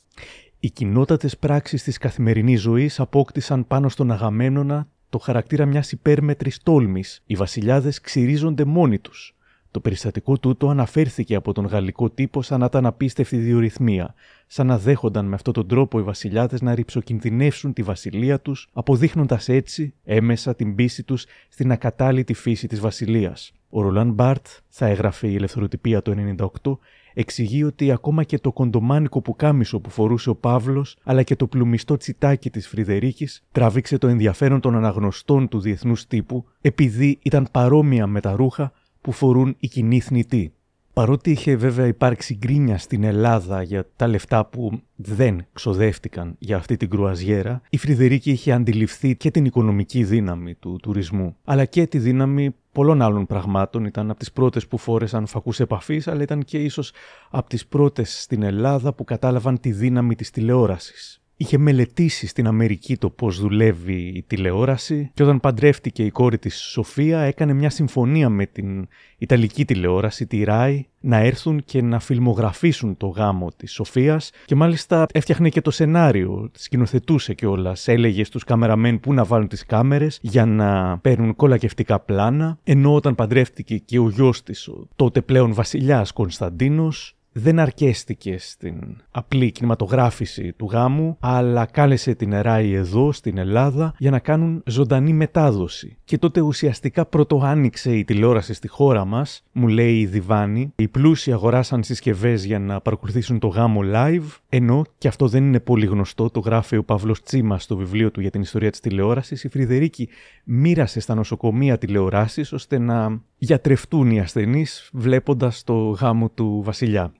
Οι 0.65 0.69
κοινότατες 0.69 1.37
πράξεις 1.37 1.83
της 1.83 1.97
καθημερινής 1.97 2.61
ζωής 2.61 2.99
απόκτησαν 2.99 3.67
πάνω 3.67 3.89
στον 3.89 4.11
Αγαμέμνονα 4.11 4.87
το 5.09 5.17
χαρακτήρα 5.17 5.65
μιας 5.65 5.91
υπέρμετρης 5.91 6.59
τόλμης. 6.63 7.21
Οι 7.25 7.35
βασιλιάδες 7.35 8.01
ξυρίζονται 8.01 8.65
μόνοι 8.65 8.99
τους. 8.99 9.35
Το 9.71 9.79
περιστατικό 9.79 10.37
τούτο 10.39 10.69
αναφέρθηκε 10.69 11.35
από 11.35 11.53
τον 11.53 11.65
γαλλικό 11.65 12.09
τύπο 12.09 12.41
σαν 12.41 12.59
να 12.59 12.65
ήταν 12.65 12.85
απίστευτη 12.85 13.37
διορυθμία, 13.37 14.13
σαν 14.47 14.67
να 14.67 14.77
δέχονταν 14.77 15.25
με 15.25 15.35
αυτόν 15.35 15.53
τον 15.53 15.67
τρόπο 15.67 15.99
οι 15.99 16.03
βασιλιάδες 16.03 16.61
να 16.61 16.75
ρηψοκινδυνεύσουν 16.75 17.73
τη 17.73 17.81
βασιλεία 17.81 18.39
τους, 18.39 18.69
αποδείχνοντας 18.73 19.49
έτσι 19.49 19.93
έμεσα 20.03 20.55
την 20.55 20.75
πίστη 20.75 21.03
τους 21.03 21.25
στην 21.49 21.71
ακατάλητη 21.71 22.33
φύση 22.33 22.67
της 22.67 22.79
βασιλείας. 22.79 23.51
Ο 23.69 23.81
Ρολάν 23.81 24.11
Μπάρτ, 24.11 24.47
θα 24.69 24.85
έγραφε 24.85 25.27
η 25.27 25.35
ελευθεροτυπία 25.35 26.01
το 26.01 26.11
1998, 26.11 26.79
εξηγεί 27.15 27.63
ότι 27.63 27.91
ακόμα 27.91 28.23
και 28.23 28.39
το 28.39 28.51
κοντομάνικο 28.51 29.21
πουκάμισο 29.21 29.79
που 29.79 29.89
φορούσε 29.89 30.29
ο 30.29 30.35
Παύλος, 30.35 30.97
αλλά 31.03 31.23
και 31.23 31.35
το 31.35 31.47
πλουμιστό 31.47 31.97
τσιτάκι 31.97 32.49
της 32.49 32.67
Φρυδερίκης, 32.67 33.43
τράβηξε 33.51 33.97
το 33.97 34.07
ενδιαφέρον 34.07 34.59
των 34.59 34.75
αναγνωστών 34.75 35.47
του 35.47 35.59
διεθνούς 35.59 36.07
τύπου, 36.07 36.45
επειδή 36.61 37.19
ήταν 37.21 37.47
παρόμοια 37.51 38.07
με 38.07 38.19
τα 38.21 38.35
ρούχα 38.35 38.71
που 39.01 39.11
φορούν 39.11 39.55
οι 39.59 39.67
κοινοί 39.67 39.99
θνητοί. 39.99 40.53
Παρότι 40.95 41.31
είχε 41.31 41.55
βέβαια 41.55 41.87
υπάρξει 41.87 42.35
γκρίνια 42.35 42.77
στην 42.77 43.03
Ελλάδα 43.03 43.61
για 43.61 43.87
τα 43.95 44.07
λεφτά 44.07 44.45
που 44.45 44.81
δεν 44.95 45.45
ξοδεύτηκαν 45.53 46.35
για 46.39 46.57
αυτή 46.57 46.77
την 46.77 46.89
κρουαζιέρα, 46.89 47.61
η 47.69 47.77
Φρυδερίκη 47.77 48.31
είχε 48.31 48.51
αντιληφθεί 48.51 49.15
και 49.15 49.31
την 49.31 49.45
οικονομική 49.45 50.03
δύναμη 50.03 50.55
του 50.55 50.79
τουρισμού, 50.81 51.35
αλλά 51.43 51.65
και 51.65 51.87
τη 51.87 51.99
δύναμη 51.99 52.55
πολλών 52.71 53.01
άλλων 53.01 53.25
πραγμάτων. 53.25 53.85
Ήταν 53.85 54.09
από 54.09 54.19
τις 54.19 54.31
πρώτες 54.31 54.67
που 54.67 54.77
φόρεσαν 54.77 55.25
φακούς 55.25 55.59
επαφής, 55.59 56.07
αλλά 56.07 56.21
ήταν 56.21 56.43
και 56.43 56.57
ίσως 56.57 56.93
από 57.29 57.49
τις 57.49 57.67
πρώτες 57.67 58.21
στην 58.21 58.43
Ελλάδα 58.43 58.93
που 58.93 59.03
κατάλαβαν 59.03 59.59
τη 59.59 59.71
δύναμη 59.71 60.15
της 60.15 60.31
τηλεόρασης 60.31 61.24
είχε 61.37 61.57
μελετήσει 61.57 62.27
στην 62.27 62.47
Αμερική 62.47 62.97
το 62.97 63.09
πώς 63.09 63.39
δουλεύει 63.39 64.11
η 64.15 64.23
τηλεόραση 64.27 65.11
και 65.13 65.23
όταν 65.23 65.39
παντρεύτηκε 65.39 66.03
η 66.03 66.09
κόρη 66.11 66.37
της 66.37 66.61
Σοφία 66.61 67.19
έκανε 67.19 67.53
μια 67.53 67.69
συμφωνία 67.69 68.29
με 68.29 68.45
την 68.45 68.87
Ιταλική 69.17 69.65
τηλεόραση, 69.65 70.27
τη 70.27 70.43
ΡΑΙ, 70.43 70.87
να 70.99 71.17
έρθουν 71.17 71.63
και 71.65 71.81
να 71.81 71.99
φιλμογραφήσουν 71.99 72.97
το 72.97 73.07
γάμο 73.07 73.51
της 73.57 73.73
Σοφίας 73.73 74.31
και 74.45 74.55
μάλιστα 74.55 75.05
έφτιαχνε 75.13 75.49
και 75.49 75.61
το 75.61 75.71
σενάριο, 75.71 76.51
σκηνοθετούσε 76.55 77.33
κιόλας. 77.33 77.87
έλεγε 77.87 78.23
στους 78.23 78.43
καμεραμέν 78.43 78.99
που 78.99 79.13
να 79.13 79.23
βάλουν 79.23 79.47
τις 79.47 79.65
κάμερες 79.65 80.19
για 80.21 80.45
να 80.45 80.97
παίρνουν 80.97 81.35
κολακευτικά 81.35 81.99
πλάνα, 81.99 82.57
ενώ 82.63 82.95
όταν 82.95 83.15
παντρεύτηκε 83.15 83.77
και 83.77 83.99
ο 83.99 84.09
γιος 84.09 84.43
της, 84.43 84.67
ο 84.67 84.87
τότε 84.95 85.21
πλέον 85.21 85.53
βασιλιάς 85.53 86.11
Κωνσταντίνος, 86.11 87.14
δεν 87.37 87.59
αρκέστηκες 87.59 88.49
στην 88.49 88.97
απλή 89.11 89.51
κινηματογράφηση 89.51 90.53
του 90.53 90.69
γάμου, 90.71 91.17
αλλά 91.19 91.65
κάλεσε 91.65 92.13
την 92.13 92.41
ΡΑΗ 92.41 92.73
εδώ 92.73 93.11
στην 93.11 93.37
Ελλάδα 93.37 93.93
για 93.97 94.11
να 94.11 94.19
κάνουν 94.19 94.63
ζωντανή 94.65 95.13
μετάδοση. 95.13 95.97
Και 96.03 96.17
τότε 96.17 96.41
ουσιαστικά 96.41 97.05
πρώτο 97.05 97.41
άνοιξε 97.43 97.95
η 97.95 98.03
τηλεόραση 98.03 98.53
στη 98.53 98.67
χώρα 98.67 99.05
μας, 99.05 99.43
μου 99.51 99.67
λέει 99.67 99.99
η 99.99 100.05
Διβάνη. 100.05 100.73
Οι 100.75 100.87
πλούσιοι 100.87 101.31
αγοράσαν 101.31 101.83
συσκευές 101.83 102.45
για 102.45 102.59
να 102.59 102.81
παρακολουθήσουν 102.81 103.39
το 103.39 103.47
γάμο 103.47 103.81
live, 103.93 104.39
ενώ 104.49 104.83
και 104.97 105.07
αυτό 105.07 105.27
δεν 105.27 105.43
είναι 105.43 105.59
πολύ 105.59 105.85
γνωστό, 105.85 106.29
το 106.29 106.39
γράφει 106.39 106.77
ο 106.77 106.83
Παύλος 106.83 107.21
Τσίμας 107.21 107.63
στο 107.63 107.75
βιβλίο 107.75 108.11
του 108.11 108.21
για 108.21 108.31
την 108.31 108.41
ιστορία 108.41 108.69
της 108.71 108.79
τηλεόρασης. 108.79 109.43
Η 109.43 109.49
Φρυδερίκη 109.49 110.09
μοίρασε 110.43 110.99
στα 110.99 111.15
νοσοκομεία 111.15 111.77
τηλεοράσεις 111.77 112.53
ώστε 112.53 112.77
να 112.77 113.21
γιατρευτούν 113.37 114.11
οι 114.11 114.19
ασθενείς 114.19 114.89
βλέποντας 114.93 115.63
το 115.63 115.73
γάμο 115.73 116.29
του 116.29 116.61
Βασιλιά. 116.65 117.13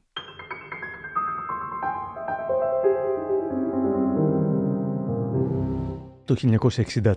Το 6.25 6.35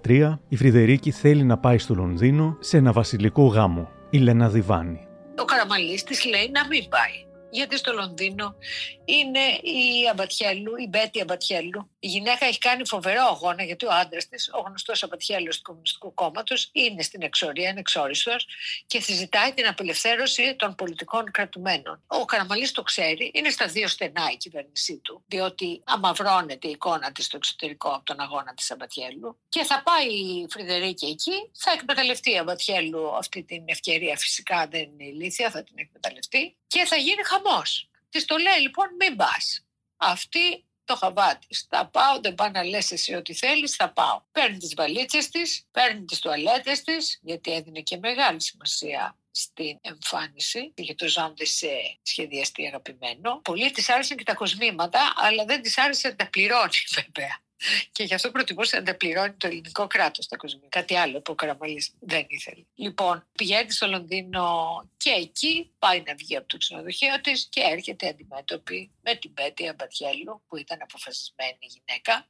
1963 0.04 0.38
η 0.48 0.56
Φρυδερίκη 0.56 1.10
θέλει 1.10 1.42
να 1.42 1.58
πάει 1.58 1.78
στο 1.78 1.94
Λονδίνο 1.94 2.56
σε 2.60 2.76
ένα 2.76 2.92
βασιλικό 2.92 3.46
γάμο. 3.46 3.88
Η 4.10 4.18
Λένα 4.18 4.48
Διβάνη. 4.48 5.06
Ο 5.38 5.44
Καραμαλής 5.44 6.04
της 6.04 6.24
λέει 6.24 6.50
να 6.52 6.66
μην 6.66 6.88
πάει 6.88 7.27
γιατί 7.50 7.76
στο 7.76 7.92
Λονδίνο 7.92 8.54
είναι 9.04 9.40
η 9.62 10.08
Αμπατιέλου, 10.10 10.76
η 10.76 10.86
Μπέτη 10.88 11.20
Αμπατιέλου. 11.20 11.90
Η 11.98 12.06
γυναίκα 12.06 12.46
έχει 12.46 12.58
κάνει 12.58 12.86
φοβερό 12.86 13.22
αγώνα 13.22 13.62
γιατί 13.62 13.86
ο 13.86 13.90
άντρας 13.92 14.28
της, 14.28 14.50
ο 14.52 14.60
γνωστός 14.60 15.02
Αμπατιέλου 15.02 15.50
του 15.50 15.62
Κομμουνιστικού 15.62 16.14
Κόμματος, 16.14 16.68
είναι 16.72 17.02
στην 17.02 17.22
εξορία, 17.22 17.68
είναι 17.68 17.80
εξόριστος 17.80 18.46
και 18.86 19.00
συζητάει 19.00 19.52
την 19.52 19.66
απελευθέρωση 19.66 20.54
των 20.58 20.74
πολιτικών 20.74 21.30
κρατουμένων. 21.30 22.02
Ο 22.06 22.24
Καραμαλής 22.24 22.72
το 22.72 22.82
ξέρει, 22.82 23.30
είναι 23.34 23.50
στα 23.50 23.66
δύο 23.66 23.88
στενά 23.88 24.28
η 24.32 24.36
κυβέρνησή 24.36 24.96
του, 24.96 25.22
διότι 25.26 25.82
αμαυρώνεται 25.84 26.68
η 26.68 26.70
εικόνα 26.70 27.12
της 27.12 27.24
στο 27.24 27.36
εξωτερικό 27.36 27.88
από 27.88 28.04
τον 28.04 28.20
αγώνα 28.20 28.54
της 28.54 28.70
Αμπατιέλου. 28.70 29.38
Και 29.48 29.64
θα 29.64 29.82
πάει 29.82 30.06
η 30.06 30.46
Φρυδερίκη 30.50 31.06
εκεί, 31.06 31.50
θα 31.52 31.72
εκμεταλλευτεί 31.72 32.30
η 32.30 32.38
Αμπατιέλου 32.38 33.16
αυτή 33.16 33.42
την 33.42 33.62
ευκαιρία, 33.66 34.16
φυσικά 34.16 34.66
δεν 34.70 34.82
είναι 34.82 35.04
ηλίθια, 35.04 35.50
θα 35.50 35.62
την 35.64 35.74
εκμεταλλευτεί 35.78 36.56
και 36.66 36.84
θα 36.84 36.96
γίνει 36.96 37.22
χαμός. 37.42 37.88
Της 38.08 38.24
το 38.24 38.36
λέει 38.36 38.60
λοιπόν 38.60 38.88
μην 38.98 39.16
πας. 39.16 39.64
Αυτή 39.96 40.64
το 40.84 40.96
χαβάτι. 40.96 41.46
Θα 41.68 41.86
πάω, 41.86 42.20
δεν 42.20 42.34
πάω 42.34 42.48
να 42.48 42.64
λες 42.64 42.90
εσύ 42.90 43.14
ό,τι 43.14 43.34
θέλεις, 43.34 43.74
θα 43.74 43.92
πάω. 43.92 44.22
Παίρνει 44.32 44.58
τις 44.58 44.74
βαλίτσες 44.74 45.28
της, 45.28 45.66
παίρνει 45.70 46.04
τις 46.04 46.18
τουαλέτες 46.18 46.82
της, 46.82 47.18
γιατί 47.22 47.52
έδινε 47.52 47.80
και 47.80 47.96
μεγάλη 47.96 48.42
σημασία 48.42 49.16
στην 49.30 49.78
εμφάνιση 49.80 50.72
και 50.74 50.94
το 50.94 51.06
ζώνde 51.06 51.42
σε 51.42 51.68
σχεδιαστή 52.02 52.66
αγαπημένο. 52.66 53.40
Πολύ 53.40 53.70
της 53.70 53.88
άρεσαν 53.88 54.16
και 54.16 54.24
τα 54.24 54.34
κοσμήματα, 54.34 55.12
αλλά 55.16 55.44
δεν 55.44 55.62
της 55.62 55.78
άρεσε 55.78 56.08
να 56.08 56.16
τα 56.16 56.30
πληρώνει 56.30 56.70
βέβαια. 56.96 57.38
Και 57.92 58.02
γι' 58.02 58.14
αυτό 58.14 58.30
προτιμούσε 58.30 58.76
να 58.76 58.82
τα 58.82 58.96
πληρώνει 58.96 59.32
το 59.32 59.46
ελληνικό 59.46 59.86
κράτος 59.86 60.28
τα 60.28 60.36
κοσμικά. 60.36 60.68
Κάτι 60.68 60.96
άλλο 60.96 61.20
που 61.20 61.32
ο 61.32 61.34
Καραμαλής 61.34 61.94
δεν 62.00 62.26
ήθελε. 62.28 62.64
Λοιπόν, 62.74 63.26
πηγαίνει 63.32 63.70
στο 63.70 63.86
Λονδίνο 63.86 64.88
και 64.96 65.10
εκεί 65.10 65.70
πάει 65.78 66.02
να 66.06 66.14
βγει 66.14 66.36
από 66.36 66.48
το 66.48 66.56
ξενοδοχείο 66.56 67.20
της 67.20 67.46
και 67.50 67.60
έρχεται 67.60 68.08
αντιμέτωπη 68.08 68.90
με 69.02 69.14
την 69.14 69.34
Πέτια 69.34 69.74
Μπατιέλου, 69.78 70.42
που 70.48 70.56
ήταν 70.56 70.78
αποφασισμένη 70.82 71.58
γυναίκα. 71.60 72.28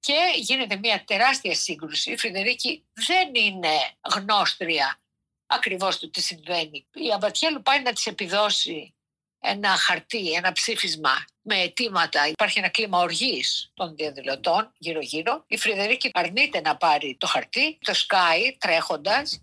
Και 0.00 0.14
γίνεται 0.36 0.76
μια 0.76 1.04
τεράστια 1.04 1.54
σύγκρουση. 1.54 2.10
Η 2.10 2.16
Φρυδερίκη 2.16 2.84
δεν 2.92 3.34
είναι 3.34 3.76
γνώστρια 4.14 4.98
ακριβώς 5.46 5.98
του 5.98 6.10
τι 6.10 6.20
συμβαίνει. 6.20 6.86
Η 6.94 7.12
Αμπατιέλου 7.12 7.62
πάει 7.62 7.82
να 7.82 7.92
της 7.92 8.06
επιδώσει 8.06 8.94
ένα 9.40 9.68
χαρτί, 9.68 10.32
ένα 10.32 10.52
ψήφισμα 10.52 11.24
με 11.48 11.62
αιτήματα. 11.62 12.28
Υπάρχει 12.28 12.58
ένα 12.58 12.68
κλίμα 12.68 12.98
οργής 12.98 13.70
των 13.74 13.96
διαδηλωτών 13.96 14.72
γύρω-γύρω. 14.78 15.44
Η 15.46 15.56
Φρυδερίκη 15.56 16.10
αρνείται 16.12 16.60
να 16.60 16.76
πάρει 16.76 17.16
το 17.20 17.26
χαρτί, 17.26 17.78
το 17.80 17.94
σκάει 17.94 18.56
τρέχοντας. 18.58 19.42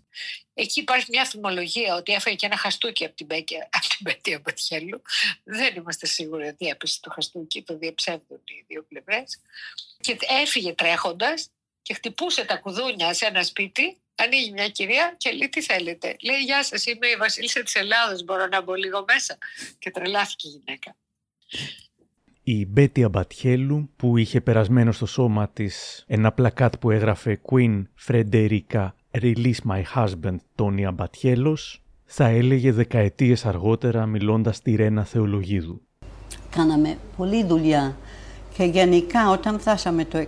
Εκεί 0.54 0.80
υπάρχει 0.80 1.06
μια 1.10 1.24
θυμολογία 1.24 1.94
ότι 1.94 2.12
έφαγε 2.12 2.36
και 2.36 2.46
ένα 2.46 2.56
χαστούκι 2.56 3.04
από 3.04 3.14
την, 3.14 3.26
Μπέκε, 3.26 3.68
από 3.70 3.88
την 3.88 3.98
Μπέκη 4.00 4.34
Αμπατιέλου. 4.34 5.02
Δεν 5.44 5.74
είμαστε 5.76 6.06
σίγουροι 6.06 6.46
ότι 6.46 6.66
έπεσε 6.66 6.98
το 7.00 7.10
χαστούκι, 7.10 7.62
το 7.62 7.76
διαψεύδουν 7.76 8.40
οι 8.44 8.64
δύο 8.66 8.82
πλευρές. 8.88 9.40
Και 10.00 10.16
έφυγε 10.42 10.72
τρέχοντας 10.72 11.48
και 11.82 11.94
χτυπούσε 11.94 12.44
τα 12.44 12.56
κουδούνια 12.56 13.14
σε 13.14 13.26
ένα 13.26 13.42
σπίτι 13.42 14.00
Ανοίγει 14.18 14.50
μια 14.50 14.68
κυρία 14.68 15.14
και 15.16 15.30
λέει 15.32 15.48
τι 15.48 15.62
θέλετε; 15.62 16.16
Λέει 16.20 16.40
γεια 16.40 16.64
σας 16.64 16.86
είμαι 16.86 17.06
η 17.06 17.16
βασίλισσα 17.16 17.62
της 17.62 17.74
Ελλάδος 17.74 18.24
μπορώ 18.24 18.46
να 18.46 18.60
μπω 18.60 18.74
λίγο 18.74 19.04
μέσα. 19.06 19.38
Και 19.78 19.90
τρελάθηκε 19.90 20.48
η 20.48 20.50
γυναίκα. 20.50 20.96
Η 22.48 22.66
Μπέτη 22.66 23.04
Αμπατιέλου 23.04 23.88
που 23.96 24.16
είχε 24.16 24.40
περασμένο 24.40 24.92
στο 24.92 25.06
σώμα 25.06 25.48
της 25.48 26.04
ένα 26.06 26.32
πλακάτ 26.32 26.76
που 26.76 26.90
έγραφε 26.90 27.40
Queen 27.50 27.82
Frederica 28.06 28.88
Release 29.20 29.60
My 29.68 29.82
Husband 29.94 30.36
Tony 30.56 30.82
Αμπατιέλος 30.82 31.82
θα 32.04 32.26
έλεγε 32.26 32.72
δεκαετίες 32.72 33.46
αργότερα 33.46 34.06
μιλώντας 34.06 34.56
στη 34.56 34.74
Ρένα 34.74 35.04
Θεολογίδου. 35.04 35.80
Κάναμε 36.50 36.98
πολλή 37.16 37.44
δουλειά 37.44 37.96
και 38.56 38.64
γενικά 38.64 39.30
όταν 39.30 39.58
φτάσαμε 39.60 40.04
το 40.04 40.18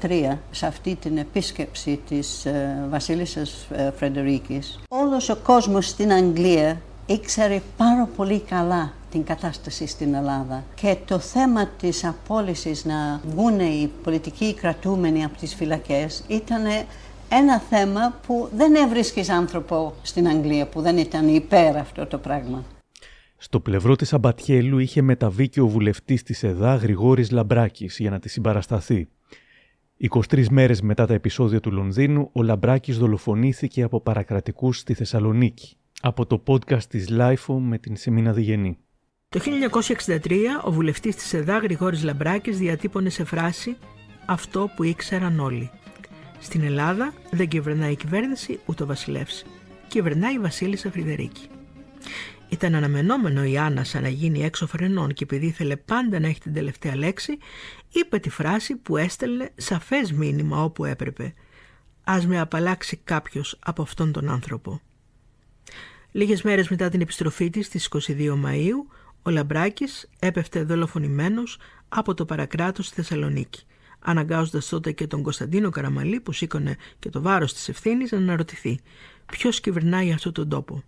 1963 0.00 0.36
σε 0.50 0.66
αυτή 0.66 0.94
την 0.94 1.18
επίσκεψη 1.18 2.00
της 2.08 2.46
ε, 2.46 2.86
βασίλισσας 2.90 3.68
ε, 3.70 3.92
Φρεντερίκης, 3.96 4.80
όλος 4.88 5.28
ο 5.28 5.36
κόσμος 5.36 5.88
στην 5.88 6.12
Αγγλία 6.12 6.80
ήξερε 7.06 7.62
πάρα 7.76 8.08
πολύ 8.16 8.40
καλά 8.40 8.92
την 9.10 9.24
κατάσταση 9.24 9.86
στην 9.86 10.14
Ελλάδα 10.14 10.64
και 10.74 10.96
το 11.04 11.18
θέμα 11.18 11.66
της 11.66 12.04
απόλυσης 12.04 12.84
να 12.84 13.20
βγουν 13.24 13.60
οι 13.60 13.90
πολιτικοί 14.02 14.54
κρατούμενοι 14.54 15.24
από 15.24 15.38
τις 15.38 15.54
φυλακές 15.54 16.24
ήταν 16.28 16.62
ένα 17.28 17.58
θέμα 17.58 18.18
που 18.26 18.48
δεν 18.56 18.74
έβρισκες 18.74 19.28
άνθρωπο 19.28 19.94
στην 20.02 20.28
Αγγλία 20.28 20.66
που 20.66 20.80
δεν 20.80 20.98
ήταν 20.98 21.34
υπέρ 21.34 21.76
αυτό 21.76 22.06
το 22.06 22.18
πράγμα. 22.18 22.64
Στο 23.36 23.60
πλευρό 23.60 23.96
της 23.96 24.12
Αμπατιέλου 24.12 24.78
είχε 24.78 25.02
μεταβεί 25.02 25.48
και 25.48 25.60
ο 25.60 25.66
βουλευτής 25.66 26.22
της 26.22 26.42
ΕΔΑ 26.42 26.74
Γρηγόρης 26.74 27.30
Λαμπράκης 27.30 27.98
για 27.98 28.10
να 28.10 28.18
τη 28.18 28.28
συμπαρασταθεί. 28.28 29.08
23 30.10 30.48
μέρες 30.48 30.80
μετά 30.80 31.06
τα 31.06 31.14
επεισόδια 31.14 31.60
του 31.60 31.72
Λονδίνου, 31.72 32.30
ο 32.32 32.42
Λαμπράκης 32.42 32.98
δολοφονήθηκε 32.98 33.82
από 33.82 34.00
παρακρατικούς 34.00 34.78
στη 34.78 34.94
Θεσσαλονίκη. 34.94 35.76
Από 36.00 36.26
το 36.26 36.42
podcast 36.46 36.82
της 36.82 37.08
LIFO 37.10 37.54
με 37.58 37.78
την 37.78 37.96
Σεμίνα 37.96 38.32
Διγενή. 38.32 38.78
Το 39.30 39.40
1963 40.04 40.36
ο 40.64 40.72
βουλευτής 40.72 41.16
της 41.16 41.34
ΕΔΑ 41.34 41.58
Γρηγόρης 41.58 42.02
Λαμπράκης 42.02 42.58
διατύπωνε 42.58 43.10
σε 43.10 43.24
φράση 43.24 43.76
«Αυτό 44.26 44.70
που 44.76 44.82
ήξεραν 44.82 45.40
όλοι». 45.40 45.70
Στην 46.38 46.62
Ελλάδα 46.62 47.12
δεν 47.30 47.48
κυβερνάει 47.48 47.92
η 47.92 47.96
κυβέρνηση 47.96 48.60
ούτε 48.66 48.82
ο 48.82 48.86
βασιλεύς. 48.86 49.44
Κυβερνάει 49.88 50.34
η 50.34 50.38
βασίλισσα 50.38 50.90
Φρυδερίκη. 50.90 51.48
Ήταν 52.48 52.74
αναμενόμενο 52.74 53.44
η 53.44 53.58
Άννα 53.58 53.84
σαν 53.84 54.02
να 54.02 54.08
γίνει 54.08 54.44
έξω 54.44 54.66
φρενών 54.66 55.12
και 55.12 55.24
επειδή 55.24 55.46
ήθελε 55.46 55.76
πάντα 55.76 56.20
να 56.20 56.28
έχει 56.28 56.40
την 56.40 56.52
τελευταία 56.52 56.96
λέξη, 56.96 57.38
είπε 57.88 58.18
τη 58.18 58.30
φράση 58.30 58.76
που 58.76 58.96
έστελνε 58.96 59.50
σαφές 59.56 60.12
μήνυμα 60.12 60.62
όπου 60.62 60.84
έπρεπε. 60.84 61.34
«Ας 62.04 62.26
με 62.26 62.40
απαλλάξει 62.40 63.00
κάποιος 63.04 63.58
από 63.58 63.82
αυτόν 63.82 64.12
τον 64.12 64.28
άνθρωπο». 64.28 64.80
Λίγες 66.12 66.42
μέρες 66.42 66.68
μετά 66.68 66.88
την 66.88 67.00
επιστροφή 67.00 67.50
της 67.50 67.66
στις 67.66 67.84
22 67.84 68.34
Μαΐου, 68.44 68.97
ο 69.28 69.30
Λαμπράκης 69.30 70.08
έπεφτε 70.18 70.62
δολοφονημένος 70.62 71.58
από 71.88 72.14
το 72.14 72.24
παρακράτος 72.24 72.86
στη 72.86 72.94
Θεσσαλονίκη, 72.94 73.62
αναγκάζοντας 73.98 74.68
τότε 74.68 74.92
και 74.92 75.06
τον 75.06 75.22
Κωνσταντίνο 75.22 75.70
Καραμαλή 75.70 76.20
που 76.20 76.32
σήκωνε 76.32 76.76
και 76.98 77.10
το 77.10 77.22
βάρος 77.22 77.54
της 77.54 77.68
ευθύνης 77.68 78.12
να 78.12 78.18
αναρωτηθεί 78.18 78.78
ποιος 79.26 79.60
κυβερνάει 79.60 80.12
αυτόν 80.12 80.32
τον 80.32 80.48
τόπο. 80.48 80.82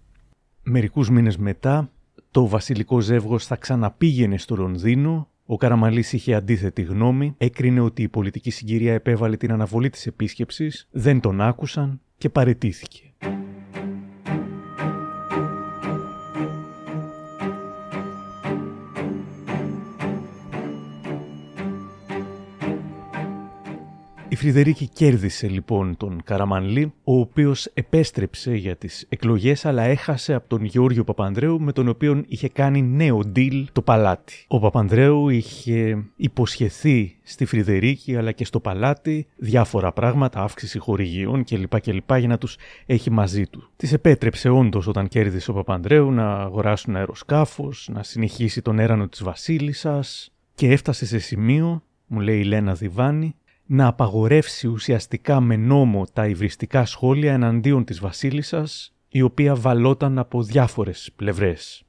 Μερικούς 0.62 1.10
μήνες 1.10 1.36
μετά, 1.36 1.90
το 2.30 2.46
βασιλικό 2.46 3.00
ζεύγος 3.00 3.46
θα 3.46 3.56
ξαναπήγαινε 3.56 4.38
στο 4.38 4.56
Λονδίνο, 4.56 5.28
ο 5.46 5.56
Καραμαλής 5.56 6.12
είχε 6.12 6.34
αντίθετη 6.34 6.82
γνώμη, 6.82 7.34
έκρινε 7.38 7.80
ότι 7.80 8.02
η 8.02 8.08
πολιτική 8.08 8.50
συγκυρία 8.50 8.94
επέβαλε 8.94 9.36
την 9.36 9.52
αναβολή 9.52 9.90
της 9.90 10.06
επίσκεψης, 10.06 10.88
δεν 10.90 11.20
τον 11.20 11.40
άκουσαν 11.40 12.00
και 12.18 12.28
παρετήθηκε. 12.28 13.12
Φρυδερίκη 24.40 24.88
κέρδισε 24.88 25.48
λοιπόν 25.48 25.96
τον 25.96 26.20
Καραμανλή, 26.24 26.92
ο 27.04 27.18
οποίος 27.18 27.66
επέστρεψε 27.74 28.54
για 28.54 28.76
τις 28.76 29.06
εκλογές 29.08 29.64
αλλά 29.64 29.82
έχασε 29.82 30.34
από 30.34 30.48
τον 30.48 30.64
Γεώργιο 30.64 31.04
Παπανδρέου 31.04 31.60
με 31.60 31.72
τον 31.72 31.88
οποίο 31.88 32.24
είχε 32.28 32.48
κάνει 32.48 32.82
νέο 32.82 33.20
deal 33.36 33.64
το 33.72 33.82
παλάτι. 33.82 34.44
Ο 34.48 34.58
Παπανδρέου 34.58 35.28
είχε 35.28 36.04
υποσχεθεί 36.16 37.16
στη 37.22 37.44
Φρυδερίκη 37.44 38.16
αλλά 38.16 38.32
και 38.32 38.44
στο 38.44 38.60
παλάτι 38.60 39.26
διάφορα 39.36 39.92
πράγματα, 39.92 40.42
αύξηση 40.42 40.78
χορηγιών 40.78 41.44
κλπ. 41.44 41.80
κλπ 41.80 42.16
για 42.16 42.28
να 42.28 42.38
τους 42.38 42.56
έχει 42.86 43.10
μαζί 43.10 43.46
του. 43.46 43.70
Τη 43.76 43.88
επέτρεψε 43.92 44.48
όντως 44.48 44.86
όταν 44.86 45.08
κέρδισε 45.08 45.50
ο 45.50 45.54
Παπανδρέου 45.54 46.12
να 46.12 46.32
αγοράσουν 46.32 46.96
αεροσκάφος, 46.96 47.88
να 47.92 48.02
συνεχίσει 48.02 48.62
τον 48.62 48.78
έρανο 48.78 49.08
της 49.08 49.22
βασίλισσας 49.22 50.32
και 50.54 50.70
έφτασε 50.70 51.06
σε 51.06 51.18
σημείο, 51.18 51.82
μου 52.06 52.20
λέει 52.20 52.38
η 52.38 52.44
Λένα 52.44 52.74
Διβάνη, 52.74 53.34
να 53.72 53.86
απαγορεύσει 53.86 54.66
ουσιαστικά 54.66 55.40
με 55.40 55.56
νόμο 55.56 56.06
τα 56.12 56.26
υβριστικά 56.26 56.84
σχόλια 56.84 57.32
εναντίον 57.32 57.84
της 57.84 58.00
βασίλισσας, 58.00 58.94
η 59.08 59.22
οποία 59.22 59.54
βαλόταν 59.54 60.18
από 60.18 60.42
διάφορες 60.42 61.10
πλευρές. 61.16 61.82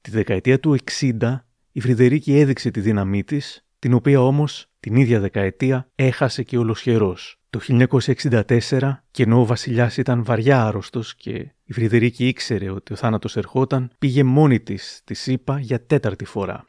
Τη 0.00 0.10
δεκαετία 0.10 0.60
του 0.60 0.76
60 1.00 1.44
η 1.72 1.80
Φρυδερίκη 1.80 2.38
έδειξε 2.38 2.70
τη 2.70 2.80
δύναμή 2.80 3.24
της, 3.24 3.64
την 3.78 3.94
οποία 3.94 4.20
όμως 4.22 4.66
την 4.80 4.96
ίδια 4.96 5.20
δεκαετία 5.20 5.88
έχασε 5.94 6.42
και 6.42 6.58
ολοσχερός. 6.58 7.40
Το 7.50 7.60
1964, 7.60 9.04
και 9.10 9.22
ενώ 9.22 9.40
ο 9.40 9.46
βασιλιάς 9.46 9.96
ήταν 9.96 10.24
βαριά 10.24 10.66
άρρωστος 10.66 11.14
και 11.14 11.32
η 11.64 11.72
Φρυδερίκη 11.72 12.28
ήξερε 12.28 12.70
ότι 12.70 12.92
ο 12.92 12.96
θάνατος 12.96 13.36
ερχόταν, 13.36 13.90
πήγε 13.98 14.24
μόνη 14.24 14.60
της 14.60 15.00
της 15.04 15.20
ΣΥΠΑ 15.20 15.58
για 15.58 15.86
τέταρτη 15.86 16.24
φορά. 16.24 16.64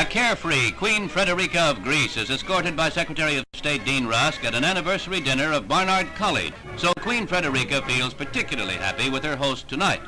A 0.00 0.06
carefree 0.20 0.68
Queen 0.84 1.02
Frederica 1.14 1.62
of 1.70 1.76
Greece 1.88 2.16
is 2.22 2.28
escorted 2.36 2.74
by 2.74 2.88
Secretary 3.00 3.36
of 3.40 3.44
State 3.62 3.82
Dean 3.88 4.04
Rusk 4.14 4.40
at 4.48 4.54
an 4.58 4.64
anniversary 4.72 5.20
dinner 5.28 5.50
of 5.56 5.62
Barnard 5.72 6.08
College. 6.22 6.54
So 6.82 6.88
Queen 7.06 7.24
Frederica 7.32 7.76
feels 7.90 8.14
particularly 8.22 8.78
happy 8.86 9.08
with 9.14 9.22
her 9.28 9.36
host 9.44 9.68
tonight. 9.68 10.00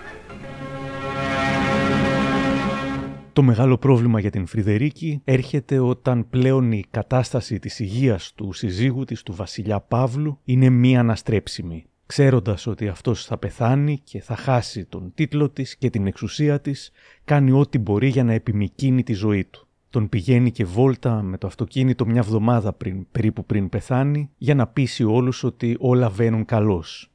Το 3.33 3.43
μεγάλο 3.43 3.79
πρόβλημα 3.79 4.21
για 4.21 4.31
την 4.31 4.47
Φρυδερίκη 4.47 5.21
έρχεται 5.25 5.79
όταν 5.79 6.29
πλέον 6.31 6.73
η 6.73 6.85
κατάσταση 6.91 7.59
της 7.59 7.79
υγείας 7.79 8.33
του 8.35 8.53
συζύγου 8.53 9.05
της, 9.05 9.23
του 9.23 9.35
βασιλιά 9.35 9.81
Παύλου, 9.81 10.39
είναι 10.45 10.69
μη 10.69 10.97
αναστρέψιμη. 10.97 11.85
Ξέροντας 12.07 12.67
ότι 12.67 12.89
αυτός 12.89 13.25
θα 13.25 13.39
πεθάνει 13.39 14.01
και 14.05 14.21
θα 14.21 14.37
χάσει 14.37 14.85
τον 14.85 15.13
τίτλο 15.15 15.51
της 15.51 15.77
και 15.77 15.91
την 15.91 16.07
εξουσία 16.07 16.61
της, 16.61 16.91
κάνει 17.25 17.51
ό,τι 17.51 17.79
μπορεί 17.79 18.09
για 18.09 18.25
να 18.25 18.33
επιμικίνει 18.33 19.03
τη 19.03 19.13
ζωή 19.13 19.45
του 19.45 19.67
τον 19.93 20.09
πηγαίνει 20.09 20.51
και 20.51 20.65
βόλτα 20.65 21.23
με 21.23 21.39
το 21.39 21.47
αυτοκίνητο 21.47 22.07
μια 22.07 22.23
βδομάδα 22.23 22.73
πριν, 22.73 23.07
περίπου 23.13 23.45
πριν 23.45 23.69
πεθάνει, 23.69 24.31
για 24.39 24.55
να 24.55 24.67
πείσει 24.67 25.05
όλους 25.05 25.45
ότι 25.45 25.77
όλα 25.79 26.09
βαίνουν 26.09 26.45
καλώς. 26.45 27.11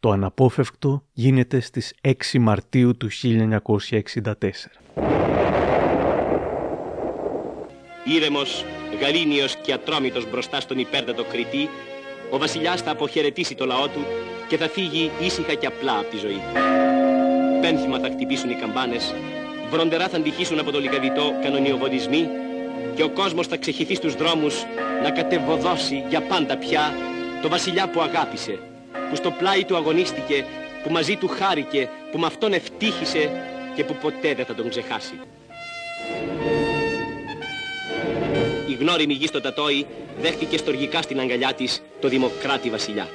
Το 0.00 0.10
αναπόφευκτο 0.10 1.04
γίνεται 1.12 1.60
στις 1.60 1.94
6 2.00 2.38
Μαρτίου 2.40 2.96
του 2.96 3.08
1964. 3.10 4.32
Ήρεμος, 8.04 8.64
γαλήνιος 9.00 9.56
και 9.56 9.72
ατρόμητος 9.72 10.30
μπροστά 10.30 10.60
στον 10.60 10.78
υπέρτατο 10.78 11.24
Κριτή, 11.24 11.68
ο 12.30 12.38
βασιλιάς 12.38 12.82
θα 12.82 12.90
αποχαιρετήσει 12.90 13.54
το 13.54 13.66
λαό 13.66 13.88
του 13.88 14.00
και 14.48 14.56
θα 14.56 14.68
φύγει 14.68 15.10
ήσυχα 15.20 15.54
και 15.54 15.66
απλά 15.66 15.98
από 15.98 16.10
τη 16.10 16.16
ζωή. 16.16 16.40
Πένθυμα 17.60 17.98
θα 17.98 18.08
χτυπήσουν 18.10 18.50
οι 18.50 18.54
καμπάνες 18.54 19.14
βροντεράς 19.70 20.10
θα 20.10 20.16
αντιχήσουν 20.16 20.58
από 20.58 20.70
το 20.70 20.80
λιγαδιτό 20.80 21.32
κανονιοβολισμοί 21.42 22.28
και 22.94 23.02
ο 23.02 23.08
κόσμος 23.08 23.46
θα 23.46 23.56
ξεχυθεί 23.56 23.94
στους 23.94 24.14
δρόμους 24.14 24.64
να 25.02 25.10
κατεβοδώσει 25.10 26.04
για 26.08 26.20
πάντα 26.20 26.56
πια 26.56 26.94
το 27.42 27.48
βασιλιά 27.48 27.88
που 27.88 28.00
αγάπησε, 28.00 28.58
που 29.10 29.16
στο 29.16 29.30
πλάι 29.30 29.64
του 29.64 29.76
αγωνίστηκε, 29.76 30.44
που 30.82 30.90
μαζί 30.90 31.16
του 31.16 31.28
χάρηκε, 31.28 31.88
που 32.12 32.18
με 32.18 32.26
αυτόν 32.26 32.52
ευτύχησε 32.52 33.30
και 33.74 33.84
που 33.84 33.94
ποτέ 33.94 34.34
δεν 34.34 34.44
θα 34.44 34.54
τον 34.54 34.68
ξεχάσει. 34.68 35.14
Η 38.68 38.72
γνώριμη 38.74 39.14
γη 39.14 39.26
στο 39.26 39.40
Τατόι 39.40 39.86
δέχτηκε 40.20 40.56
στοργικά 40.56 41.02
στην 41.02 41.20
αγκαλιά 41.20 41.52
της 41.52 41.82
το 42.00 42.08
δημοκράτη 42.08 42.70
βασιλιά. 42.70 43.08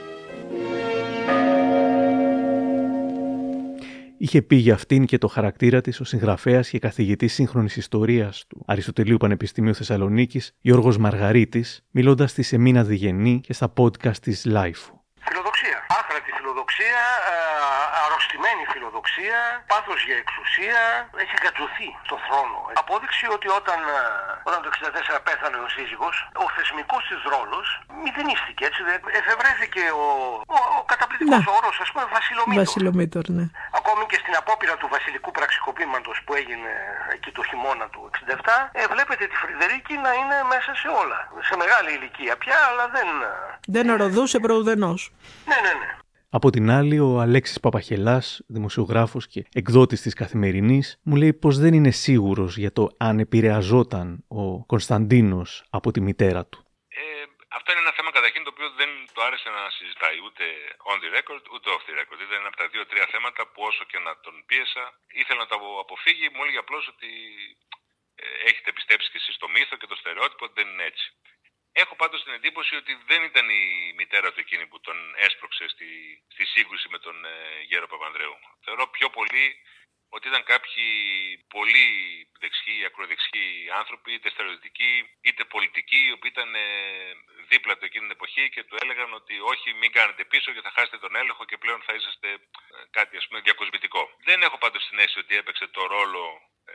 Είχε 4.22 4.42
πει 4.42 4.56
για 4.56 4.74
αυτήν 4.74 5.06
και 5.06 5.18
το 5.18 5.28
χαρακτήρα 5.28 5.82
της 5.82 6.00
ο 6.00 6.04
συγγραφέας 6.04 6.70
και 6.70 6.80
καθηγητής 6.80 7.34
σύγχρονης 7.34 7.76
ιστορίας 7.78 8.46
του 8.48 8.64
Αριστοτελείου 8.68 9.18
Πανεπιστημίου 9.18 9.76
Θεσσαλονίκης, 9.76 10.56
Γιώργος 10.62 10.98
Μαργαρίτης, 10.98 11.86
μιλώντας 11.92 12.32
στη 12.32 12.42
Σεμίνα 12.44 12.84
Διγενή 12.84 13.42
και 13.44 13.54
στα 13.54 13.74
podcast 13.78 14.18
της 14.18 14.46
Λάιφου. 14.46 15.00
Φιλοδοξία, 15.20 15.78
ε, 15.90 15.94
αρρωστημένη 15.98 16.38
φιλοδοξία, 16.38 17.02
πάθος 19.72 20.00
για 20.08 20.18
εξουσία, 20.24 20.82
έχει 21.24 21.36
κατζωθεί 21.46 21.90
στο 22.08 22.16
θρόνο. 22.26 22.60
Απόδειξη 22.84 23.26
ότι 23.36 23.48
όταν, 23.60 23.80
ε, 23.98 24.02
όταν 24.50 24.60
το 24.64 24.70
64 24.74 25.20
πέθανε 25.28 25.58
ο 25.66 25.68
σύζυγος, 25.76 26.16
ο 26.44 26.46
θεσμικός 26.56 27.04
της 27.10 27.22
ρόλος 27.34 27.68
μηδενίστηκε, 28.04 28.64
έτσι, 28.70 28.82
εφευρέθηκε 29.20 29.84
ο, 30.04 30.06
ο, 30.56 30.58
ο 30.80 30.82
καταπληκτικός 30.92 31.46
ναι. 31.48 31.56
όρος, 31.58 31.76
ας 31.84 31.90
πούμε, 31.92 32.06
βασιλομήτωρ. 32.18 32.64
Βασιλομήτωρ, 32.66 33.24
ναι. 33.38 33.46
Ακόμη 33.80 34.04
και 34.12 34.20
στην 34.24 34.34
απόπειρα 34.42 34.76
του 34.82 34.88
βασιλικού 34.96 35.30
πραξικοπήματος 35.38 36.18
που 36.26 36.32
έγινε 36.40 36.72
εκεί 37.16 37.30
το 37.38 37.42
χειμώνα 37.50 37.86
του 37.94 38.02
67, 38.14 38.70
ε, 38.80 38.84
βλέπετε 38.94 39.24
τη 39.32 39.36
Φρυδερίκη 39.44 39.96
να 40.06 40.12
είναι 40.20 40.38
μέσα 40.54 40.72
σε 40.82 40.88
όλα. 41.02 41.20
Σε 41.48 41.54
μεγάλη 41.62 41.90
ηλικία 41.98 42.34
πια, 42.44 42.58
αλλά 42.70 42.86
δεν... 42.96 43.08
Δεν 43.76 43.86
αρροδούσε 43.94 44.38
προουδενός. 44.46 45.00
Ναι, 45.52 45.60
ναι, 45.66 45.74
ναι. 45.82 45.90
Από 46.38 46.50
την 46.50 46.66
άλλη, 46.78 46.98
ο 47.00 47.12
Αλέξης 47.26 47.60
Παπαχελάς, 47.60 48.26
δημοσιογράφος 48.48 49.24
και 49.28 49.42
εκδότης 49.62 50.02
της 50.02 50.14
Καθημερινής, 50.22 50.88
μου 51.08 51.16
λέει 51.22 51.34
πως 51.34 51.56
δεν 51.64 51.74
είναι 51.78 51.94
σίγουρος 52.06 52.52
για 52.64 52.72
το 52.78 52.84
αν 53.08 53.16
επηρεαζόταν 53.26 54.08
ο 54.42 54.44
Κωνσταντίνος 54.72 55.50
από 55.78 55.90
τη 55.94 56.00
μητέρα 56.08 56.42
του. 56.52 56.60
Ε, 56.88 57.04
αυτό 57.58 57.68
είναι 57.72 57.84
ένα 57.86 57.94
θέμα 57.98 58.12
καταρχήν 58.18 58.42
το 58.46 58.52
οποίο 58.54 58.70
δεν 58.80 58.92
το 59.14 59.20
άρεσε 59.28 59.50
να 59.58 59.64
συζητάει 59.78 60.18
ούτε 60.26 60.44
on 60.92 60.98
the 61.04 61.10
record 61.18 61.44
ούτε 61.54 61.66
off 61.76 61.84
the 61.88 61.94
record. 62.00 62.20
Ήταν 62.26 62.38
ένα 62.42 62.50
από 62.52 62.60
τα 62.64 62.68
δύο-τρία 62.74 63.06
θέματα 63.14 63.42
που 63.52 63.60
όσο 63.70 63.84
και 63.92 64.00
να 64.08 64.12
τον 64.26 64.36
πίεσα 64.50 64.84
ήθελα 65.22 65.40
να 65.44 65.50
το 65.54 65.58
αποφύγει. 65.86 66.26
Μου 66.34 66.42
έλεγε 66.44 66.60
απλώς 66.66 66.84
ότι 66.94 67.10
ε, 68.22 68.26
έχετε 68.50 68.70
πιστέψει 68.78 69.08
και 69.12 69.20
εσείς 69.22 69.36
στο 69.40 69.48
μύθο 69.56 69.76
και 69.80 69.88
το 69.92 69.96
στερεότυπο 70.02 70.44
ότι 70.48 70.56
δεν 70.60 70.68
είναι 70.72 70.86
έτσι. 70.92 71.08
Έχω 71.72 71.96
πάντως 71.96 72.24
την 72.24 72.34
εντύπωση 72.34 72.76
ότι 72.76 72.94
δεν 73.06 73.24
ήταν 73.24 73.50
η 73.50 73.94
μητέρα 73.96 74.32
του 74.32 74.40
εκείνη 74.40 74.68
που 74.68 74.80
τον 74.80 74.98
έσπρωξε 75.16 75.68
στη, 75.68 75.90
στη 76.28 76.46
σύγκρουση 76.46 76.90
με 76.90 77.00
τον 77.00 77.26
ε, 77.26 77.62
Γέρο 77.68 77.88
Παπανδρέου. 77.88 78.38
Θεωρώ 78.64 78.88
πιο 78.88 79.10
πολύ 79.10 79.56
ότι 80.10 80.28
ήταν 80.28 80.44
κάποιοι 80.44 80.88
πολύ 81.48 81.88
δεξιοί, 82.40 82.86
ακροδεξιοί 82.86 83.70
άνθρωποι, 83.82 84.14
είτε 84.14 84.30
στερεοδυτικοί, 84.30 84.94
είτε 85.22 85.44
πολιτικοί, 85.46 86.02
οι 86.08 86.12
οποίοι 86.12 86.32
ήταν 86.36 86.56
ε, 86.56 86.62
δίπλα 87.48 87.78
του 87.78 87.86
εκείνη 87.86 88.04
την 88.08 88.16
εποχή 88.18 88.50
και 88.50 88.64
του 88.64 88.78
έλεγαν 88.82 89.14
ότι 89.14 89.40
όχι, 89.40 89.74
μην 89.74 89.92
κάνετε 89.92 90.26
πίσω 90.26 90.52
και 90.54 90.62
θα 90.62 90.72
χάσετε 90.76 90.98
τον 90.98 91.16
έλεγχο 91.16 91.46
και 91.46 91.58
πλέον 91.58 91.82
θα 91.82 91.94
είσαστε 91.94 92.30
ε, 92.34 92.40
κάτι 92.90 93.18
ας 93.18 93.28
πούμε 93.28 93.40
διακοσμητικό. 93.40 94.02
Δεν 94.24 94.42
έχω 94.42 94.58
πάντως 94.58 94.88
την 94.88 95.00
αίσθηση 95.00 95.20
ότι 95.20 95.36
έπαιξε 95.36 95.68
το 95.68 95.86
ρόλο 95.86 96.24
ε, 96.66 96.74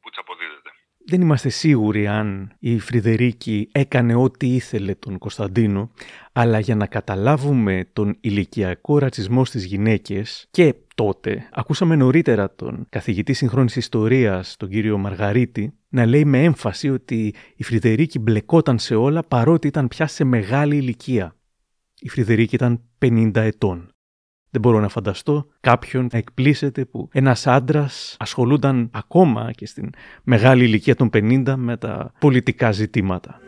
που 0.00 0.10
της 0.10 0.18
αποδίδεται. 0.18 0.70
Δεν 1.06 1.20
είμαστε 1.20 1.48
σίγουροι 1.48 2.06
αν 2.06 2.52
η 2.58 2.78
Φρυδερίκη 2.78 3.68
έκανε 3.72 4.14
ό,τι 4.14 4.54
ήθελε 4.54 4.94
τον 4.94 5.18
Κωνσταντίνο, 5.18 5.90
αλλά 6.32 6.58
για 6.58 6.74
να 6.74 6.86
καταλάβουμε 6.86 7.88
τον 7.92 8.16
ηλικιακό 8.20 8.98
ρατσισμό 8.98 9.44
στις 9.44 9.64
γυναίκες 9.64 10.46
και 10.50 10.74
τότε 10.94 11.48
ακούσαμε 11.52 11.96
νωρίτερα 11.96 12.54
τον 12.54 12.86
καθηγητή 12.88 13.32
συγχρόνης 13.32 13.76
ιστορίας, 13.76 14.56
τον 14.56 14.68
κύριο 14.68 14.98
Μαργαρίτη, 14.98 15.72
να 15.88 16.06
λέει 16.06 16.24
με 16.24 16.44
έμφαση 16.44 16.90
ότι 16.90 17.34
η 17.56 17.62
Φρυδερίκη 17.62 18.18
μπλεκόταν 18.18 18.78
σε 18.78 18.94
όλα 18.94 19.22
παρότι 19.22 19.66
ήταν 19.66 19.88
πια 19.88 20.06
σε 20.06 20.24
μεγάλη 20.24 20.76
ηλικία. 20.76 21.36
Η 21.98 22.08
Φρυδερίκη 22.08 22.54
ήταν 22.54 22.80
50 22.98 23.30
ετών. 23.34 23.89
Δεν 24.50 24.60
μπορώ 24.60 24.80
να 24.80 24.88
φανταστώ 24.88 25.46
κάποιον 25.60 26.08
να 26.12 26.18
εκπλήσεται 26.18 26.84
που 26.84 27.08
ένας 27.12 27.46
άντρας 27.46 28.16
ασχολούνταν 28.18 28.90
ακόμα 28.92 29.50
και 29.52 29.66
στην 29.66 29.90
μεγάλη 30.22 30.64
ηλικία 30.64 30.94
των 30.94 31.10
50 31.12 31.54
με 31.56 31.76
τα 31.76 32.12
πολιτικά 32.18 32.72
ζητήματα. 32.72 33.40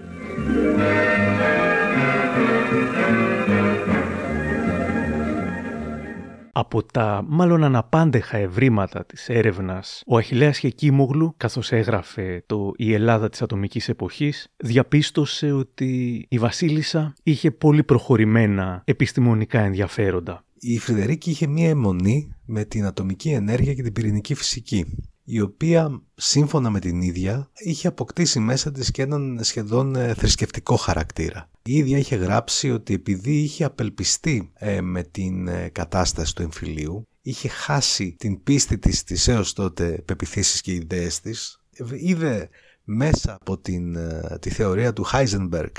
Από 6.55 6.83
τα 6.83 7.25
μάλλον 7.29 7.65
αναπάντεχα 7.65 8.37
ευρήματα 8.37 9.05
της 9.05 9.29
έρευνας, 9.29 10.03
ο 10.07 10.17
Αχιλέας 10.17 10.59
Χεκίμογλου, 10.59 11.35
καθώς 11.37 11.73
έγραφε 11.73 12.43
το 12.47 12.73
«Η 12.77 12.93
Ελλάδα 12.93 13.29
της 13.29 13.43
ατομικής 13.43 13.89
εποχής», 13.89 14.49
διαπίστωσε 14.57 15.53
ότι 15.53 16.25
η 16.29 16.39
Βασίλισσα 16.39 17.15
είχε 17.23 17.51
πολύ 17.51 17.85
προχωρημένα 17.85 18.83
επιστημονικά 18.85 19.61
ενδιαφέροντα. 19.61 20.45
Η 20.65 20.79
Φρυδερίκη 20.79 21.31
είχε 21.31 21.47
μία 21.47 21.69
αιμονή 21.69 22.35
με 22.45 22.65
την 22.65 22.85
ατομική 22.85 23.31
ενέργεια 23.31 23.75
και 23.75 23.83
την 23.83 23.93
πυρηνική 23.93 24.35
φυσική 24.35 24.87
η 25.25 25.41
οποία 25.41 26.03
σύμφωνα 26.15 26.71
με 26.71 26.81
την 26.81 27.01
ίδια 27.01 27.51
είχε 27.55 27.89
αποκτήσει 27.89 28.41
μέσα 28.41 28.73
της 28.73 28.91
και 28.91 29.03
έναν 29.03 29.39
σχεδόν 29.43 29.97
ε, 29.97 30.15
θρησκευτικό 30.15 30.77
χαρακτήρα. 30.77 31.51
Η 31.63 31.77
ίδια 31.77 31.99
είχε 31.99 32.17
γράψει 32.17 32.71
ότι 32.71 32.95
επειδή 32.95 33.33
είχε 33.33 33.65
απελπιστεί 33.65 34.51
ε, 34.55 34.81
με 34.81 35.03
την 35.03 35.49
ε, 35.49 35.69
κατάσταση 35.69 36.35
του 36.35 36.43
εμφυλίου, 36.43 37.09
είχε 37.23 37.49
χάσει 37.49 38.15
την 38.19 38.43
πίστη 38.43 38.79
της 38.79 38.99
στις 38.99 39.29
έως 39.29 39.53
τότε 39.53 40.03
πεπιθήσεις 40.05 40.61
και 40.61 40.73
ιδέες 40.73 41.21
της, 41.21 41.61
είδε 41.95 42.49
μέσα 42.85 43.37
από 43.41 43.59
την, 43.59 43.97
τη 44.41 44.51
θεωρία 44.51 44.93
του 44.93 45.05
Heisenberg, 45.13 45.73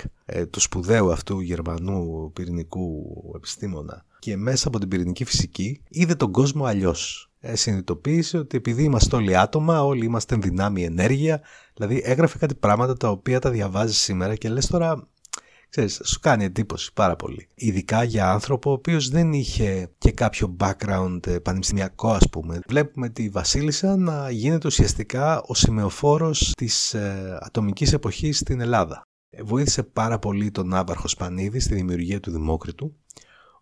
του 0.50 0.60
σπουδαίου 0.60 1.12
αυτού 1.12 1.40
γερμανού 1.40 2.32
πυρηνικού 2.34 3.04
επιστήμονα, 3.36 4.06
και 4.24 4.38
μέσα 4.38 4.68
από 4.68 4.80
την 4.80 4.88
πυρηνική 4.88 5.26
φυσική 5.26 5.82
είδε 5.90 6.16
τον 6.16 6.32
κόσμο 6.32 6.66
αλλιώς. 6.66 7.32
Ε, 7.40 7.56
συνειδητοποίησε 7.56 8.38
ότι 8.38 8.58
επειδή 8.58 8.84
είμαστε 8.84 9.16
όλοι 9.16 9.38
άτομα, 9.38 9.84
όλοι 9.84 10.06
είμαστε 10.06 10.36
δυνάμει 10.36 10.84
ενέργεια, 10.84 11.42
δηλαδή 11.74 12.02
έγραφε 12.06 12.38
κάτι 12.38 12.56
πράγματα 12.56 12.98
τα 12.98 13.10
οποία 13.10 13.40
τα 13.40 13.50
διαβάζει 13.50 13.94
σήμερα 13.94 14.36
και 14.36 14.50
λες 14.50 14.68
τώρα, 14.68 15.08
ξέρεις, 15.76 16.02
σου 16.04 16.20
κάνει 16.20 16.44
εντύπωση 16.44 16.92
πάρα 16.94 17.16
πολύ. 17.16 17.48
Ειδικά 17.56 18.04
για 18.04 18.32
άνθρωπο 18.32 18.70
ο 18.70 18.74
οποίος 18.74 19.10
δεν 19.10 19.34
είχε 19.34 19.92
και 19.98 20.12
κάποιο 20.12 20.56
background 20.60 21.28
ε, 21.28 21.40
πανεπιστημιακό 21.40 22.10
ας 22.12 22.30
πούμε. 22.30 22.60
Βλέπουμε 22.68 23.10
τη 23.10 23.30
Βασίλισσα 23.30 23.98
να 23.98 24.30
γίνεται 24.30 24.68
ουσιαστικά 24.68 25.42
ο 25.42 25.54
σημεοφόρος 25.54 26.52
της 26.58 26.94
ε, 26.94 27.38
ατομικής 27.42 27.94
εποχής 27.94 28.38
στην 28.38 28.60
Ελλάδα. 28.62 29.02
Ε, 29.30 29.44
βοήθησε 29.44 29.84
πάρα 29.84 30.20
πολύ 30.20 30.52
τον 30.52 30.68
Ναύαρχο 30.68 31.08
Σπανίδη 31.08 31.60
στη 31.60 31.76
δημιουργία 31.76 32.20
του 32.20 32.32
Δημόκριτου 32.32 32.96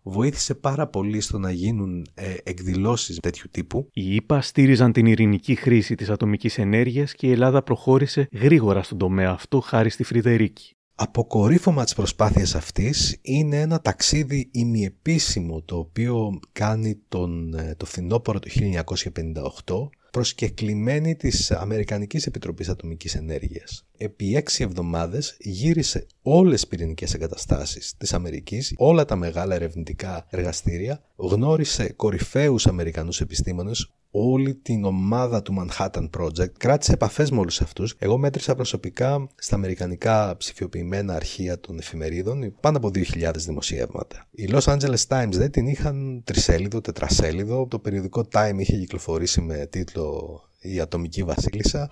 βοήθησε 0.02 0.54
πάρα 0.54 0.86
πολύ 0.86 1.20
στο 1.20 1.38
να 1.38 1.50
γίνουν 1.50 2.06
ε, 2.14 2.34
εκδηλώσεις 2.42 3.18
τέτοιου 3.18 3.48
τύπου. 3.50 3.88
Οι 3.92 4.14
ΗΠΑ 4.14 4.40
στήριζαν 4.40 4.92
την 4.92 5.06
ειρηνική 5.06 5.54
χρήση 5.54 5.94
της 5.94 6.10
ατομικής 6.10 6.58
ενέργειας 6.58 7.14
και 7.14 7.26
η 7.26 7.30
Ελλάδα 7.30 7.62
προχώρησε 7.62 8.28
γρήγορα 8.32 8.82
στον 8.82 8.98
τομέα 8.98 9.30
αυτό 9.30 9.60
χάρη 9.60 9.90
στη 9.90 10.04
Φρυδερίκη. 10.04 10.76
Αποκορύφωμα 11.02 11.84
της 11.84 11.94
προσπάθειας 11.94 12.54
αυτής 12.54 13.18
είναι 13.22 13.60
ένα 13.60 13.80
ταξίδι 13.80 14.48
ημιεπίσημο 14.52 15.62
το 15.62 15.76
οποίο 15.76 16.40
κάνει 16.52 16.98
τον, 17.08 17.54
ε, 17.54 17.74
το 17.76 17.86
φθινόπωρο 17.86 18.38
του 18.38 18.48
1958 18.48 19.90
προσκεκλημένη 20.10 21.16
της 21.16 21.50
Αμερικανικής 21.50 22.26
Επιτροπής 22.26 22.68
Ατομικής 22.68 23.14
Ενέργειας. 23.14 23.84
Επί 24.04 24.36
έξι 24.36 24.62
εβδομάδες 24.62 25.36
γύρισε 25.38 26.06
όλες 26.22 26.60
τις 26.60 26.66
πυρηνικές 26.68 27.14
εγκαταστάσεις 27.14 27.94
της 27.96 28.12
Αμερικής, 28.12 28.74
όλα 28.76 29.04
τα 29.04 29.16
μεγάλα 29.16 29.54
ερευνητικά 29.54 30.26
εργαστήρια, 30.30 31.02
γνώρισε 31.16 31.92
κορυφαίους 31.92 32.66
Αμερικανούς 32.66 33.20
επιστήμονες, 33.20 33.92
όλη 34.10 34.54
την 34.54 34.84
ομάδα 34.84 35.42
του 35.42 35.54
Manhattan 35.58 36.10
Project, 36.18 36.50
κράτησε 36.58 36.92
επαφές 36.92 37.30
με 37.30 37.38
όλους 37.38 37.60
αυτούς. 37.60 37.94
Εγώ 37.98 38.18
μέτρησα 38.18 38.54
προσωπικά 38.54 39.28
στα 39.34 39.54
αμερικανικά 39.54 40.36
ψηφιοποιημένα 40.36 41.14
αρχεία 41.14 41.60
των 41.60 41.78
εφημερίδων 41.78 42.54
πάνω 42.60 42.76
από 42.76 42.90
2.000 42.94 43.30
δημοσιεύματα. 43.36 44.26
Οι 44.30 44.48
Los 44.50 44.64
Angeles 44.64 45.06
Times 45.08 45.32
δεν 45.32 45.50
την 45.50 45.66
είχαν 45.66 46.22
τρισέλιδο, 46.24 46.80
τετρασέλιδο. 46.80 47.66
Το 47.66 47.78
περιοδικό 47.78 48.24
Time 48.32 48.56
είχε 48.58 48.76
κυκλοφορήσει 48.76 49.40
με 49.40 49.66
τίτλο 49.66 50.40
«Η 50.60 50.80
Ατομική 50.80 51.22
Βασίλισσα». 51.22 51.90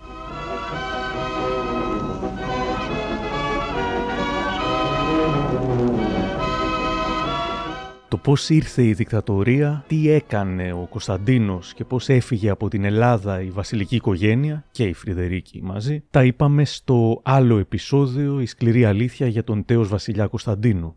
Το 8.11 8.17
πώς 8.17 8.49
ήρθε 8.49 8.83
η 8.83 8.93
δικτατορία, 8.93 9.83
τι 9.87 10.09
έκανε 10.09 10.73
ο 10.73 10.87
Κωνσταντίνος 10.89 11.73
και 11.73 11.83
πώς 11.83 12.09
έφυγε 12.09 12.49
από 12.49 12.69
την 12.69 12.83
Ελλάδα 12.83 13.41
η 13.41 13.49
βασιλική 13.49 13.95
οικογένεια 13.95 14.65
και 14.71 14.83
η 14.83 14.93
Φρυδερίκη 14.93 15.61
μαζί, 15.63 16.03
τα 16.11 16.23
είπαμε 16.23 16.65
στο 16.65 17.19
άλλο 17.23 17.57
επεισόδιο 17.57 18.39
«Η 18.39 18.45
σκληρή 18.45 18.85
αλήθεια 18.85 19.27
για 19.27 19.43
τον 19.43 19.65
τέος 19.65 19.87
βασιλιά 19.87 20.27
Κωνσταντίνου». 20.27 20.95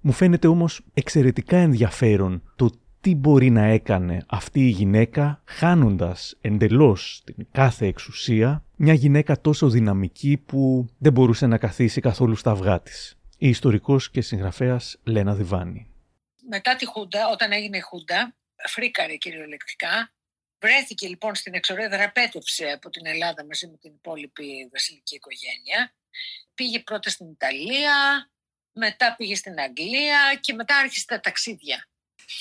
Μου 0.00 0.12
φαίνεται 0.12 0.46
όμως 0.46 0.80
εξαιρετικά 0.94 1.56
ενδιαφέρον 1.56 2.42
το 2.56 2.70
τι 3.00 3.14
μπορεί 3.14 3.50
να 3.50 3.64
έκανε 3.64 4.22
αυτή 4.26 4.60
η 4.60 4.70
γυναίκα 4.70 5.42
χάνοντας 5.44 6.36
εντελώς 6.40 7.22
την 7.24 7.46
κάθε 7.52 7.86
εξουσία 7.86 8.64
μια 8.76 8.92
γυναίκα 8.92 9.40
τόσο 9.40 9.68
δυναμική 9.68 10.42
που 10.46 10.86
δεν 10.98 11.12
μπορούσε 11.12 11.46
να 11.46 11.58
καθίσει 11.58 12.00
καθόλου 12.00 12.34
στα 12.34 12.50
αυγά 12.50 12.80
της. 12.80 13.16
Η 13.38 13.48
ιστορικός 13.48 14.10
και 14.10 14.20
συγγραφέας 14.20 14.98
Λένα 15.04 15.34
Διβάνη 15.34 15.86
μετά 16.54 16.76
τη 16.76 16.86
Χούντα, 16.86 17.28
όταν 17.28 17.52
έγινε 17.52 17.76
η 17.76 17.80
Χούντα, 17.80 18.36
φρίκαρε 18.68 19.16
κυριολεκτικά. 19.16 20.12
Βρέθηκε 20.58 21.08
λοιπόν 21.08 21.34
στην 21.34 21.54
εξορία, 21.54 21.88
δραπέτευσε 21.88 22.70
από 22.70 22.90
την 22.90 23.06
Ελλάδα 23.06 23.44
μαζί 23.44 23.66
με 23.66 23.76
την 23.76 23.92
υπόλοιπη 23.92 24.68
βασιλική 24.72 25.14
οικογένεια. 25.14 25.94
Πήγε 26.54 26.78
πρώτα 26.80 27.10
στην 27.10 27.30
Ιταλία, 27.30 28.30
μετά 28.72 29.14
πήγε 29.16 29.34
στην 29.34 29.60
Αγγλία 29.60 30.38
και 30.40 30.52
μετά 30.52 30.76
άρχισε 30.76 31.04
τα 31.06 31.20
ταξίδια. 31.20 31.88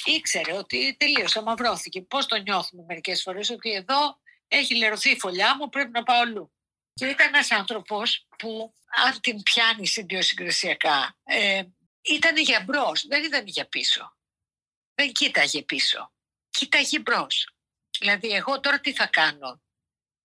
Ήξερε 0.05 0.53
ότι 0.53 0.95
τελείωσε, 0.99 1.39
αμαυρώθηκε. 1.39 2.01
Πώς 2.01 2.25
το 2.25 2.35
νιώθουμε 2.35 2.83
μερικές 2.87 3.21
φορές, 3.21 3.49
ότι 3.49 3.71
εδώ 3.71 4.19
έχει 4.47 4.75
λερωθεί 4.75 5.09
η 5.09 5.19
φωλιά 5.19 5.55
μου, 5.55 5.69
πρέπει 5.69 5.91
να 5.91 6.03
πάω 6.03 6.19
αλλού. 6.19 6.53
Και 6.93 7.05
ήταν 7.05 7.27
ένας 7.27 7.51
άνθρωπος 7.51 8.27
που 8.37 8.73
αν 9.05 9.21
την 9.21 9.43
πιάνεις 9.43 9.95
ιδιοσυγκρισιακά, 9.95 11.17
ε, 11.23 11.63
ήταν 12.01 12.37
για 12.37 12.63
μπρος, 12.63 13.07
δεν 13.07 13.23
ήταν 13.23 13.47
για 13.47 13.67
πίσω. 13.67 14.15
Δεν 14.95 15.11
κοίταγε 15.11 15.63
πίσω. 15.63 16.13
Κοίταγε 16.49 16.99
μπρος. 16.99 17.55
Δηλαδή, 17.99 18.29
εγώ 18.29 18.59
τώρα 18.59 18.79
τι 18.79 18.93
θα 18.93 19.07
κάνω, 19.07 19.61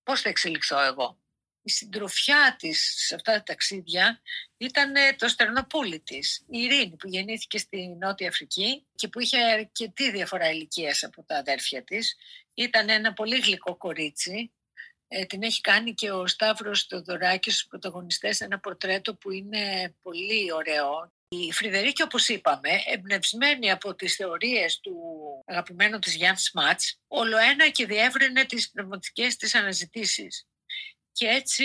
πώς 0.03 0.21
θα 0.21 0.29
εξελιχθώ 0.29 0.81
εγώ; 0.81 1.21
Η 1.63 1.71
συντροφιά 1.71 2.57
της 2.59 2.95
σε 3.07 3.15
αυτά 3.15 3.33
τα 3.33 3.43
ταξίδια 3.43 4.21
ήταν 4.57 4.93
το 5.19 5.29
στερνοπούλι 5.29 6.01
της, 6.01 6.45
η 6.51 6.59
Ειρήνη, 6.59 6.97
που 6.97 7.09
γεννήθηκε 7.09 7.59
στη 7.59 7.87
Νότια 7.87 8.29
Αφρική 8.29 8.87
και 8.95 9.09
που 9.09 9.21
είχε 9.21 9.43
αρκετή 9.43 10.11
διαφορά 10.11 10.51
ηλικίας 10.51 11.05
από 11.05 11.23
τα 11.23 11.37
αδέρφια 11.37 11.85
της. 11.85 12.17
Ήταν 12.55 12.89
ένα 12.89 13.13
πολύ 13.13 13.39
γλυκό 13.39 13.77
κορίτσι. 13.77 14.51
Ε, 15.09 15.25
την 15.25 15.43
έχει 15.43 15.61
κάνει 15.61 15.95
και 15.95 16.11
ο 16.11 16.27
Σταύρος 16.27 16.83
Θεοδωράκης 16.83 17.55
στους 17.55 17.67
πρωταγωνιστές 17.67 18.41
ένα 18.41 18.61
πορτρέτο 18.61 19.15
που 19.15 19.31
είναι 19.31 19.95
πολύ 20.03 20.53
ωραίο 20.53 21.13
η 21.29 21.53
Φρυδερίκη, 21.53 22.03
όπως 22.03 22.29
είπαμε, 22.29 22.71
εμπνευσμένη 22.87 23.71
από 23.71 23.95
τις 23.95 24.15
θεωρίες 24.15 24.81
του 24.81 24.97
αγαπημένου 25.47 25.99
της 25.99 26.15
Γιάννης 26.15 26.43
Σμάτς, 26.43 27.01
όλο 27.07 27.37
ένα 27.37 27.69
και 27.69 27.87
διεύρυνε 27.87 28.45
τις 28.45 28.71
πνευματικές 28.71 29.37
της 29.37 29.55
αναζητήσεις. 29.55 30.47
Και 31.13 31.27
έτσι 31.27 31.65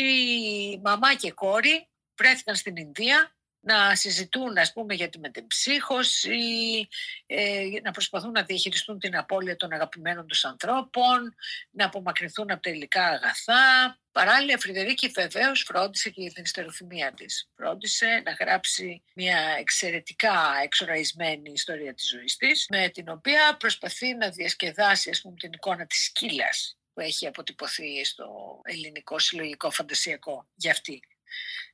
μαμά 0.84 1.16
και 1.16 1.32
κόρη 1.32 1.90
βρέθηκαν 2.18 2.56
στην 2.56 2.76
Ινδία 2.76 3.36
να 3.62 3.96
συζητούν 3.96 4.58
ας 4.58 4.74
πούμε 4.74 4.94
για 4.94 5.10
τη 5.10 5.20
μετεμψύχωση, 5.20 6.88
ε, 7.26 7.64
να 7.84 7.92
προσπαθούν 7.92 8.32
να 8.32 8.44
διαχειριστούν 8.44 9.00
την 9.00 9.18
απώλεια 9.18 9.56
των 9.56 9.72
αγαπημένων 9.72 10.28
τους 10.28 10.46
ανθρώπων, 10.46 11.36
να 11.72 11.86
απομακρυνθούν 11.86 12.52
από 12.52 12.62
τα 12.62 12.70
υλικά 12.70 13.06
αγαθά. 13.06 14.00
Παράλληλα, 14.12 14.54
η 14.54 14.60
Φρυδερίκη 14.60 15.08
βεβαίως 15.08 15.64
φρόντισε 15.64 16.10
και 16.10 16.22
για 16.22 16.32
την 16.32 16.44
ιστεροθυμία 16.44 17.14
της. 17.14 17.50
Φρόντισε 17.56 18.22
να 18.26 18.32
γράψει 18.32 19.04
μια 19.16 19.56
εξαιρετικά 19.60 20.60
εξοραϊσμένη 20.64 21.52
ιστορία 21.52 21.94
της 21.94 22.10
ζωής 22.10 22.36
της, 22.36 22.66
με 22.70 22.90
την 22.90 23.10
οποία 23.10 23.58
προσπαθεί 23.60 24.16
να 24.16 24.30
διασκεδάσει 24.30 25.10
ας 25.10 25.22
πούμε, 25.22 25.36
την 25.36 25.52
εικόνα 25.54 25.86
της 25.86 26.04
σκύλας 26.04 26.78
που 26.94 27.02
έχει 27.02 27.28
αποτυπωθεί 27.28 28.06
στο 28.06 28.60
ελληνικό 28.64 29.20
συλλογικό 29.20 29.72
φαντασιακό 29.72 30.48
για 30.56 30.72
αυτή. 30.72 31.00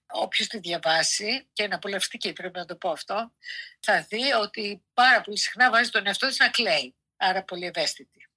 Όποιος 0.10 0.48
τη 0.48 0.60
διαβάσει 0.60 1.48
και 1.54 1.68
να 1.68 1.80
και 2.18 2.34
πρέπει 2.34 2.58
να 2.58 2.66
το 2.66 2.76
πω 2.76 2.90
αυτό, 2.90 3.34
θα 3.80 4.06
δει 4.10 4.34
ότι 4.42 4.84
πάρα 4.94 5.22
πολύ 5.22 5.38
συχνά 5.38 5.70
βάζει 5.70 5.90
τον 5.90 6.08
εαυτό 6.08 6.28
της 6.28 6.38
να 6.38 6.50
κλαίει. 6.50 6.96
Άρα 7.18 7.44
πολύ 7.44 7.66
ευαίσθητη. 7.66 8.30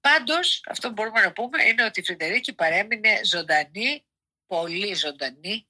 Πάντως, 0.00 0.62
αυτό 0.68 0.88
που 0.88 0.94
μπορούμε 0.94 1.20
να 1.20 1.32
πούμε 1.32 1.62
είναι 1.62 1.84
ότι 1.84 2.00
η 2.00 2.02
Φρεντερίκη 2.02 2.52
παρέμεινε 2.54 3.20
ζωντανή, 3.24 4.04
πολύ 4.46 4.94
ζωντανή 4.94 5.68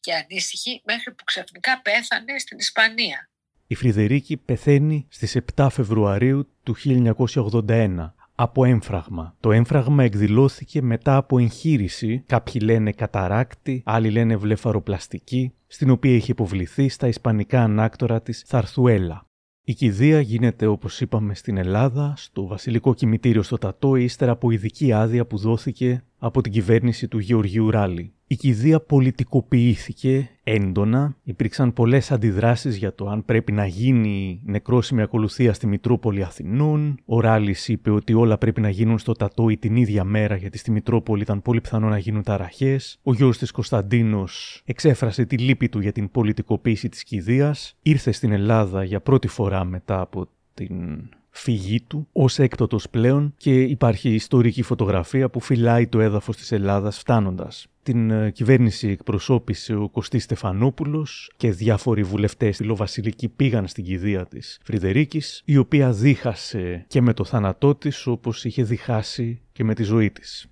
και 0.00 0.14
ανήσυχη 0.14 0.82
μέχρι 0.84 1.14
που 1.14 1.24
ξαφνικά 1.24 1.82
πέθανε 1.82 2.38
στην 2.38 2.58
Ισπανία. 2.58 3.30
Η 3.66 3.74
Φρυδερίκη 3.74 4.36
πεθαίνει 4.36 5.06
στις 5.10 5.36
7 5.56 5.66
Φεβρουαρίου 5.70 6.56
του 6.62 6.76
1981 6.84 8.14
από 8.42 8.64
έμφραγμα. 8.64 9.36
Το 9.40 9.52
έμφραγμα 9.52 10.04
εκδηλώθηκε 10.04 10.82
μετά 10.82 11.16
από 11.16 11.38
εγχείρηση, 11.38 12.22
κάποιοι 12.26 12.60
λένε 12.64 12.92
καταράκτη, 12.92 13.82
άλλοι 13.84 14.10
λένε 14.10 14.36
βλεφαροπλαστική, 14.36 15.52
στην 15.66 15.90
οποία 15.90 16.14
είχε 16.14 16.32
υποβληθεί 16.32 16.88
στα 16.88 17.08
ισπανικά 17.08 17.62
ανάκτορα 17.62 18.22
της 18.22 18.42
Θαρθουέλα. 18.46 19.24
Η 19.64 19.74
κηδεία 19.74 20.20
γίνεται 20.20 20.66
όπως 20.66 21.00
είπαμε 21.00 21.34
στην 21.34 21.56
Ελλάδα, 21.56 22.14
στο 22.16 22.46
βασιλικό 22.46 22.94
κημητήριο 22.94 23.42
στο 23.42 23.58
Τατό, 23.58 23.96
ύστερα 23.96 24.32
από 24.32 24.50
ειδική 24.50 24.92
άδεια 24.92 25.26
που 25.26 25.36
δόθηκε 25.36 26.04
από 26.24 26.40
την 26.40 26.52
κυβέρνηση 26.52 27.08
του 27.08 27.18
Γεωργίου 27.18 27.70
Ράλη. 27.70 28.12
Η 28.26 28.36
κηδεία 28.36 28.80
πολιτικοποιήθηκε 28.80 30.30
έντονα, 30.44 31.16
υπήρξαν 31.22 31.72
πολλές 31.72 32.12
αντιδράσεις 32.12 32.76
για 32.76 32.94
το 32.94 33.08
αν 33.08 33.24
πρέπει 33.24 33.52
να 33.52 33.66
γίνει 33.66 34.40
νεκρόσιμη 34.44 35.02
ακολουθία 35.02 35.52
στη 35.52 35.66
Μητρόπολη 35.66 36.22
Αθηνών. 36.22 36.98
Ο 37.04 37.20
Ράλης 37.20 37.68
είπε 37.68 37.90
ότι 37.90 38.14
όλα 38.14 38.38
πρέπει 38.38 38.60
να 38.60 38.68
γίνουν 38.68 38.98
στο 38.98 39.12
Τατόι 39.12 39.56
την 39.56 39.76
ίδια 39.76 40.04
μέρα 40.04 40.36
γιατί 40.36 40.58
στη 40.58 40.70
Μητρόπολη 40.70 41.22
ήταν 41.22 41.42
πολύ 41.42 41.60
πιθανό 41.60 41.88
να 41.88 41.98
γίνουν 41.98 42.22
ταραχές. 42.22 42.98
Ο 43.02 43.14
γιος 43.14 43.38
της 43.38 43.50
Κωνσταντίνος 43.50 44.62
εξέφρασε 44.64 45.24
τη 45.24 45.38
λύπη 45.38 45.68
του 45.68 45.80
για 45.80 45.92
την 45.92 46.10
πολιτικοποίηση 46.10 46.88
της 46.88 47.02
κηδείας. 47.02 47.76
Ήρθε 47.82 48.12
στην 48.12 48.32
Ελλάδα 48.32 48.84
για 48.84 49.00
πρώτη 49.00 49.28
φορά 49.28 49.64
μετά 49.64 50.00
από 50.00 50.28
την 50.54 51.08
φυγή 51.34 51.80
του 51.80 52.08
ως 52.12 52.38
έκτοτος 52.38 52.88
πλέον 52.90 53.34
και 53.36 53.62
υπάρχει 53.62 54.14
ιστορική 54.14 54.62
φωτογραφία 54.62 55.30
που 55.30 55.40
φυλάει 55.40 55.86
το 55.86 56.00
έδαφος 56.00 56.36
της 56.36 56.52
Ελλάδας 56.52 56.98
φτάνοντας. 56.98 57.66
Την 57.82 58.10
ε, 58.10 58.30
κυβέρνηση 58.30 58.88
εκπροσώπησε 58.88 59.74
ο 59.74 59.88
Κωστής 59.88 60.22
Στεφανόπουλος 60.22 61.32
και 61.36 61.50
διάφοροι 61.50 62.02
βουλευτές 62.02 62.54
στη 62.54 62.64
Λοβασιλική 62.64 63.28
πήγαν 63.28 63.66
στην 63.66 63.84
κηδεία 63.84 64.26
της 64.26 64.58
Φρυδερίκης, 64.64 65.42
η 65.44 65.56
οποία 65.56 65.92
δίχασε 65.92 66.84
και 66.88 67.00
με 67.00 67.12
το 67.12 67.24
θάνατό 67.24 67.74
της 67.74 68.06
όπως 68.06 68.44
είχε 68.44 68.62
διχάσει 68.62 69.40
και 69.52 69.64
με 69.64 69.74
τη 69.74 69.82
ζωή 69.82 70.10
της. 70.10 70.46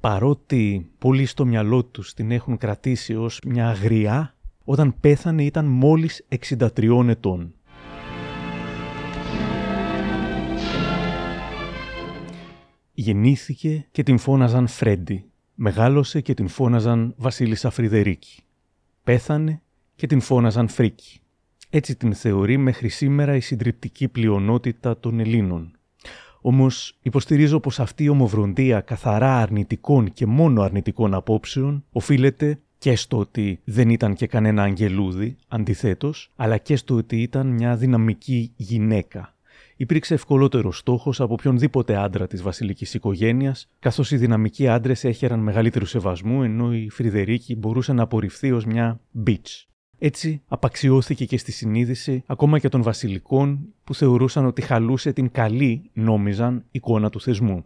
Παρότι 0.00 0.90
πολλοί 0.98 1.26
στο 1.26 1.46
μυαλό 1.46 1.84
τους 1.84 2.14
την 2.14 2.30
έχουν 2.30 2.56
κρατήσει 2.56 3.14
ως 3.14 3.40
μια 3.46 3.68
αγριά, 3.68 4.34
όταν 4.64 4.94
πέθανε 5.00 5.44
ήταν 5.44 5.64
μόλις 5.64 6.26
63 6.48 7.08
ετών. 7.08 7.54
Γεννήθηκε 12.98 13.86
και 13.90 14.02
την 14.02 14.18
φώναζαν 14.18 14.66
Φρέντι. 14.66 15.24
Μεγάλωσε 15.54 16.20
και 16.20 16.34
την 16.34 16.48
φώναζαν 16.48 17.14
Βασίλισσα 17.16 17.70
Φρυδερίκη. 17.70 18.42
Πέθανε 19.04 19.62
και 19.96 20.06
την 20.06 20.20
φώναζαν 20.20 20.68
Φρίκη. 20.68 21.20
Έτσι 21.70 21.96
την 21.96 22.14
θεωρεί 22.14 22.56
μέχρι 22.56 22.88
σήμερα 22.88 23.36
η 23.36 23.40
συντριπτική 23.40 24.08
πλειονότητα 24.08 24.98
των 24.98 25.20
Ελλήνων. 25.20 25.70
Όμως 26.40 26.98
υποστηρίζω 27.02 27.60
πως 27.60 27.80
αυτή 27.80 28.04
η 28.04 28.08
ομοβροντία 28.08 28.80
καθαρά 28.80 29.40
αρνητικών 29.40 30.12
και 30.12 30.26
μόνο 30.26 30.62
αρνητικών 30.62 31.14
απόψεων 31.14 31.84
οφείλεται 31.92 32.58
και 32.78 32.96
στο 32.96 33.18
ότι 33.18 33.60
δεν 33.64 33.90
ήταν 33.90 34.14
και 34.14 34.26
κανένα 34.26 34.62
αγγελούδι, 34.62 35.36
αντιθέτως, 35.48 36.32
αλλά 36.36 36.58
και 36.58 36.76
στο 36.76 36.94
ότι 36.94 37.22
ήταν 37.22 37.46
μια 37.46 37.76
δυναμική 37.76 38.52
γυναίκα, 38.56 39.34
υπήρξε 39.76 40.14
ευκολότερος 40.14 40.78
στόχος 40.78 41.20
από 41.20 41.32
οποιονδήποτε 41.32 41.96
άντρα 41.96 42.26
της 42.26 42.42
βασιλικής 42.42 42.94
οικογένειας, 42.94 43.68
καθώς 43.78 44.10
οι 44.10 44.16
δυναμικοί 44.16 44.68
άντρες 44.68 45.04
έχεραν 45.04 45.40
μεγαλύτερου 45.40 45.84
σεβασμού, 45.84 46.42
ενώ 46.42 46.74
η 46.74 46.90
Φρυδερίκη 46.90 47.56
μπορούσε 47.56 47.92
να 47.92 48.02
απορριφθεί 48.02 48.52
ως 48.52 48.64
μια 48.64 49.00
bitch. 49.26 49.64
Έτσι, 49.98 50.42
απαξιώθηκε 50.46 51.24
και 51.24 51.38
στη 51.38 51.52
συνείδηση 51.52 52.22
ακόμα 52.26 52.58
και 52.58 52.68
των 52.68 52.82
βασιλικών 52.82 53.58
που 53.84 53.94
θεωρούσαν 53.94 54.46
ότι 54.46 54.62
χαλούσε 54.62 55.12
την 55.12 55.30
καλή, 55.30 55.90
νόμιζαν, 55.92 56.64
εικόνα 56.70 57.10
του 57.10 57.20
θεσμού. 57.20 57.64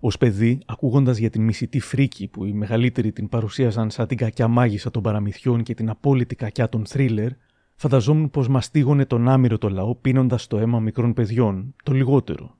Ω 0.00 0.08
παιδί, 0.08 0.58
ακούγοντας 0.66 1.16
για 1.16 1.30
την 1.30 1.42
μισητή 1.42 1.80
φρίκη 1.80 2.28
που 2.28 2.44
οι 2.44 2.52
μεγαλύτεροι 2.52 3.12
την 3.12 3.28
παρουσίαζαν 3.28 3.90
σαν 3.90 4.06
την 4.06 4.16
κακιά 4.16 4.48
μάγισσα 4.48 4.90
των 4.90 5.02
παραμυθιών 5.02 5.62
και 5.62 5.74
την 5.74 5.90
απόλυτη 5.90 6.34
κακιά 6.34 6.68
των 6.68 6.86
θρίλερ, 6.86 7.30
Φανταζόμουν 7.78 8.30
πως 8.30 8.48
μαστίγωνε 8.48 9.04
τον 9.04 9.28
άμυρο 9.28 9.58
το 9.58 9.68
λαό 9.68 9.94
πίνοντας 9.94 10.46
το 10.46 10.58
αίμα 10.58 10.80
μικρών 10.80 11.12
παιδιών, 11.12 11.74
το 11.82 11.92
λιγότερο. 11.92 12.56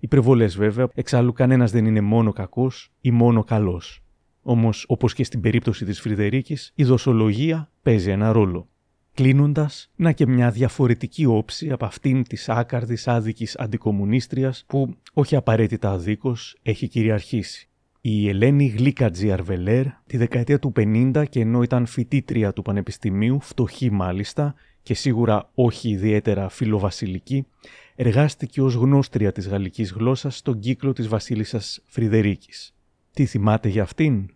Υπερβολές 0.00 0.56
βέβαια, 0.56 0.88
εξάλλου 0.94 1.32
κανένας 1.32 1.70
δεν 1.70 1.86
είναι 1.86 2.00
μόνο 2.00 2.32
κακός 2.32 2.92
ή 3.00 3.10
μόνο 3.10 3.44
καλός. 3.44 4.02
Όμως, 4.42 4.84
όπως 4.88 5.14
και 5.14 5.24
στην 5.24 5.40
περίπτωση 5.40 5.84
της 5.84 6.00
Φρυδερίκης, 6.00 6.72
η 6.74 6.84
δοσολογία 6.84 7.70
παίζει 7.82 8.10
ένα 8.10 8.32
ρόλο. 8.32 8.68
Κλείνοντας, 9.14 9.90
να 9.96 10.12
και 10.12 10.26
μια 10.26 10.50
διαφορετική 10.50 11.24
όψη 11.24 11.70
από 11.70 11.84
αυτήν 11.84 12.22
της 12.22 12.48
άκαρδης 12.48 13.08
άδικης 13.08 13.58
αντικομουνίστριας 13.58 14.64
που, 14.66 14.96
όχι 15.12 15.36
απαραίτητα 15.36 15.90
αδίκως, 15.90 16.56
έχει 16.62 16.88
κυριαρχήσει. 16.88 17.67
Η 18.00 18.28
Ελένη 18.28 18.66
Γλίκατζη 18.66 19.32
Αρβελέρ 19.32 19.84
τη 20.06 20.16
δεκαετία 20.16 20.58
του 20.58 20.72
50 20.76 21.24
και 21.30 21.40
ενώ 21.40 21.62
ήταν 21.62 21.86
φοιτήτρια 21.86 22.52
του 22.52 22.62
Πανεπιστημίου, 22.62 23.40
φτωχή 23.40 23.90
μάλιστα 23.90 24.54
και 24.82 24.94
σίγουρα 24.94 25.50
όχι 25.54 25.88
ιδιαίτερα 25.88 26.48
φιλοβασιλική, 26.48 27.46
εργάστηκε 27.94 28.62
ως 28.62 28.74
γνώστρια 28.74 29.32
της 29.32 29.48
γαλλικής 29.48 29.92
γλώσσας 29.92 30.36
στον 30.36 30.58
κύκλο 30.58 30.92
της 30.92 31.08
βασίλισσας 31.08 31.82
Φρυδερίκης. 31.86 32.74
Τι 33.12 33.26
θυμάται 33.26 33.68
για 33.68 33.82
αυτήν; 33.82 34.30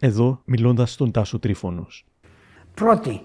Εδώ 0.00 0.42
μιλώντας 0.44 0.92
στον 0.92 1.10
Τάσο 1.10 1.38
Τρίφωνος. 1.38 2.04
Πρώτη, 2.74 3.20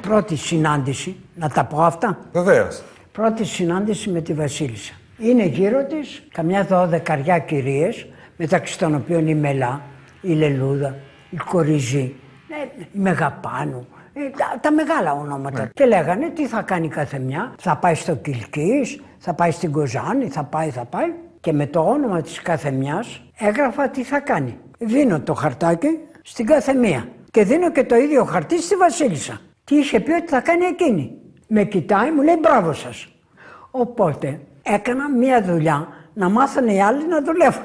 πρώτη 0.00 0.36
συνάντηση, 0.36 1.16
να 1.34 1.48
τα 1.48 1.64
πω 1.64 1.82
αυτά. 1.82 2.28
Βεβαίως. 2.32 2.82
Πρώτη 3.12 3.44
συνάντηση 3.44 4.10
με 4.10 4.20
τη 4.20 4.34
βασίλισσα. 4.34 4.92
Είναι 5.18 5.46
γύρω 5.46 5.86
της 5.86 6.22
καμιά 6.32 6.64
δώδεκαριά 6.64 7.38
κυρίες 7.38 8.06
μεταξύ 8.36 8.78
των 8.78 8.94
οποίων 8.94 9.26
η 9.26 9.34
Μελά, 9.34 9.80
η 10.20 10.32
Λελούδα, 10.32 10.96
η 11.30 11.36
Κοριζή, 11.36 12.14
ε, 12.48 12.82
η 12.82 12.86
Μεγαπάνου, 12.92 13.86
ε, 14.12 14.20
τα, 14.60 14.72
μεγάλα 14.72 15.12
ονόματα. 15.12 15.62
Ναι. 15.62 15.68
Και 15.74 15.84
λέγανε 15.84 16.28
τι 16.28 16.46
θα 16.46 16.62
κάνει 16.62 16.88
κάθε 16.88 17.18
μια; 17.18 17.54
Θα 17.58 17.76
πάει 17.76 17.94
στο 17.94 18.14
Κιλκής, 18.14 19.00
θα 19.18 19.34
πάει 19.34 19.50
στην 19.50 19.72
Κοζάνη, 19.72 20.28
θα 20.28 20.44
πάει, 20.44 20.70
θα 20.70 20.84
πάει. 20.84 21.12
Και 21.40 21.52
με 21.52 21.66
το 21.66 21.80
όνομα 21.80 22.20
της 22.20 22.42
κάθε 22.42 22.70
μιας 22.70 23.22
έγραφα 23.38 23.88
τι 23.88 24.02
θα 24.02 24.20
κάνει. 24.20 24.58
Δίνω 24.78 25.20
το 25.20 25.34
χαρτάκι 25.34 25.98
στην 26.22 26.46
κάθε 26.46 26.74
μία. 26.74 27.08
Και 27.30 27.44
δίνω 27.44 27.70
και 27.70 27.84
το 27.84 27.96
ίδιο 27.96 28.24
χαρτί 28.24 28.62
στη 28.62 28.74
Βασίλισσα. 28.74 29.40
Τι 29.64 29.76
είχε 29.76 30.00
πει 30.00 30.12
ότι 30.12 30.28
θα 30.28 30.40
κάνει 30.40 30.64
εκείνη. 30.64 31.18
Με 31.48 31.64
κοιτάει, 31.64 32.10
μου 32.10 32.22
λέει 32.22 32.36
μπράβο 32.40 32.72
σας. 32.72 33.08
Οπότε 33.70 34.40
έκανα 34.62 35.10
μία 35.10 35.42
δουλειά 35.42 35.88
να 36.14 36.28
μάθουν 36.28 36.68
οι 36.68 36.82
άλλοι 36.82 37.08
να 37.08 37.22
δουλεύουν. 37.22 37.62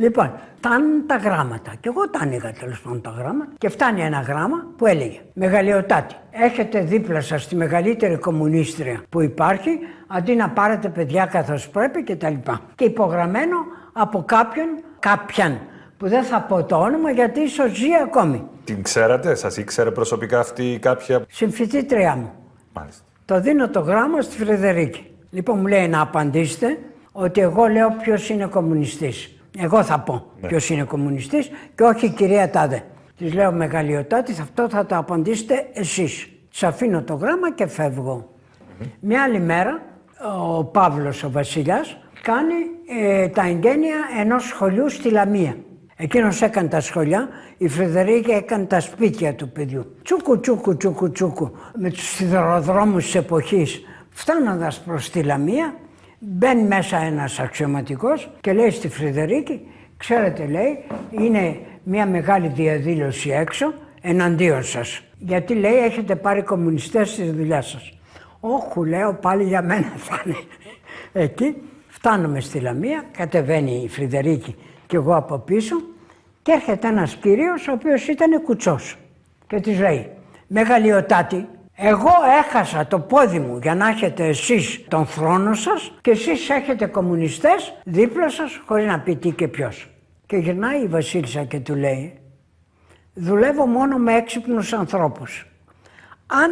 Λοιπόν, 0.00 0.32
φτάνουν 0.56 1.06
τα 1.06 1.16
γράμματα. 1.16 1.72
Και 1.80 1.88
εγώ 1.88 2.10
τα 2.10 2.18
άνοιγα 2.18 2.52
τέλος 2.52 2.80
πάντων 2.80 3.00
τα 3.00 3.10
γράμματα. 3.10 3.50
Και 3.58 3.68
φτάνει 3.68 4.00
ένα 4.00 4.20
γράμμα 4.20 4.66
που 4.76 4.86
έλεγε 4.86 5.20
Μεγαλειοτάτη, 5.32 6.14
έχετε 6.30 6.80
δίπλα 6.80 7.20
σας 7.20 7.48
τη 7.48 7.56
μεγαλύτερη 7.56 8.16
κομμουνίστρια 8.16 9.02
που 9.08 9.20
υπάρχει, 9.20 9.78
αντί 10.06 10.34
να 10.34 10.50
πάρετε 10.50 10.88
παιδιά 10.88 11.26
καθώς 11.26 11.68
πρέπει 11.68 12.02
κτλ. 12.02 12.26
Και, 12.26 12.52
και 12.74 12.84
υπογραμμένο 12.84 13.56
από 13.92 14.22
κάποιον, 14.22 14.66
κάποιαν, 14.98 15.58
που 15.96 16.08
δεν 16.08 16.22
θα 16.24 16.40
πω 16.40 16.64
το 16.64 16.76
όνομα 16.76 17.10
γιατί 17.10 17.40
ίσως 17.40 17.70
ζει 17.76 17.94
ακόμη. 18.02 18.42
Την 18.64 18.82
ξέρατε, 18.82 19.34
σας 19.34 19.56
ήξερε 19.56 19.90
προσωπικά 19.90 20.38
αυτή 20.38 20.78
κάποια; 20.82 21.24
Συμφιτήτριά 21.28 22.16
μου. 22.16 22.32
Μάλιστα. 22.72 23.02
Το 23.24 23.40
δίνω 23.40 23.68
το 23.68 23.80
γράμμα 23.80 24.20
στη 24.20 24.44
Φρεδερίκη. 24.44 25.10
Λοιπόν, 25.30 25.58
μου 25.58 25.66
λέει 25.66 25.88
να 25.88 26.00
απαντήσετε 26.00 26.78
ότι 27.12 27.40
εγώ 27.40 27.66
λέω 27.66 27.96
ποιος 28.02 28.28
είναι 28.28 28.46
κομμουνιστής. 28.46 29.34
Εγώ 29.58 29.82
θα 29.82 30.00
πω 30.00 30.26
ναι. 30.40 30.48
ποιος 30.48 30.70
είναι 30.70 30.82
κομμουνιστής 30.82 31.50
και 31.74 31.82
όχι 31.82 32.06
η 32.06 32.10
κυρία 32.10 32.50
Τάδε. 32.50 32.82
Της 33.16 33.34
λέω 33.34 33.52
μεγαλειοτάτη, 33.52 34.32
αυτό 34.40 34.68
θα 34.68 34.86
το 34.86 34.96
απαντήσετε 34.96 35.68
εσείς. 35.72 36.28
Της 36.50 36.62
αφήνω 36.62 37.02
το 37.02 37.14
γράμμα 37.14 37.52
και 37.52 37.66
φεύγω. 37.66 38.34
Μια 39.00 39.22
άλλη 39.22 39.40
μέρα 39.40 39.82
ο 40.56 40.64
Παύλος 40.64 41.24
ο 41.24 41.30
βασιλιάς 41.30 41.96
κάνει 42.22 42.54
ε, 43.02 43.28
τα 43.28 43.46
εγγένεια 43.46 43.96
ενός 44.20 44.44
σχολείου 44.44 44.88
στη 44.88 45.10
Λαμία. 45.10 45.56
Εκείνος 45.96 46.42
έκανε 46.42 46.68
τα 46.68 46.80
σχολιά, 46.80 47.28
η 47.56 47.68
Φρυδερίκη 47.68 48.30
έκανε 48.30 48.64
τα 48.64 48.80
σπίτια 48.80 49.34
του 49.34 49.48
παιδιού. 49.48 49.96
Τσούκου 50.02 50.40
τσούκου 50.40 50.76
τσούκου 50.76 51.10
τσούκου 51.10 51.50
με 51.74 51.90
τους 51.90 52.08
σιδηροδρόμους 52.08 53.04
της 53.04 53.14
εποχής. 53.14 53.80
Φτάνοντας 54.10 54.80
προς 54.80 55.10
τη 55.10 55.22
Λαμία 55.22 55.74
Μπαίνει 56.22 56.62
μέσα 56.62 56.96
ένας 56.96 57.38
αξιωματικός 57.40 58.30
και 58.40 58.52
λέει 58.52 58.70
στη 58.70 58.88
Φρυδερίκη, 58.88 59.66
ξέρετε 59.96 60.46
λέει, 60.46 60.84
είναι 61.10 61.60
μια 61.82 62.06
μεγάλη 62.06 62.48
διαδήλωση 62.48 63.30
έξω 63.30 63.72
εναντίον 64.00 64.62
σας. 64.62 65.02
Γιατί 65.18 65.54
λέει 65.54 65.76
έχετε 65.76 66.16
πάρει 66.16 66.42
κομμουνιστές 66.42 67.10
στη 67.10 67.30
δουλειά 67.30 67.62
σας. 67.62 67.98
Όχι 68.40 68.88
λέω 68.88 69.14
πάλι 69.14 69.44
για 69.44 69.62
μένα 69.62 69.92
θα 69.96 70.22
είναι. 70.26 70.36
Εκεί 71.12 71.56
φτάνουμε 71.88 72.40
στη 72.40 72.60
Λαμία, 72.60 73.04
κατεβαίνει 73.16 73.82
η 73.84 73.88
Φρυδερίκη 73.88 74.56
και 74.86 74.96
εγώ 74.96 75.16
από 75.16 75.38
πίσω 75.38 75.76
και 76.42 76.52
έρχεται 76.52 76.88
ένας 76.88 77.14
κύριος 77.16 77.68
ο 77.68 77.72
οποίος 77.72 78.08
ήταν 78.08 78.42
κουτσός 78.42 78.96
και 79.46 79.60
της 79.60 79.80
λέει 79.80 80.08
«Μεγαλειοτάτη, 80.46 81.48
εγώ 81.82 82.10
έχασα 82.38 82.86
το 82.86 82.98
πόδι 82.98 83.38
μου 83.38 83.58
για 83.62 83.74
να 83.74 83.88
έχετε 83.88 84.26
εσείς 84.26 84.84
τον 84.88 85.06
θρόνο 85.06 85.54
σας 85.54 85.92
και 86.00 86.10
εσείς 86.10 86.50
έχετε 86.50 86.86
κομμουνιστές 86.86 87.74
δίπλα 87.84 88.28
σας 88.28 88.60
χωρίς 88.66 88.86
να 88.86 89.00
πει 89.00 89.16
τι 89.16 89.30
και 89.30 89.48
ποιος. 89.48 89.90
Και 90.26 90.36
γυρνάει 90.36 90.82
η 90.82 90.86
Βασίλισσα 90.86 91.44
και 91.44 91.60
του 91.60 91.74
λέει 91.74 92.18
δουλεύω 93.14 93.66
μόνο 93.66 93.96
με 93.96 94.14
έξυπνους 94.14 94.72
ανθρώπους. 94.72 95.46
Αν 96.26 96.50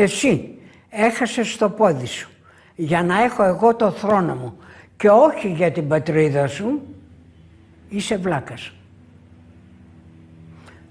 εσύ 0.00 0.58
έχασες 0.90 1.56
το 1.56 1.70
πόδι 1.70 2.06
σου 2.06 2.30
για 2.74 3.02
να 3.02 3.22
έχω 3.22 3.42
εγώ 3.42 3.74
το 3.74 3.90
θρόνο 3.90 4.34
μου 4.34 4.58
και 4.96 5.08
όχι 5.08 5.48
για 5.48 5.72
την 5.72 5.88
πατρίδα 5.88 6.46
σου, 6.46 6.80
είσαι 7.88 8.16
βλάκας. 8.16 8.72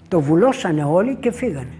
Το 0.08 0.20
βουλώσανε 0.20 0.84
όλοι 0.84 1.16
και 1.16 1.32
φύγανε. 1.32 1.79